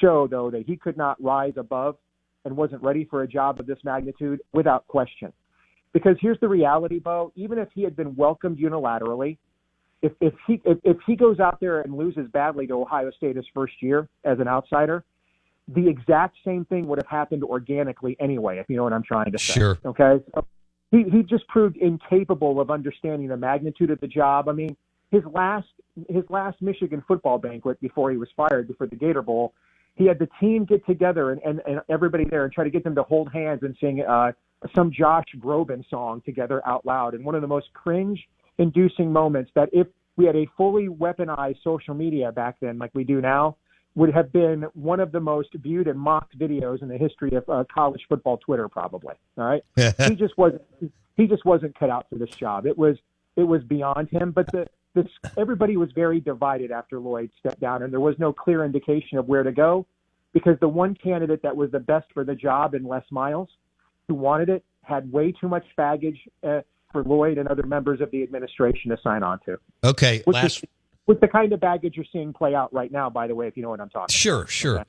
show 0.00 0.26
though 0.26 0.50
that 0.50 0.66
he 0.66 0.76
could 0.76 0.96
not 0.96 1.22
rise 1.22 1.52
above 1.56 1.96
and 2.44 2.56
wasn't 2.56 2.82
ready 2.82 3.04
for 3.04 3.22
a 3.22 3.28
job 3.28 3.60
of 3.60 3.66
this 3.66 3.78
magnitude? 3.84 4.40
Without 4.52 4.88
question. 4.88 5.32
Because 5.92 6.16
here's 6.20 6.40
the 6.40 6.48
reality, 6.48 6.98
Bo. 6.98 7.30
Even 7.36 7.58
if 7.58 7.68
he 7.72 7.84
had 7.84 7.94
been 7.94 8.16
welcomed 8.16 8.58
unilaterally, 8.58 9.38
if 10.02 10.10
if 10.20 10.34
he 10.48 10.60
if, 10.64 10.78
if 10.82 10.96
he 11.06 11.14
goes 11.14 11.38
out 11.38 11.60
there 11.60 11.82
and 11.82 11.96
loses 11.96 12.28
badly 12.32 12.66
to 12.66 12.74
Ohio 12.74 13.12
State 13.12 13.36
his 13.36 13.46
first 13.54 13.74
year 13.80 14.08
as 14.24 14.40
an 14.40 14.48
outsider, 14.48 15.04
the 15.68 15.88
exact 15.88 16.38
same 16.44 16.64
thing 16.64 16.88
would 16.88 16.98
have 16.98 17.06
happened 17.06 17.44
organically 17.44 18.16
anyway, 18.18 18.58
if 18.58 18.66
you 18.68 18.74
know 18.74 18.82
what 18.82 18.92
I'm 18.92 19.04
trying 19.04 19.30
to 19.30 19.38
say. 19.38 19.52
Sure. 19.52 19.78
Okay. 19.84 20.24
So 20.34 20.44
he 20.90 21.04
he 21.04 21.22
just 21.22 21.46
proved 21.46 21.76
incapable 21.76 22.60
of 22.60 22.72
understanding 22.72 23.28
the 23.28 23.36
magnitude 23.36 23.92
of 23.92 24.00
the 24.00 24.08
job. 24.08 24.48
I 24.48 24.52
mean, 24.54 24.76
his 25.10 25.22
last 25.32 25.66
his 26.08 26.24
last 26.28 26.60
Michigan 26.62 27.02
football 27.06 27.38
banquet 27.38 27.80
before 27.80 28.10
he 28.10 28.16
was 28.16 28.28
fired 28.36 28.68
before 28.68 28.86
the 28.86 28.96
Gator 28.96 29.22
Bowl, 29.22 29.52
he 29.96 30.06
had 30.06 30.18
the 30.18 30.28
team 30.38 30.64
get 30.64 30.86
together 30.86 31.32
and, 31.32 31.42
and, 31.42 31.60
and 31.66 31.80
everybody 31.88 32.24
there 32.24 32.44
and 32.44 32.52
try 32.52 32.62
to 32.62 32.70
get 32.70 32.84
them 32.84 32.94
to 32.94 33.02
hold 33.02 33.32
hands 33.32 33.62
and 33.62 33.76
sing 33.80 34.00
uh, 34.00 34.30
some 34.74 34.92
Josh 34.92 35.24
Groban 35.38 35.88
song 35.90 36.22
together 36.24 36.66
out 36.66 36.86
loud. 36.86 37.14
And 37.14 37.24
one 37.24 37.34
of 37.34 37.40
the 37.40 37.48
most 37.48 37.72
cringe 37.74 38.28
inducing 38.58 39.12
moments 39.12 39.50
that 39.54 39.68
if 39.72 39.88
we 40.16 40.24
had 40.24 40.36
a 40.36 40.46
fully 40.56 40.88
weaponized 40.88 41.62
social 41.64 41.94
media 41.94 42.30
back 42.30 42.56
then 42.60 42.78
like 42.78 42.90
we 42.94 43.02
do 43.04 43.20
now, 43.20 43.56
would 43.94 44.14
have 44.14 44.32
been 44.32 44.62
one 44.74 45.00
of 45.00 45.10
the 45.10 45.18
most 45.18 45.48
viewed 45.54 45.88
and 45.88 45.98
mocked 45.98 46.38
videos 46.38 46.82
in 46.82 46.88
the 46.88 46.96
history 46.96 47.34
of 47.34 47.48
uh, 47.48 47.64
college 47.72 48.02
football 48.08 48.36
Twitter, 48.36 48.68
probably. 48.68 49.14
All 49.36 49.44
right, 49.44 49.62
he 49.76 50.14
just 50.14 50.38
wasn't 50.38 50.62
he 51.16 51.26
just 51.26 51.44
wasn't 51.44 51.76
cut 51.76 51.90
out 51.90 52.06
for 52.08 52.16
this 52.16 52.30
job. 52.30 52.64
It 52.66 52.78
was 52.78 52.96
it 53.36 53.42
was 53.42 53.62
beyond 53.64 54.08
him. 54.10 54.30
But 54.30 54.52
the 54.52 54.68
this 54.94 55.06
everybody 55.36 55.76
was 55.76 55.90
very 55.92 56.20
divided 56.20 56.70
after 56.70 56.98
Lloyd 56.98 57.30
stepped 57.38 57.60
down, 57.60 57.82
and 57.82 57.92
there 57.92 58.00
was 58.00 58.16
no 58.18 58.32
clear 58.32 58.64
indication 58.64 59.18
of 59.18 59.26
where 59.28 59.42
to 59.42 59.52
go 59.52 59.86
because 60.32 60.58
the 60.60 60.68
one 60.68 60.94
candidate 60.94 61.42
that 61.42 61.56
was 61.56 61.70
the 61.70 61.80
best 61.80 62.06
for 62.12 62.24
the 62.24 62.34
job 62.34 62.74
in 62.74 62.84
Les 62.84 63.04
Miles, 63.10 63.48
who 64.08 64.14
wanted 64.14 64.48
it, 64.48 64.64
had 64.82 65.10
way 65.10 65.32
too 65.32 65.48
much 65.48 65.64
baggage 65.76 66.18
uh, 66.46 66.60
for 66.92 67.02
Lloyd 67.04 67.38
and 67.38 67.48
other 67.48 67.64
members 67.64 68.00
of 68.00 68.10
the 68.10 68.22
administration 68.22 68.90
to 68.90 68.98
sign 69.02 69.22
on 69.22 69.38
to. 69.46 69.58
Okay, 69.84 70.22
Which 70.24 70.34
last 70.34 70.58
is, 70.58 70.64
with 71.06 71.20
the 71.20 71.28
kind 71.28 71.52
of 71.52 71.60
baggage 71.60 71.96
you're 71.96 72.06
seeing 72.12 72.32
play 72.32 72.54
out 72.54 72.72
right 72.72 72.90
now, 72.90 73.10
by 73.10 73.26
the 73.26 73.34
way, 73.34 73.48
if 73.48 73.56
you 73.56 73.62
know 73.62 73.70
what 73.70 73.80
I'm 73.80 73.90
talking 73.90 74.12
Sure, 74.12 74.46
sure. 74.46 74.84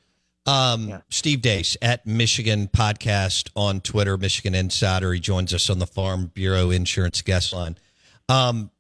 Um, 0.46 1.04
Steve 1.10 1.42
Deace 1.42 1.78
at 1.82 2.08
Michigan 2.08 2.70
Podcast 2.70 3.50
on 3.56 3.82
Twitter, 3.82 4.18
Michigan 4.18 4.56
Insider. 4.56 5.14
He 5.14 5.20
joins 5.20 5.54
us 5.54 5.70
on 5.70 5.80
the 5.80 5.86
Farm 5.86 6.32
Bureau 6.34 6.72
Insurance 6.72 7.22
guest 7.22 7.54
line. 7.54 7.78
Um, 8.28 8.72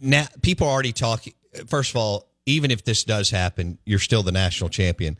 now, 0.00 0.26
people 0.42 0.66
are 0.66 0.70
already 0.70 0.92
talking. 0.92 1.34
First 1.66 1.90
of 1.90 1.96
all, 1.96 2.28
even 2.46 2.70
if 2.70 2.84
this 2.84 3.04
does 3.04 3.30
happen, 3.30 3.78
you're 3.84 3.98
still 3.98 4.22
the 4.22 4.32
national 4.32 4.70
champion. 4.70 5.16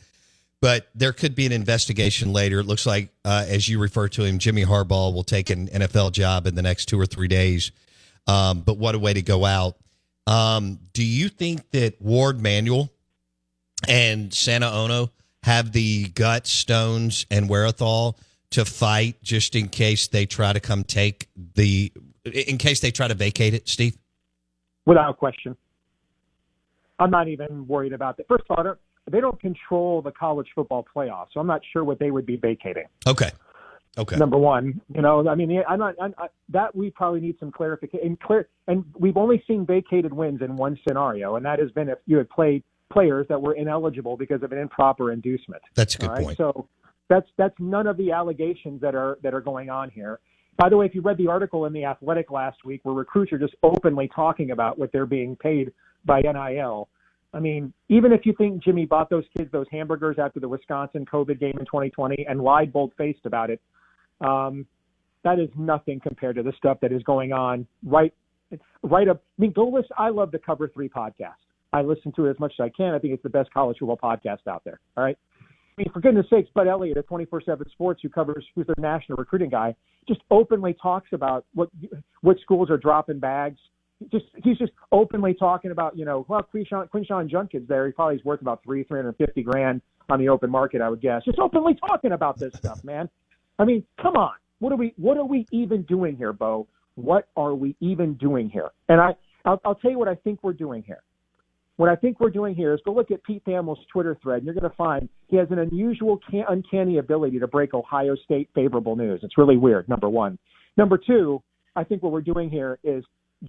But 0.63 0.89
there 0.95 1.13
could 1.13 1.35
be 1.35 1.45
an 1.45 1.53
investigation 1.53 2.33
later. 2.33 2.61
It 2.61 2.65
looks 2.65 2.87
like, 2.87 3.11
uh, 3.25 3.45
as 3.47 3.69
you 3.69 3.79
refer 3.79 4.09
to 4.09 4.25
him, 4.25 4.39
Jimmy 4.39 4.65
Harbaugh 4.65 5.13
will 5.13 5.25
take 5.25 5.51
an 5.51 5.69
NFL 5.69 6.13
job 6.13 6.47
in 6.47 6.55
the 6.55 6.63
next 6.63 6.87
two 6.87 6.99
or 6.99 7.07
three 7.07 7.29
days. 7.29 7.73
Um, 8.27 8.61
but 8.61 8.79
what 8.79 8.95
a 8.95 8.99
way 8.99 9.13
to 9.13 9.23
go 9.23 9.45
out. 9.45 9.77
Um, 10.27 10.79
do 10.93 11.05
you 11.05 11.29
think 11.29 11.71
that 11.71 12.01
Warde 12.01 12.41
Manuel 12.41 12.91
and 13.87 14.33
Santa 14.33 14.71
Ono 14.71 15.11
have 15.43 15.73
the 15.73 16.09
guts, 16.09 16.51
stones, 16.51 17.27
and 17.31 17.49
wherewithal 17.49 18.19
to 18.51 18.65
fight 18.65 19.23
just 19.23 19.55
in 19.55 19.69
case 19.69 20.09
they 20.09 20.27
try 20.27 20.53
to 20.53 20.61
come 20.61 20.83
take 20.83 21.29
the, 21.37 21.93
in 22.25 22.59
case 22.59 22.81
they 22.81 22.91
try 22.91 23.07
to 23.07 23.15
vacate 23.15 23.55
it, 23.55 23.69
Steve? 23.69 23.97
Without 24.87 25.19
question. 25.19 25.57
I'm 26.99 27.11
not 27.11 27.29
even 27.29 27.67
worried 27.67 27.93
about 27.93 28.17
that. 28.17 28.29
First 28.29 28.45
of 28.49 28.57
all, 28.57 28.75
they 29.11 29.21
don't 29.21 29.39
control 29.41 30.01
the 30.01 30.13
college 30.13 30.49
football 30.55 30.87
playoff, 30.95 31.27
so 31.33 31.41
I'm 31.41 31.47
not 31.47 31.61
sure 31.73 31.85
what 31.85 31.99
they 31.99 32.11
would 32.11 32.27
be 32.27 32.37
vacating. 32.37 32.87
Okay. 33.07 33.31
Okay. 33.99 34.17
Number 34.17 34.37
one, 34.37 34.81
you 34.95 35.01
know, 35.01 35.27
I 35.27 35.35
mean, 35.35 35.63
I'm 35.67 35.79
not 35.79 35.95
I'm, 36.01 36.15
I, 36.19 36.27
that 36.51 36.75
we 36.77 36.91
probably 36.91 37.21
need 37.21 37.37
some 37.41 37.51
clarification. 37.51 38.07
And 38.07 38.21
clear, 38.21 38.49
and 38.69 38.85
we've 38.99 39.17
only 39.17 39.43
seen 39.47 39.65
vacated 39.65 40.13
wins 40.13 40.43
in 40.43 40.57
one 40.57 40.79
scenario, 40.87 41.37
and 41.37 41.47
that 41.47 41.59
has 41.59 41.71
been 41.71 41.89
if 41.89 41.99
you 42.05 42.19
had 42.19 42.29
played 42.29 42.63
players 42.93 43.27
that 43.29 43.41
were 43.41 43.55
ineligible 43.55 44.17
because 44.17 44.43
of 44.43 44.53
an 44.53 44.59
improper 44.59 45.13
inducement. 45.13 45.63
That's 45.75 45.95
a 45.95 45.99
good 45.99 46.11
right? 46.11 46.25
point. 46.25 46.37
So 46.37 46.69
that's 47.09 47.27
that's 47.39 47.55
none 47.59 47.87
of 47.87 47.97
the 47.97 48.13
allegations 48.13 48.83
that 48.83 48.95
are 48.95 49.19
that 49.23 49.33
are 49.33 49.41
going 49.41 49.71
on 49.71 49.89
here. 49.89 50.21
By 50.59 50.69
the 50.69 50.77
way, 50.77 50.87
if 50.87 50.95
you 50.95 51.03
read 51.03 51.19
the 51.19 51.27
article 51.27 51.67
in 51.67 51.73
the 51.73 51.85
Athletic 51.85 52.31
last 52.31 52.65
week, 52.65 52.81
where 52.85 52.95
recruits 52.95 53.33
are 53.33 53.39
just 53.39 53.55
openly 53.63 54.09
talking 54.15 54.53
about 54.53 54.79
what 54.79 54.91
they're 54.93 55.07
being 55.07 55.37
paid 55.37 55.73
by 56.05 56.23
NIL. 56.23 56.89
I 57.35 57.41
mean, 57.41 57.73
even 57.89 58.13
if 58.13 58.25
you 58.25 58.33
think 58.39 58.63
Jimmy 58.65 58.87
bought 58.87 59.11
those 59.11 59.25
kids 59.37 59.51
those 59.53 59.67
hamburgers 59.71 60.17
after 60.19 60.41
the 60.41 60.49
Wisconsin 60.49 61.05
COVID 61.05 61.39
game 61.39 61.57
in 61.59 61.67
2020 61.67 62.27
and 62.27 62.41
lied 62.41 62.73
bold 62.73 62.93
faced 62.97 63.27
about 63.27 63.51
it, 63.51 63.61
um, 64.23 64.65
that 65.25 65.39
is 65.39 65.51
nothing 65.59 66.01
compared 66.01 66.37
to 66.37 66.43
the 66.43 66.53
stuff 66.57 66.79
that 66.81 66.93
is 66.93 67.03
going 67.03 67.33
on 67.33 67.67
right, 67.85 68.15
right 68.83 69.09
up. 69.09 69.23
I 69.39 69.43
mean, 69.43 69.53
go 69.53 69.69
listen. 69.69 69.91
I 69.99 70.09
love 70.09 70.31
the 70.31 70.39
Cover 70.39 70.69
Three 70.69 70.89
podcast. 70.89 71.35
I 71.73 71.83
listen 71.83 72.13
to 72.13 72.27
it 72.27 72.31
as 72.31 72.39
much 72.39 72.55
as 72.59 72.65
I 72.65 72.69
can. 72.71 72.95
I 72.95 72.99
think 72.99 73.13
it's 73.13 73.23
the 73.23 73.29
best 73.29 73.53
college 73.53 73.79
football 73.79 73.99
podcast 73.99 74.47
out 74.49 74.63
there. 74.65 74.81
All 74.97 75.05
right. 75.05 75.19
I 75.79 75.83
mean, 75.83 75.93
for 75.93 76.01
goodness 76.01 76.27
sakes, 76.31 76.49
Bud 76.55 76.69
Elliott 76.69 76.97
at 76.97 77.07
24/7 77.07 77.71
Sports, 77.71 78.01
who 78.03 78.09
covers, 78.09 78.45
who's 78.55 78.67
their 78.67 78.75
national 78.79 79.17
recruiting 79.17 79.51
guy, 79.51 79.75
just 80.09 80.21
openly 80.31 80.75
talks 80.75 81.13
about 81.13 81.45
what 81.55 81.69
what 82.23 82.39
schools 82.41 82.71
are 82.71 82.79
dropping 82.79 83.19
bags. 83.19 83.59
Just 84.11 84.27
he's 84.43 84.57
just 84.57 84.73
openly 84.93 85.35
talking 85.35 85.71
about, 85.71 85.97
you 85.97 86.05
know, 86.05 86.25
well, 86.29 86.47
Quinshon, 86.55 86.89
Quinshon 86.89 87.29
Judkins 87.29 87.69
there, 87.69 87.87
he 87.87 87.93
probably 87.93 88.17
is 88.17 88.25
worth 88.25 88.41
about 88.41 88.63
three, 88.63 88.85
three 88.85 88.99
hundred 88.99 89.17
fifty 89.17 89.43
grand 89.43 89.83
on 90.09 90.19
the 90.19 90.29
open 90.31 90.51
market, 90.51 90.81
I 90.81 90.89
would 90.89 91.01
guess. 91.01 91.25
Just 91.25 91.39
openly 91.39 91.75
talking 91.75 92.13
about 92.13 92.39
this 92.39 92.55
stuff, 92.55 92.83
man. 92.83 93.09
I 93.59 93.65
mean, 93.65 93.85
come 94.01 94.17
on, 94.17 94.35
what 94.61 94.73
are 94.73 94.77
we 94.77 94.95
what 94.97 95.19
are 95.19 95.27
we 95.27 95.47
even 95.51 95.83
doing 95.83 96.17
here, 96.17 96.33
Bo? 96.33 96.69
What 96.95 97.29
are 97.37 97.55
we 97.55 97.77
even 97.81 98.15
doing 98.15 98.49
here? 98.49 98.71
And 98.89 98.99
I, 99.01 99.15
I'll, 99.45 99.61
I'll 99.65 99.75
tell 99.75 99.91
you 99.91 99.99
what 99.99 100.09
I 100.09 100.15
think 100.15 100.43
we're 100.43 100.55
doing 100.55 100.83
here. 100.83 101.03
What 101.77 101.91
I 101.91 101.97
think 101.97 102.21
we're 102.21 102.31
doing 102.31 102.55
here 102.55 102.73
is 102.73 102.81
go 102.85 102.93
look 102.93 103.11
at 103.11 103.23
Pete 103.23 103.43
Thamel's 103.45 103.79
Twitter 103.93 104.17
thread, 104.23 104.39
and 104.39 104.47
you're 104.47 104.55
going 104.55 104.71
to 104.71 104.77
find 104.77 105.09
he 105.29 105.37
has 105.37 105.49
an 105.51 105.59
unusual, 105.59 106.19
can- 106.31 106.45
uncanny 106.49 106.99
ability 106.99 107.39
to 107.39 107.47
break 107.47 107.75
Ohio 107.75 108.17
State 108.25 108.49
favorable 108.55 108.97
news. 108.97 109.21
It's 109.23 109.37
really 109.37 109.57
weird. 109.57 109.89
Number 109.89 110.09
one. 110.09 110.39
Number 110.77 110.99
two, 110.99 111.43
I 111.75 111.85
think 111.85 112.03
what 112.03 112.13
we're 112.13 112.23
doing 112.23 112.49
here 112.49 112.79
is 112.83 113.05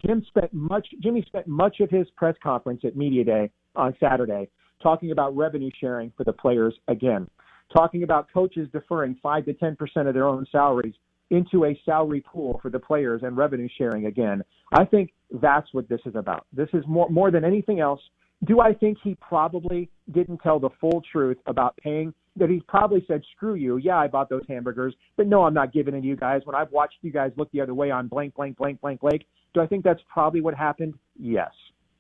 Jim 0.06 0.26
spent 0.28 0.54
much. 0.54 0.88
Jimmy 1.02 1.24
spent 1.26 1.48
much 1.48 1.80
of 1.80 1.90
his 1.90 2.08
press 2.18 2.36
conference 2.44 2.82
at 2.84 2.98
media 2.98 3.24
day 3.24 3.50
on 3.76 3.96
Saturday 4.00 4.50
talking 4.84 5.12
about 5.12 5.36
revenue 5.36 5.72
sharing 5.80 6.12
for 6.18 6.24
the 6.24 6.34
players 6.34 6.76
again, 6.88 7.28
talking 7.74 8.04
about 8.04 8.28
coaches 8.34 8.68
deferring 8.74 9.18
five 9.24 9.46
to 9.46 9.54
ten 9.54 9.76
percent 9.76 10.08
of 10.08 10.14
their 10.14 10.28
own 10.28 10.46
salaries 10.52 10.94
into 11.30 11.66
a 11.66 11.80
salary 11.86 12.22
pool 12.22 12.60
for 12.62 12.70
the 12.70 12.80
players 12.80 13.22
and 13.24 13.36
revenue 13.38 13.68
sharing 13.78 14.06
again. 14.06 14.44
I 14.74 14.86
think 14.86 15.14
that's 15.32 15.74
what 15.74 15.90
this 15.90 16.02
is 16.06 16.16
about. 16.16 16.46
This 16.54 16.70
is 16.74 16.84
more 16.88 17.10
more 17.10 17.32
than 17.32 17.44
anything 17.44 17.80
else. 17.80 18.02
Do 18.46 18.60
I 18.60 18.74
think 18.74 19.00
he 19.04 19.16
probably 19.16 19.90
didn't 20.12 20.40
tell 20.40 20.60
the 20.60 20.70
full 20.80 21.02
truth 21.12 21.38
about 21.48 21.76
paying? 21.78 22.14
That 22.36 22.50
he 22.50 22.62
probably 22.68 23.04
said, 23.08 23.24
"Screw 23.36 23.56
you, 23.56 23.78
yeah, 23.78 23.98
I 23.98 24.08
bought 24.08 24.30
those 24.30 24.44
hamburgers, 24.48 24.96
but 25.16 25.28
no, 25.28 25.44
I'm 25.44 25.56
not 25.56 25.74
giving 25.74 25.96
it 25.96 26.02
to 26.02 26.08
you 26.08 26.16
guys." 26.16 26.42
When 26.46 26.56
I've 26.56 26.72
watched 26.72 26.98
you 27.02 27.12
guys 27.12 27.32
look 27.36 27.52
the 27.52 27.62
other 27.62 27.74
way 27.74 27.90
on 27.90 28.08
blank, 28.08 28.36
blank, 28.36 28.58
blank, 28.58 28.80
blank 28.80 29.00
blank, 29.02 29.24
do 29.54 29.62
I 29.62 29.68
think 29.68 29.84
that's 29.84 30.02
probably 30.12 30.42
what 30.42 30.54
happened? 30.54 30.94
Yes. 31.20 31.52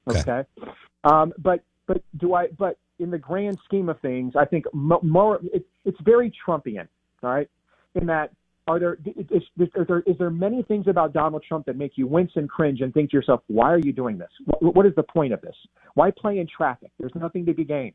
Okay. 0.07 0.43
Um, 1.03 1.33
but 1.39 1.63
but 1.87 2.03
do 2.17 2.35
I? 2.35 2.47
But 2.57 2.77
in 2.99 3.09
the 3.09 3.17
grand 3.17 3.57
scheme 3.65 3.89
of 3.89 3.99
things, 3.99 4.33
I 4.35 4.45
think 4.45 4.65
mo- 4.73 5.01
more. 5.01 5.39
It, 5.53 5.65
it's 5.85 5.99
very 6.01 6.31
Trumpian. 6.45 6.87
All 7.23 7.31
right. 7.31 7.49
In 7.95 8.05
that, 8.07 8.31
are 8.67 8.79
there 8.79 8.97
is, 9.05 9.43
is, 9.57 9.69
there 9.87 10.03
is 10.05 10.17
there 10.19 10.29
many 10.29 10.61
things 10.63 10.87
about 10.87 11.13
Donald 11.13 11.43
Trump 11.47 11.65
that 11.65 11.77
make 11.77 11.93
you 11.95 12.05
wince 12.05 12.31
and 12.35 12.49
cringe 12.49 12.81
and 12.81 12.93
think 12.93 13.11
to 13.11 13.17
yourself, 13.17 13.41
why 13.47 13.71
are 13.71 13.79
you 13.79 13.93
doing 13.93 14.17
this? 14.17 14.29
What, 14.45 14.75
what 14.75 14.85
is 14.85 14.93
the 14.95 15.03
point 15.03 15.33
of 15.33 15.41
this? 15.41 15.55
Why 15.93 16.11
play 16.11 16.39
in 16.39 16.47
traffic? 16.47 16.91
There's 16.99 17.15
nothing 17.15 17.45
to 17.45 17.53
be 17.53 17.63
gained. 17.63 17.93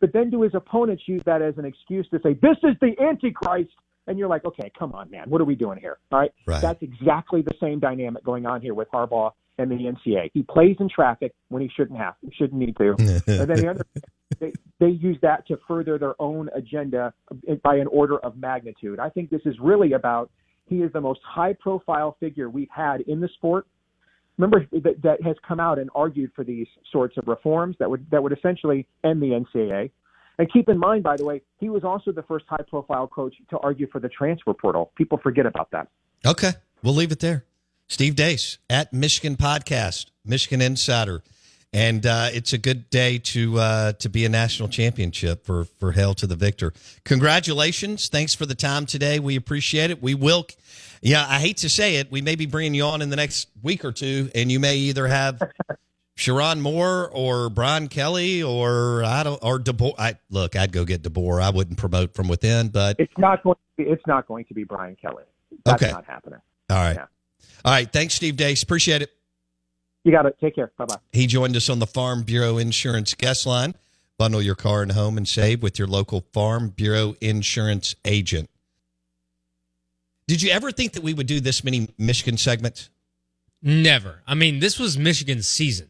But 0.00 0.12
then 0.12 0.30
do 0.30 0.42
his 0.42 0.54
opponents 0.54 1.04
use 1.06 1.22
that 1.26 1.42
as 1.42 1.56
an 1.58 1.64
excuse 1.64 2.06
to 2.10 2.20
say, 2.22 2.34
this 2.34 2.56
is 2.62 2.76
the 2.80 2.94
Antichrist? 3.00 3.70
And 4.06 4.18
you're 4.18 4.28
like, 4.28 4.44
okay, 4.44 4.70
come 4.78 4.92
on, 4.92 5.10
man. 5.10 5.30
What 5.30 5.40
are 5.40 5.46
we 5.46 5.54
doing 5.54 5.78
here? 5.78 5.98
All 6.12 6.18
right. 6.18 6.30
Right. 6.46 6.60
That's 6.60 6.82
exactly 6.82 7.40
the 7.40 7.54
same 7.58 7.78
dynamic 7.78 8.22
going 8.22 8.44
on 8.44 8.60
here 8.60 8.74
with 8.74 8.88
Harbaugh 8.92 9.30
and 9.56 9.70
the 9.70 9.76
NCAA. 9.76 10.30
He 10.34 10.42
plays 10.42 10.76
in 10.80 10.88
traffic 10.88 11.32
when 11.48 11.62
he 11.62 11.70
shouldn't 11.74 11.98
have, 11.98 12.14
he 12.20 12.30
shouldn't 12.36 12.60
need 12.60 12.76
to. 12.76 12.90
and 12.98 13.48
then 13.48 13.60
the 13.60 13.68
other, 13.68 13.86
they, 14.40 14.52
they 14.80 14.88
use 14.88 15.16
that 15.22 15.46
to 15.48 15.58
further 15.68 15.98
their 15.98 16.14
own 16.20 16.48
agenda 16.54 17.12
by 17.62 17.76
an 17.76 17.86
order 17.88 18.18
of 18.18 18.36
magnitude. 18.36 18.98
I 18.98 19.08
think 19.08 19.30
this 19.30 19.42
is 19.44 19.56
really 19.60 19.92
about 19.92 20.30
he 20.66 20.76
is 20.76 20.92
the 20.92 21.00
most 21.00 21.20
high 21.24 21.52
profile 21.52 22.16
figure 22.20 22.48
we've 22.48 22.70
had 22.74 23.02
in 23.02 23.20
the 23.20 23.28
sport. 23.34 23.66
Remember 24.38 24.66
that, 24.72 25.02
that 25.02 25.22
has 25.22 25.36
come 25.46 25.60
out 25.60 25.78
and 25.78 25.90
argued 25.94 26.32
for 26.34 26.42
these 26.42 26.66
sorts 26.90 27.16
of 27.16 27.28
reforms 27.28 27.76
that 27.78 27.88
would 27.88 28.10
that 28.10 28.22
would 28.22 28.32
essentially 28.32 28.86
end 29.04 29.22
the 29.22 29.26
NCAA. 29.26 29.90
And 30.38 30.52
keep 30.52 30.68
in 30.68 30.78
mind, 30.78 31.04
by 31.04 31.16
the 31.16 31.24
way, 31.24 31.42
he 31.60 31.68
was 31.68 31.84
also 31.84 32.10
the 32.10 32.24
first 32.24 32.44
high 32.48 32.64
profile 32.68 33.06
coach 33.06 33.34
to 33.50 33.58
argue 33.58 33.86
for 33.92 34.00
the 34.00 34.08
transfer 34.08 34.52
portal. 34.52 34.90
People 34.96 35.18
forget 35.22 35.46
about 35.46 35.70
that. 35.70 35.88
Okay. 36.26 36.54
We'll 36.82 36.94
leave 36.94 37.12
it 37.12 37.20
there. 37.20 37.44
Steve 37.86 38.16
Deace 38.16 38.58
at 38.68 38.92
Michigan 38.92 39.36
Podcast, 39.36 40.06
Michigan 40.24 40.60
Insider. 40.60 41.22
And 41.74 42.06
uh, 42.06 42.28
it's 42.32 42.52
a 42.52 42.58
good 42.58 42.88
day 42.88 43.18
to 43.18 43.58
uh, 43.58 43.92
to 43.94 44.08
be 44.08 44.24
a 44.24 44.28
national 44.28 44.68
championship 44.68 45.44
for 45.44 45.64
for 45.64 45.90
Hail 45.90 46.14
to 46.14 46.26
the 46.28 46.36
Victor. 46.36 46.72
Congratulations! 47.04 48.08
Thanks 48.08 48.32
for 48.32 48.46
the 48.46 48.54
time 48.54 48.86
today. 48.86 49.18
We 49.18 49.34
appreciate 49.34 49.90
it. 49.90 50.00
We 50.00 50.14
will. 50.14 50.46
Yeah, 51.02 51.26
I 51.28 51.40
hate 51.40 51.56
to 51.58 51.68
say 51.68 51.96
it. 51.96 52.12
We 52.12 52.22
may 52.22 52.36
be 52.36 52.46
bringing 52.46 52.74
you 52.74 52.84
on 52.84 53.02
in 53.02 53.10
the 53.10 53.16
next 53.16 53.48
week 53.62 53.84
or 53.84 53.90
two, 53.90 54.30
and 54.36 54.52
you 54.52 54.60
may 54.60 54.76
either 54.76 55.08
have 55.08 55.42
Sherrone 56.16 56.60
Moore 56.60 57.10
or 57.12 57.50
Brian 57.50 57.88
Kelly 57.88 58.40
or 58.42 59.02
I 59.02 59.24
don't 59.24 59.40
or 59.42 59.58
DeBoer. 59.58 59.94
I 59.98 60.14
look, 60.30 60.54
I'd 60.54 60.70
go 60.70 60.84
get 60.84 61.02
DeBoer. 61.02 61.42
I 61.42 61.50
wouldn't 61.50 61.76
promote 61.76 62.14
from 62.14 62.28
within, 62.28 62.68
but 62.68 62.96
It's 63.00 63.12
not 63.18 63.42
going. 63.42 63.56
To 63.56 63.84
be, 63.84 63.90
it's 63.90 64.06
not 64.06 64.28
going 64.28 64.44
to 64.44 64.54
be 64.54 64.62
Brian 64.62 64.94
Kelly. 64.94 65.24
That's 65.64 65.82
Okay. 65.82 65.90
not 65.92 66.04
happening. 66.04 66.38
all 66.70 66.76
right, 66.76 66.98
all 67.64 67.72
right. 67.72 67.92
Thanks, 67.92 68.14
Steve 68.14 68.36
Deace. 68.36 68.62
Appreciate 68.62 69.02
it. 69.02 69.10
You 70.04 70.12
got 70.12 70.26
it. 70.26 70.36
Take 70.40 70.54
care. 70.54 70.70
Bye 70.76 70.84
bye. 70.84 70.96
He 71.12 71.26
joined 71.26 71.56
us 71.56 71.68
on 71.68 71.78
the 71.78 71.86
Farm 71.86 72.22
Bureau 72.22 72.58
Insurance 72.58 73.14
guest 73.14 73.46
line. 73.46 73.74
Bundle 74.18 74.42
your 74.42 74.54
car 74.54 74.82
and 74.82 74.92
home 74.92 75.16
and 75.16 75.26
save 75.26 75.62
with 75.62 75.78
your 75.78 75.88
local 75.88 76.24
Farm 76.32 76.68
Bureau 76.68 77.16
Insurance 77.20 77.96
agent. 78.04 78.48
Did 80.28 80.40
you 80.42 80.52
ever 80.52 80.70
think 80.70 80.92
that 80.92 81.02
we 81.02 81.14
would 81.14 81.26
do 81.26 81.40
this 81.40 81.64
many 81.64 81.88
Michigan 81.98 82.36
segments? 82.36 82.90
Never. 83.62 84.22
I 84.26 84.34
mean, 84.34 84.60
this 84.60 84.78
was 84.78 84.96
Michigan's 84.96 85.48
season. 85.48 85.88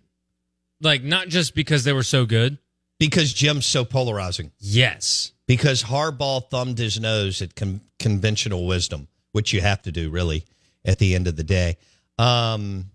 Like, 0.81 1.03
not 1.03 1.29
just 1.29 1.55
because 1.55 1.85
they 1.85 1.93
were 1.93 2.03
so 2.03 2.25
good. 2.25 2.59
Because 2.99 3.33
Jim's 3.33 3.67
so 3.67 3.85
polarizing. 3.85 4.53
Yes. 4.59 5.33
Because 5.47 5.83
Harbaugh 5.83 6.49
thumbed 6.49 6.79
his 6.79 6.99
nose 6.99 7.43
at 7.43 7.55
con- 7.55 7.81
conventional 7.99 8.67
wisdom, 8.67 9.09
which 9.33 9.53
you 9.53 9.61
have 9.61 9.83
to 9.83 9.93
do 9.93 10.11
really 10.11 10.45
at 10.85 10.99
the 10.99 11.15
end 11.15 11.27
of 11.27 11.37
the 11.37 11.45
day. 11.45 11.77
Um, 12.19 12.87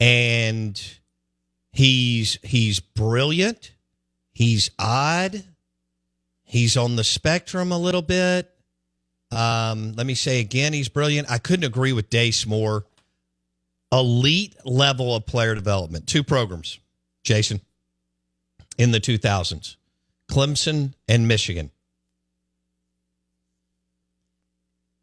and 0.00 0.80
he's 1.72 2.38
he's 2.42 2.80
brilliant. 2.80 3.72
He's 4.32 4.70
odd. 4.78 5.42
He's 6.44 6.76
on 6.76 6.96
the 6.96 7.04
spectrum 7.04 7.72
a 7.72 7.78
little 7.78 8.02
bit. 8.02 8.50
Um, 9.30 9.92
let 9.92 10.06
me 10.06 10.14
say 10.14 10.40
again, 10.40 10.72
he's 10.72 10.88
brilliant. 10.88 11.30
I 11.30 11.38
couldn't 11.38 11.64
agree 11.64 11.92
with 11.92 12.08
Deace 12.08 12.46
more. 12.46 12.86
Elite 13.92 14.54
level 14.64 15.14
of 15.14 15.26
player 15.26 15.54
development. 15.54 16.06
Two 16.06 16.22
programs, 16.22 16.78
Jason, 17.24 17.60
in 18.76 18.92
the 18.92 19.00
2000s 19.00 19.76
Clemson 20.30 20.94
and 21.08 21.26
Michigan. 21.26 21.70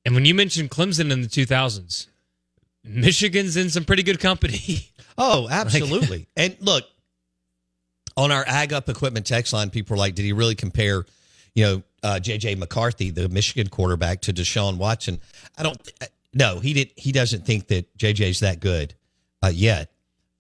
And 0.06 0.14
when 0.14 0.26
you 0.26 0.36
mentioned 0.36 0.70
Clemson 0.70 1.12
in 1.12 1.22
the 1.22 1.28
2000s, 1.28 2.08
Michigan's 2.86 3.58
in 3.58 3.70
some 3.70 3.86
pretty 3.86 4.04
good 4.04 4.20
company. 4.20 4.90
Oh, 5.18 5.48
absolutely. 5.50 6.28
and 6.36 6.58
look, 6.60 6.84
on 8.18 8.34
our 8.34 8.44
Ag 8.46 8.74
Up 8.74 8.90
Equipment 8.90 9.26
text 9.26 9.54
line, 9.54 9.70
people 9.70 9.96
are 9.96 9.98
like, 9.98 10.14
did 10.14 10.24
he 10.24 10.34
really 10.34 10.56
compare, 10.56 11.06
you 11.54 11.64
know, 11.64 11.84
uh, 12.04 12.20
J.J. 12.20 12.56
McCarthy, 12.56 13.12
the 13.12 13.30
Michigan 13.30 13.70
quarterback, 13.70 14.20
to 14.24 14.34
Deshaun 14.34 14.76
Watson? 14.76 15.22
I 15.58 15.64
don't, 15.64 15.78
no, 16.34 16.60
he 16.60 16.74
did. 16.74 16.92
He 16.98 17.14
doesn't 17.14 17.46
think 17.46 17.68
that 17.68 17.96
J.J.'s 17.96 18.42
that 18.42 18.60
good 18.60 18.94
uh, 19.42 19.52
yet, 19.54 19.90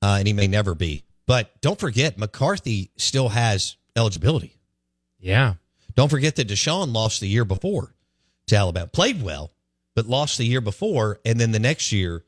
uh, 0.02 0.18
and 0.20 0.28
he 0.28 0.34
may 0.34 0.48
never 0.48 0.76
be. 0.76 1.06
But 1.26 1.62
don't 1.62 1.80
forget, 1.80 2.18
McCarthy 2.18 2.91
still 2.98 3.30
has 3.30 3.78
eligibility. 3.96 4.58
Yeah. 5.20 5.54
Don't 5.96 6.10
forget 6.10 6.36
that 6.36 6.50
Deshaun 6.50 6.93
lost 6.93 7.22
the 7.22 7.28
year 7.28 7.46
before 7.46 7.96
to 8.48 8.56
Alabama. 8.58 8.88
Played 8.88 9.24
well, 9.24 9.52
but 9.96 10.06
lost 10.06 10.38
the 10.38 10.46
year 10.46 10.62
before. 10.62 11.20
And 11.26 11.39
then 11.39 11.52
the 11.52 11.60
next 11.60 11.91
year, 11.91 12.24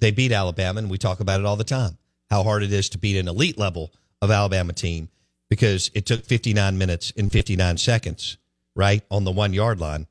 they 0.00 0.10
beat 0.10 0.32
Alabama. 0.32 0.78
And 0.78 0.90
we 0.90 0.98
talk 0.98 1.20
about 1.20 1.40
it 1.40 1.46
all 1.46 1.56
the 1.56 1.64
time 1.64 1.98
how 2.30 2.44
hard 2.44 2.62
it 2.62 2.72
is 2.72 2.88
to 2.90 2.98
beat 2.98 3.18
an 3.18 3.28
elite 3.28 3.58
level 3.58 3.92
of 4.22 4.30
Alabama 4.30 4.72
team 4.72 5.08
because 5.48 5.90
it 5.94 6.06
took 6.06 6.24
59 6.24 6.78
minutes 6.78 7.12
and 7.16 7.30
59 7.30 7.76
seconds, 7.76 8.38
right, 8.76 9.02
on 9.10 9.24
the 9.24 9.32
one 9.32 9.52
yard 9.52 9.80
line 9.80 10.06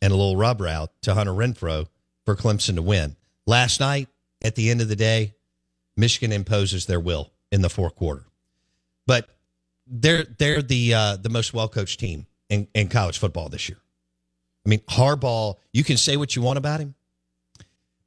and 0.00 0.12
a 0.12 0.16
little 0.16 0.36
rub 0.36 0.60
route 0.60 0.90
to 1.02 1.14
Hunter 1.14 1.32
Renfro 1.32 1.86
for 2.24 2.34
Clemson 2.34 2.76
to 2.76 2.82
win. 2.82 3.16
Last 3.46 3.80
night, 3.80 4.08
at 4.42 4.54
the 4.54 4.70
end 4.70 4.80
of 4.80 4.88
the 4.88 4.96
day, 4.96 5.34
Michigan 5.96 6.32
imposes 6.32 6.86
their 6.86 7.00
will 7.00 7.30
in 7.52 7.60
the 7.60 7.68
fourth 7.68 7.94
quarter. 7.94 8.24
But 9.06 9.28
they're 9.86 10.24
they're 10.38 10.62
the 10.62 10.94
uh, 10.94 11.16
the 11.16 11.28
most 11.28 11.52
well 11.52 11.68
coached 11.68 12.00
team 12.00 12.26
in, 12.48 12.68
in 12.74 12.88
college 12.88 13.18
football 13.18 13.48
this 13.48 13.68
year. 13.68 13.78
I 14.64 14.68
mean, 14.68 14.80
Harbaugh, 14.80 15.56
you 15.72 15.84
can 15.84 15.96
say 15.96 16.16
what 16.16 16.36
you 16.36 16.42
want 16.42 16.58
about 16.58 16.80
him, 16.80 16.94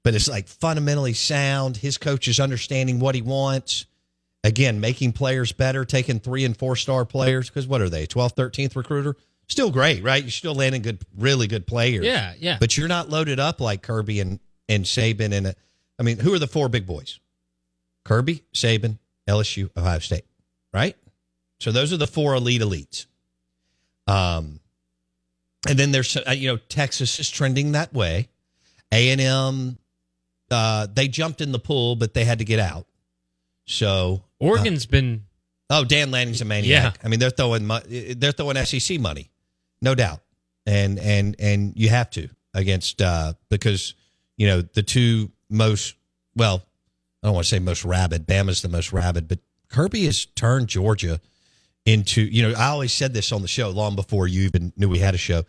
but 0.04 0.14
it's 0.14 0.28
like 0.28 0.48
fundamentally 0.48 1.14
sound. 1.14 1.78
His 1.78 1.98
coach 1.98 2.28
is 2.28 2.40
understanding 2.40 3.00
what 3.00 3.16
he 3.16 3.22
wants. 3.22 3.86
Again, 4.44 4.82
making 4.82 5.14
players 5.14 5.54
better, 5.54 5.86
taking 5.86 6.20
three 6.20 6.44
and 6.44 6.56
four 6.56 6.76
star 6.76 7.06
players, 7.06 7.50
because 7.50 7.66
what 7.66 7.82
are 7.82 7.90
they, 7.90 8.06
12th, 8.06 8.36
13th 8.36 8.76
recruiter? 8.76 9.16
Still 9.48 9.72
great, 9.72 10.04
right? 10.04 10.22
You're 10.22 10.32
still 10.32 10.56
landing 10.56 10.82
good, 10.82 11.00
really 11.18 11.48
good 11.48 11.66
players. 11.66 12.06
Yeah, 12.06 12.34
yeah. 12.38 12.58
But 12.60 12.78
you're 12.78 12.88
not 12.88 13.10
loaded 13.10 13.40
up 13.40 13.62
like 13.62 13.82
Kirby 13.82 14.20
and, 14.20 14.40
and 14.68 14.84
Saban. 14.84 15.34
And 15.34 15.48
a, 15.48 15.56
I 15.98 16.04
mean, 16.04 16.20
who 16.20 16.34
are 16.34 16.40
the 16.40 16.48
four 16.48 16.68
big 16.70 16.86
boys? 16.86 17.20
Kirby, 18.04 18.44
Saban, 18.54 19.00
LSU, 19.28 19.70
Ohio 19.78 20.00
State, 20.00 20.26
right? 20.74 20.98
So 21.60 21.72
those 21.72 21.94
are 21.94 21.98
the 21.98 22.08
four 22.08 22.36
elite 22.36 22.62
elites. 22.62 23.06
Um, 24.08 24.60
and 25.68 25.80
then 25.80 25.92
there's 25.92 26.18
uh, 26.18 26.32
you 26.32 26.50
know 26.50 26.58
Texas 26.58 27.20
is 27.20 27.30
trending 27.30 27.72
that 27.72 27.94
way. 27.94 28.28
A 28.92 29.10
and 29.10 29.22
M, 29.22 29.78
uh, 30.52 30.88
they 30.94 31.08
jumped 31.08 31.42
in 31.42 31.52
the 31.52 31.60
pool, 31.60 31.96
but 31.96 32.14
they 32.14 32.26
had 32.26 32.40
to 32.40 32.46
get 32.46 32.60
out. 32.60 32.86
So 33.66 34.24
Oregon's 34.40 34.86
uh, 34.86 34.90
been. 34.90 35.24
Oh, 35.70 35.84
Dan 35.84 36.12
Lanning's 36.12 36.42
a 36.42 36.46
maniac. 36.46 36.96
Yeah. 36.96 37.02
I 37.04 37.08
mean, 37.08 37.20
they're 37.20 37.30
throwing 37.30 37.68
they're 37.68 38.32
throwing 38.32 38.58
SEC 38.66 39.00
money, 39.00 39.32
no 39.82 39.96
doubt, 39.96 40.20
and 40.66 41.00
and 41.00 41.36
and 41.40 41.74
you 41.76 41.90
have 41.90 42.10
to 42.12 42.30
against 42.54 43.02
uh, 43.02 43.34
because 43.50 43.96
you 44.38 44.48
know 44.48 44.62
the 44.62 44.84
two 44.84 45.32
most 45.50 45.96
well, 46.36 46.64
I 47.22 47.28
don't 47.28 47.36
want 47.36 47.46
to 47.46 47.50
say 47.50 47.60
most 47.60 47.86
rabid. 47.86 48.28
Bama's 48.28 48.62
the 48.62 48.70
most 48.70 48.92
rabid, 48.92 49.28
but 49.28 49.40
Kirby 49.70 50.06
has 50.06 50.26
turned 50.26 50.68
Georgia 50.68 51.20
into 51.86 52.22
you 52.22 52.44
know 52.44 52.58
I 52.58 52.68
always 52.68 52.94
said 52.94 53.14
this 53.14 53.32
on 53.32 53.42
the 53.42 53.48
show 53.48 53.70
long 53.70 53.96
before 53.96 54.28
you 54.28 54.44
even 54.44 54.74
knew 54.76 54.90
we 54.90 55.00
had 55.00 55.16
a 55.16 55.20
show. 55.20 55.44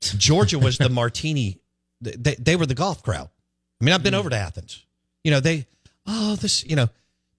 Georgia 0.00 0.58
was 0.58 0.78
the 0.78 0.88
martini. 0.90 1.58
They, 2.00 2.34
they 2.34 2.56
were 2.56 2.66
the 2.66 2.74
golf 2.74 3.02
crowd. 3.02 3.30
I 3.84 3.86
mean, 3.86 3.94
I've 3.94 4.02
been 4.02 4.14
over 4.14 4.30
to 4.30 4.36
Athens. 4.36 4.82
You 5.24 5.30
know, 5.30 5.40
they 5.40 5.66
oh 6.06 6.36
this 6.36 6.64
you 6.64 6.74
know 6.74 6.88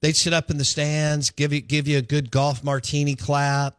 they'd 0.01 0.15
sit 0.15 0.31
up 0.31 0.51
in 0.51 0.59
the 0.59 0.63
stands, 0.63 1.31
give 1.31 1.51
you 1.51 1.59
give 1.59 1.87
you 1.87 1.97
a 1.97 2.03
good 2.03 2.29
golf 2.29 2.63
martini 2.63 3.15
clap. 3.15 3.75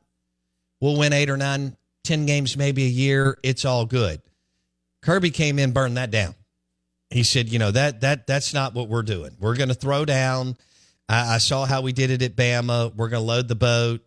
We'll 0.80 0.98
win 0.98 1.12
eight 1.12 1.30
or 1.30 1.36
nine, 1.36 1.76
ten 2.02 2.26
games 2.26 2.56
maybe 2.56 2.82
a 2.84 2.88
year. 2.88 3.38
It's 3.44 3.64
all 3.64 3.86
good. 3.86 4.20
Kirby 5.00 5.30
came 5.30 5.60
in, 5.60 5.70
burned 5.70 5.96
that 5.96 6.10
down. 6.10 6.34
He 7.08 7.22
said, 7.22 7.48
you 7.48 7.60
know 7.60 7.70
that 7.70 8.00
that 8.00 8.26
that's 8.26 8.52
not 8.52 8.74
what 8.74 8.88
we're 8.88 9.04
doing. 9.04 9.36
We're 9.38 9.54
going 9.54 9.68
to 9.68 9.74
throw 9.74 10.04
down. 10.04 10.56
I, 11.08 11.36
I 11.36 11.38
saw 11.38 11.66
how 11.66 11.82
we 11.82 11.92
did 11.92 12.10
it 12.10 12.20
at 12.20 12.34
Bama. 12.34 12.92
We're 12.96 13.10
going 13.10 13.22
to 13.22 13.26
load 13.28 13.46
the 13.46 13.54
boat 13.54 14.00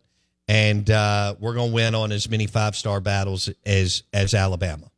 and 0.48 0.90
uh, 0.90 1.34
we're 1.40 1.54
going 1.54 1.70
to 1.70 1.74
win 1.74 1.94
on 1.94 2.12
as 2.12 2.28
many 2.28 2.46
five 2.46 2.76
star 2.76 3.00
battles 3.00 3.48
as 3.64 4.02
as 4.12 4.34
Alabama. 4.34 4.90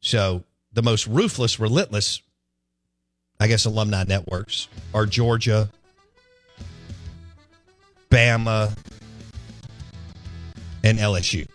So 0.00 0.42
the 0.72 0.82
most 0.82 1.06
ruthless, 1.06 1.60
relentless, 1.60 2.22
I 3.38 3.46
guess, 3.48 3.64
alumni 3.66 4.04
networks 4.04 4.68
are 4.94 5.06
Georgia, 5.06 5.68
Bama, 8.10 8.76
and 10.84 10.98
LSU. 10.98 11.46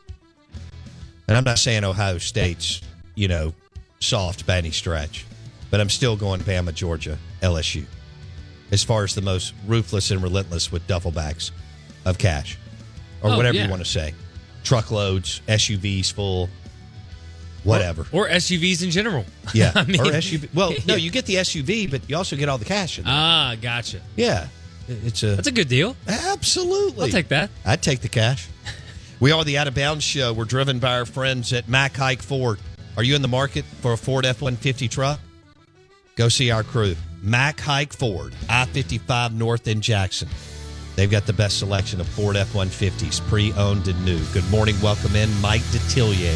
And 1.27 1.37
I'm 1.37 1.43
not 1.43 1.59
saying 1.59 1.83
Ohio 1.83 2.17
State's, 2.17 2.81
you 3.15 3.27
know, 3.27 3.53
soft 3.99 4.45
by 4.45 4.57
any 4.57 4.71
stretch, 4.71 5.25
but 5.69 5.79
I'm 5.79 5.89
still 5.89 6.15
going 6.15 6.41
Bama, 6.41 6.73
Georgia, 6.73 7.17
LSU, 7.41 7.85
as 8.71 8.83
far 8.83 9.03
as 9.03 9.15
the 9.15 9.21
most 9.21 9.53
ruthless 9.67 10.11
and 10.11 10.21
relentless 10.21 10.71
with 10.71 10.85
duffel 10.87 11.11
bags 11.11 11.51
of 12.05 12.17
cash 12.17 12.57
or 13.23 13.31
Oh, 13.31 13.37
whatever 13.37 13.55
yeah. 13.55 13.63
you 13.65 13.69
want 13.69 13.81
to 13.83 13.89
say. 13.89 14.13
Truckloads, 14.63 15.41
SUVs 15.47 16.11
full, 16.13 16.49
whatever. 17.63 18.05
Or 18.11 18.27
SUVs 18.27 18.83
in 18.83 18.91
general. 18.91 19.25
Yeah. 19.53 19.71
I 19.75 19.83
mean- 19.85 19.99
or 20.01 20.05
SUV. 20.05 20.53
Well, 20.53 20.73
no, 20.87 20.95
you 20.95 21.11
get 21.11 21.25
the 21.25 21.35
SUV, 21.35 21.89
but 21.91 22.09
you 22.09 22.15
also 22.15 22.35
get 22.35 22.47
all 22.49 22.57
the 22.57 22.65
cash 22.65 22.97
in 22.99 23.05
there. 23.05 23.13
Ah, 23.15 23.55
gotcha. 23.61 24.01
yeah. 24.15 24.47
It's 24.87 25.23
a 25.23 25.35
That's 25.35 25.47
a 25.47 25.51
good 25.51 25.67
deal. 25.69 25.95
Absolutely. 26.07 27.03
I'll 27.05 27.09
take 27.11 27.29
that. 27.29 27.49
I'd 27.65 27.81
take 27.81 28.01
the 28.01 28.09
cash. 28.09 28.47
We 29.19 29.31
are 29.31 29.43
the 29.43 29.57
Out 29.57 29.67
of 29.67 29.75
Bounds 29.75 30.03
Show. 30.03 30.33
We're 30.33 30.45
driven 30.45 30.79
by 30.79 30.97
our 30.97 31.05
friends 31.05 31.53
at 31.53 31.69
Mac 31.69 31.95
Hike 31.95 32.21
Ford. 32.21 32.59
Are 32.97 33.03
you 33.03 33.15
in 33.15 33.21
the 33.21 33.27
market 33.27 33.63
for 33.81 33.93
a 33.93 33.97
Ford 33.97 34.25
F 34.25 34.41
150 34.41 34.87
truck? 34.87 35.19
Go 36.15 36.27
see 36.27 36.51
our 36.51 36.63
crew. 36.63 36.95
Mac 37.21 37.59
Hike 37.59 37.93
Ford, 37.93 38.33
I 38.49 38.65
55 38.65 39.33
North 39.33 39.67
in 39.67 39.79
Jackson. 39.79 40.27
They've 40.95 41.09
got 41.09 41.25
the 41.25 41.33
best 41.33 41.59
selection 41.59 42.01
of 42.01 42.07
Ford 42.07 42.35
F 42.35 42.51
150s, 42.53 43.21
pre 43.29 43.53
owned 43.53 43.87
and 43.87 44.03
new. 44.03 44.19
Good 44.33 44.49
morning. 44.49 44.75
Welcome 44.81 45.15
in 45.15 45.29
Mike 45.39 45.61
Detillier, 45.71 46.35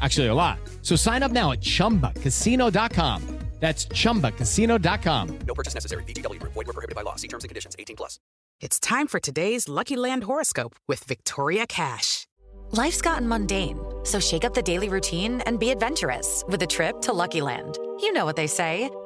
Actually, 0.00 0.28
a 0.28 0.34
lot. 0.34 0.58
So 0.82 0.96
sign 0.96 1.22
up 1.22 1.30
now 1.32 1.52
at 1.52 1.60
chumbacasino.com. 1.60 3.38
That's 3.60 3.86
chumbacasino.com. 3.86 5.38
No 5.46 5.54
purchase 5.54 5.72
necessary. 5.72 6.04
VGW 6.04 6.38
Group. 6.38 6.52
Void 6.52 6.66
were 6.66 6.74
prohibited 6.74 6.94
by 6.94 7.00
law. 7.00 7.16
See 7.16 7.28
terms 7.28 7.44
and 7.44 7.48
conditions. 7.48 7.74
18 7.78 7.96
plus. 7.96 8.18
It's 8.60 8.78
time 8.78 9.06
for 9.06 9.18
today's 9.20 9.70
Lucky 9.70 9.96
Land 9.96 10.24
horoscope 10.24 10.76
with 10.86 11.02
Victoria 11.04 11.66
Cash. 11.66 12.26
Life's 12.72 13.00
gotten 13.00 13.26
mundane, 13.26 13.78
so 14.02 14.20
shake 14.20 14.44
up 14.44 14.52
the 14.52 14.60
daily 14.60 14.90
routine 14.90 15.40
and 15.42 15.58
be 15.58 15.70
adventurous 15.70 16.44
with 16.46 16.60
a 16.62 16.66
trip 16.66 17.00
to 17.02 17.12
Lucky 17.12 17.40
Land. 17.40 17.78
You 18.00 18.12
know 18.12 18.24
what 18.26 18.36
they 18.36 18.46
say 18.48 18.90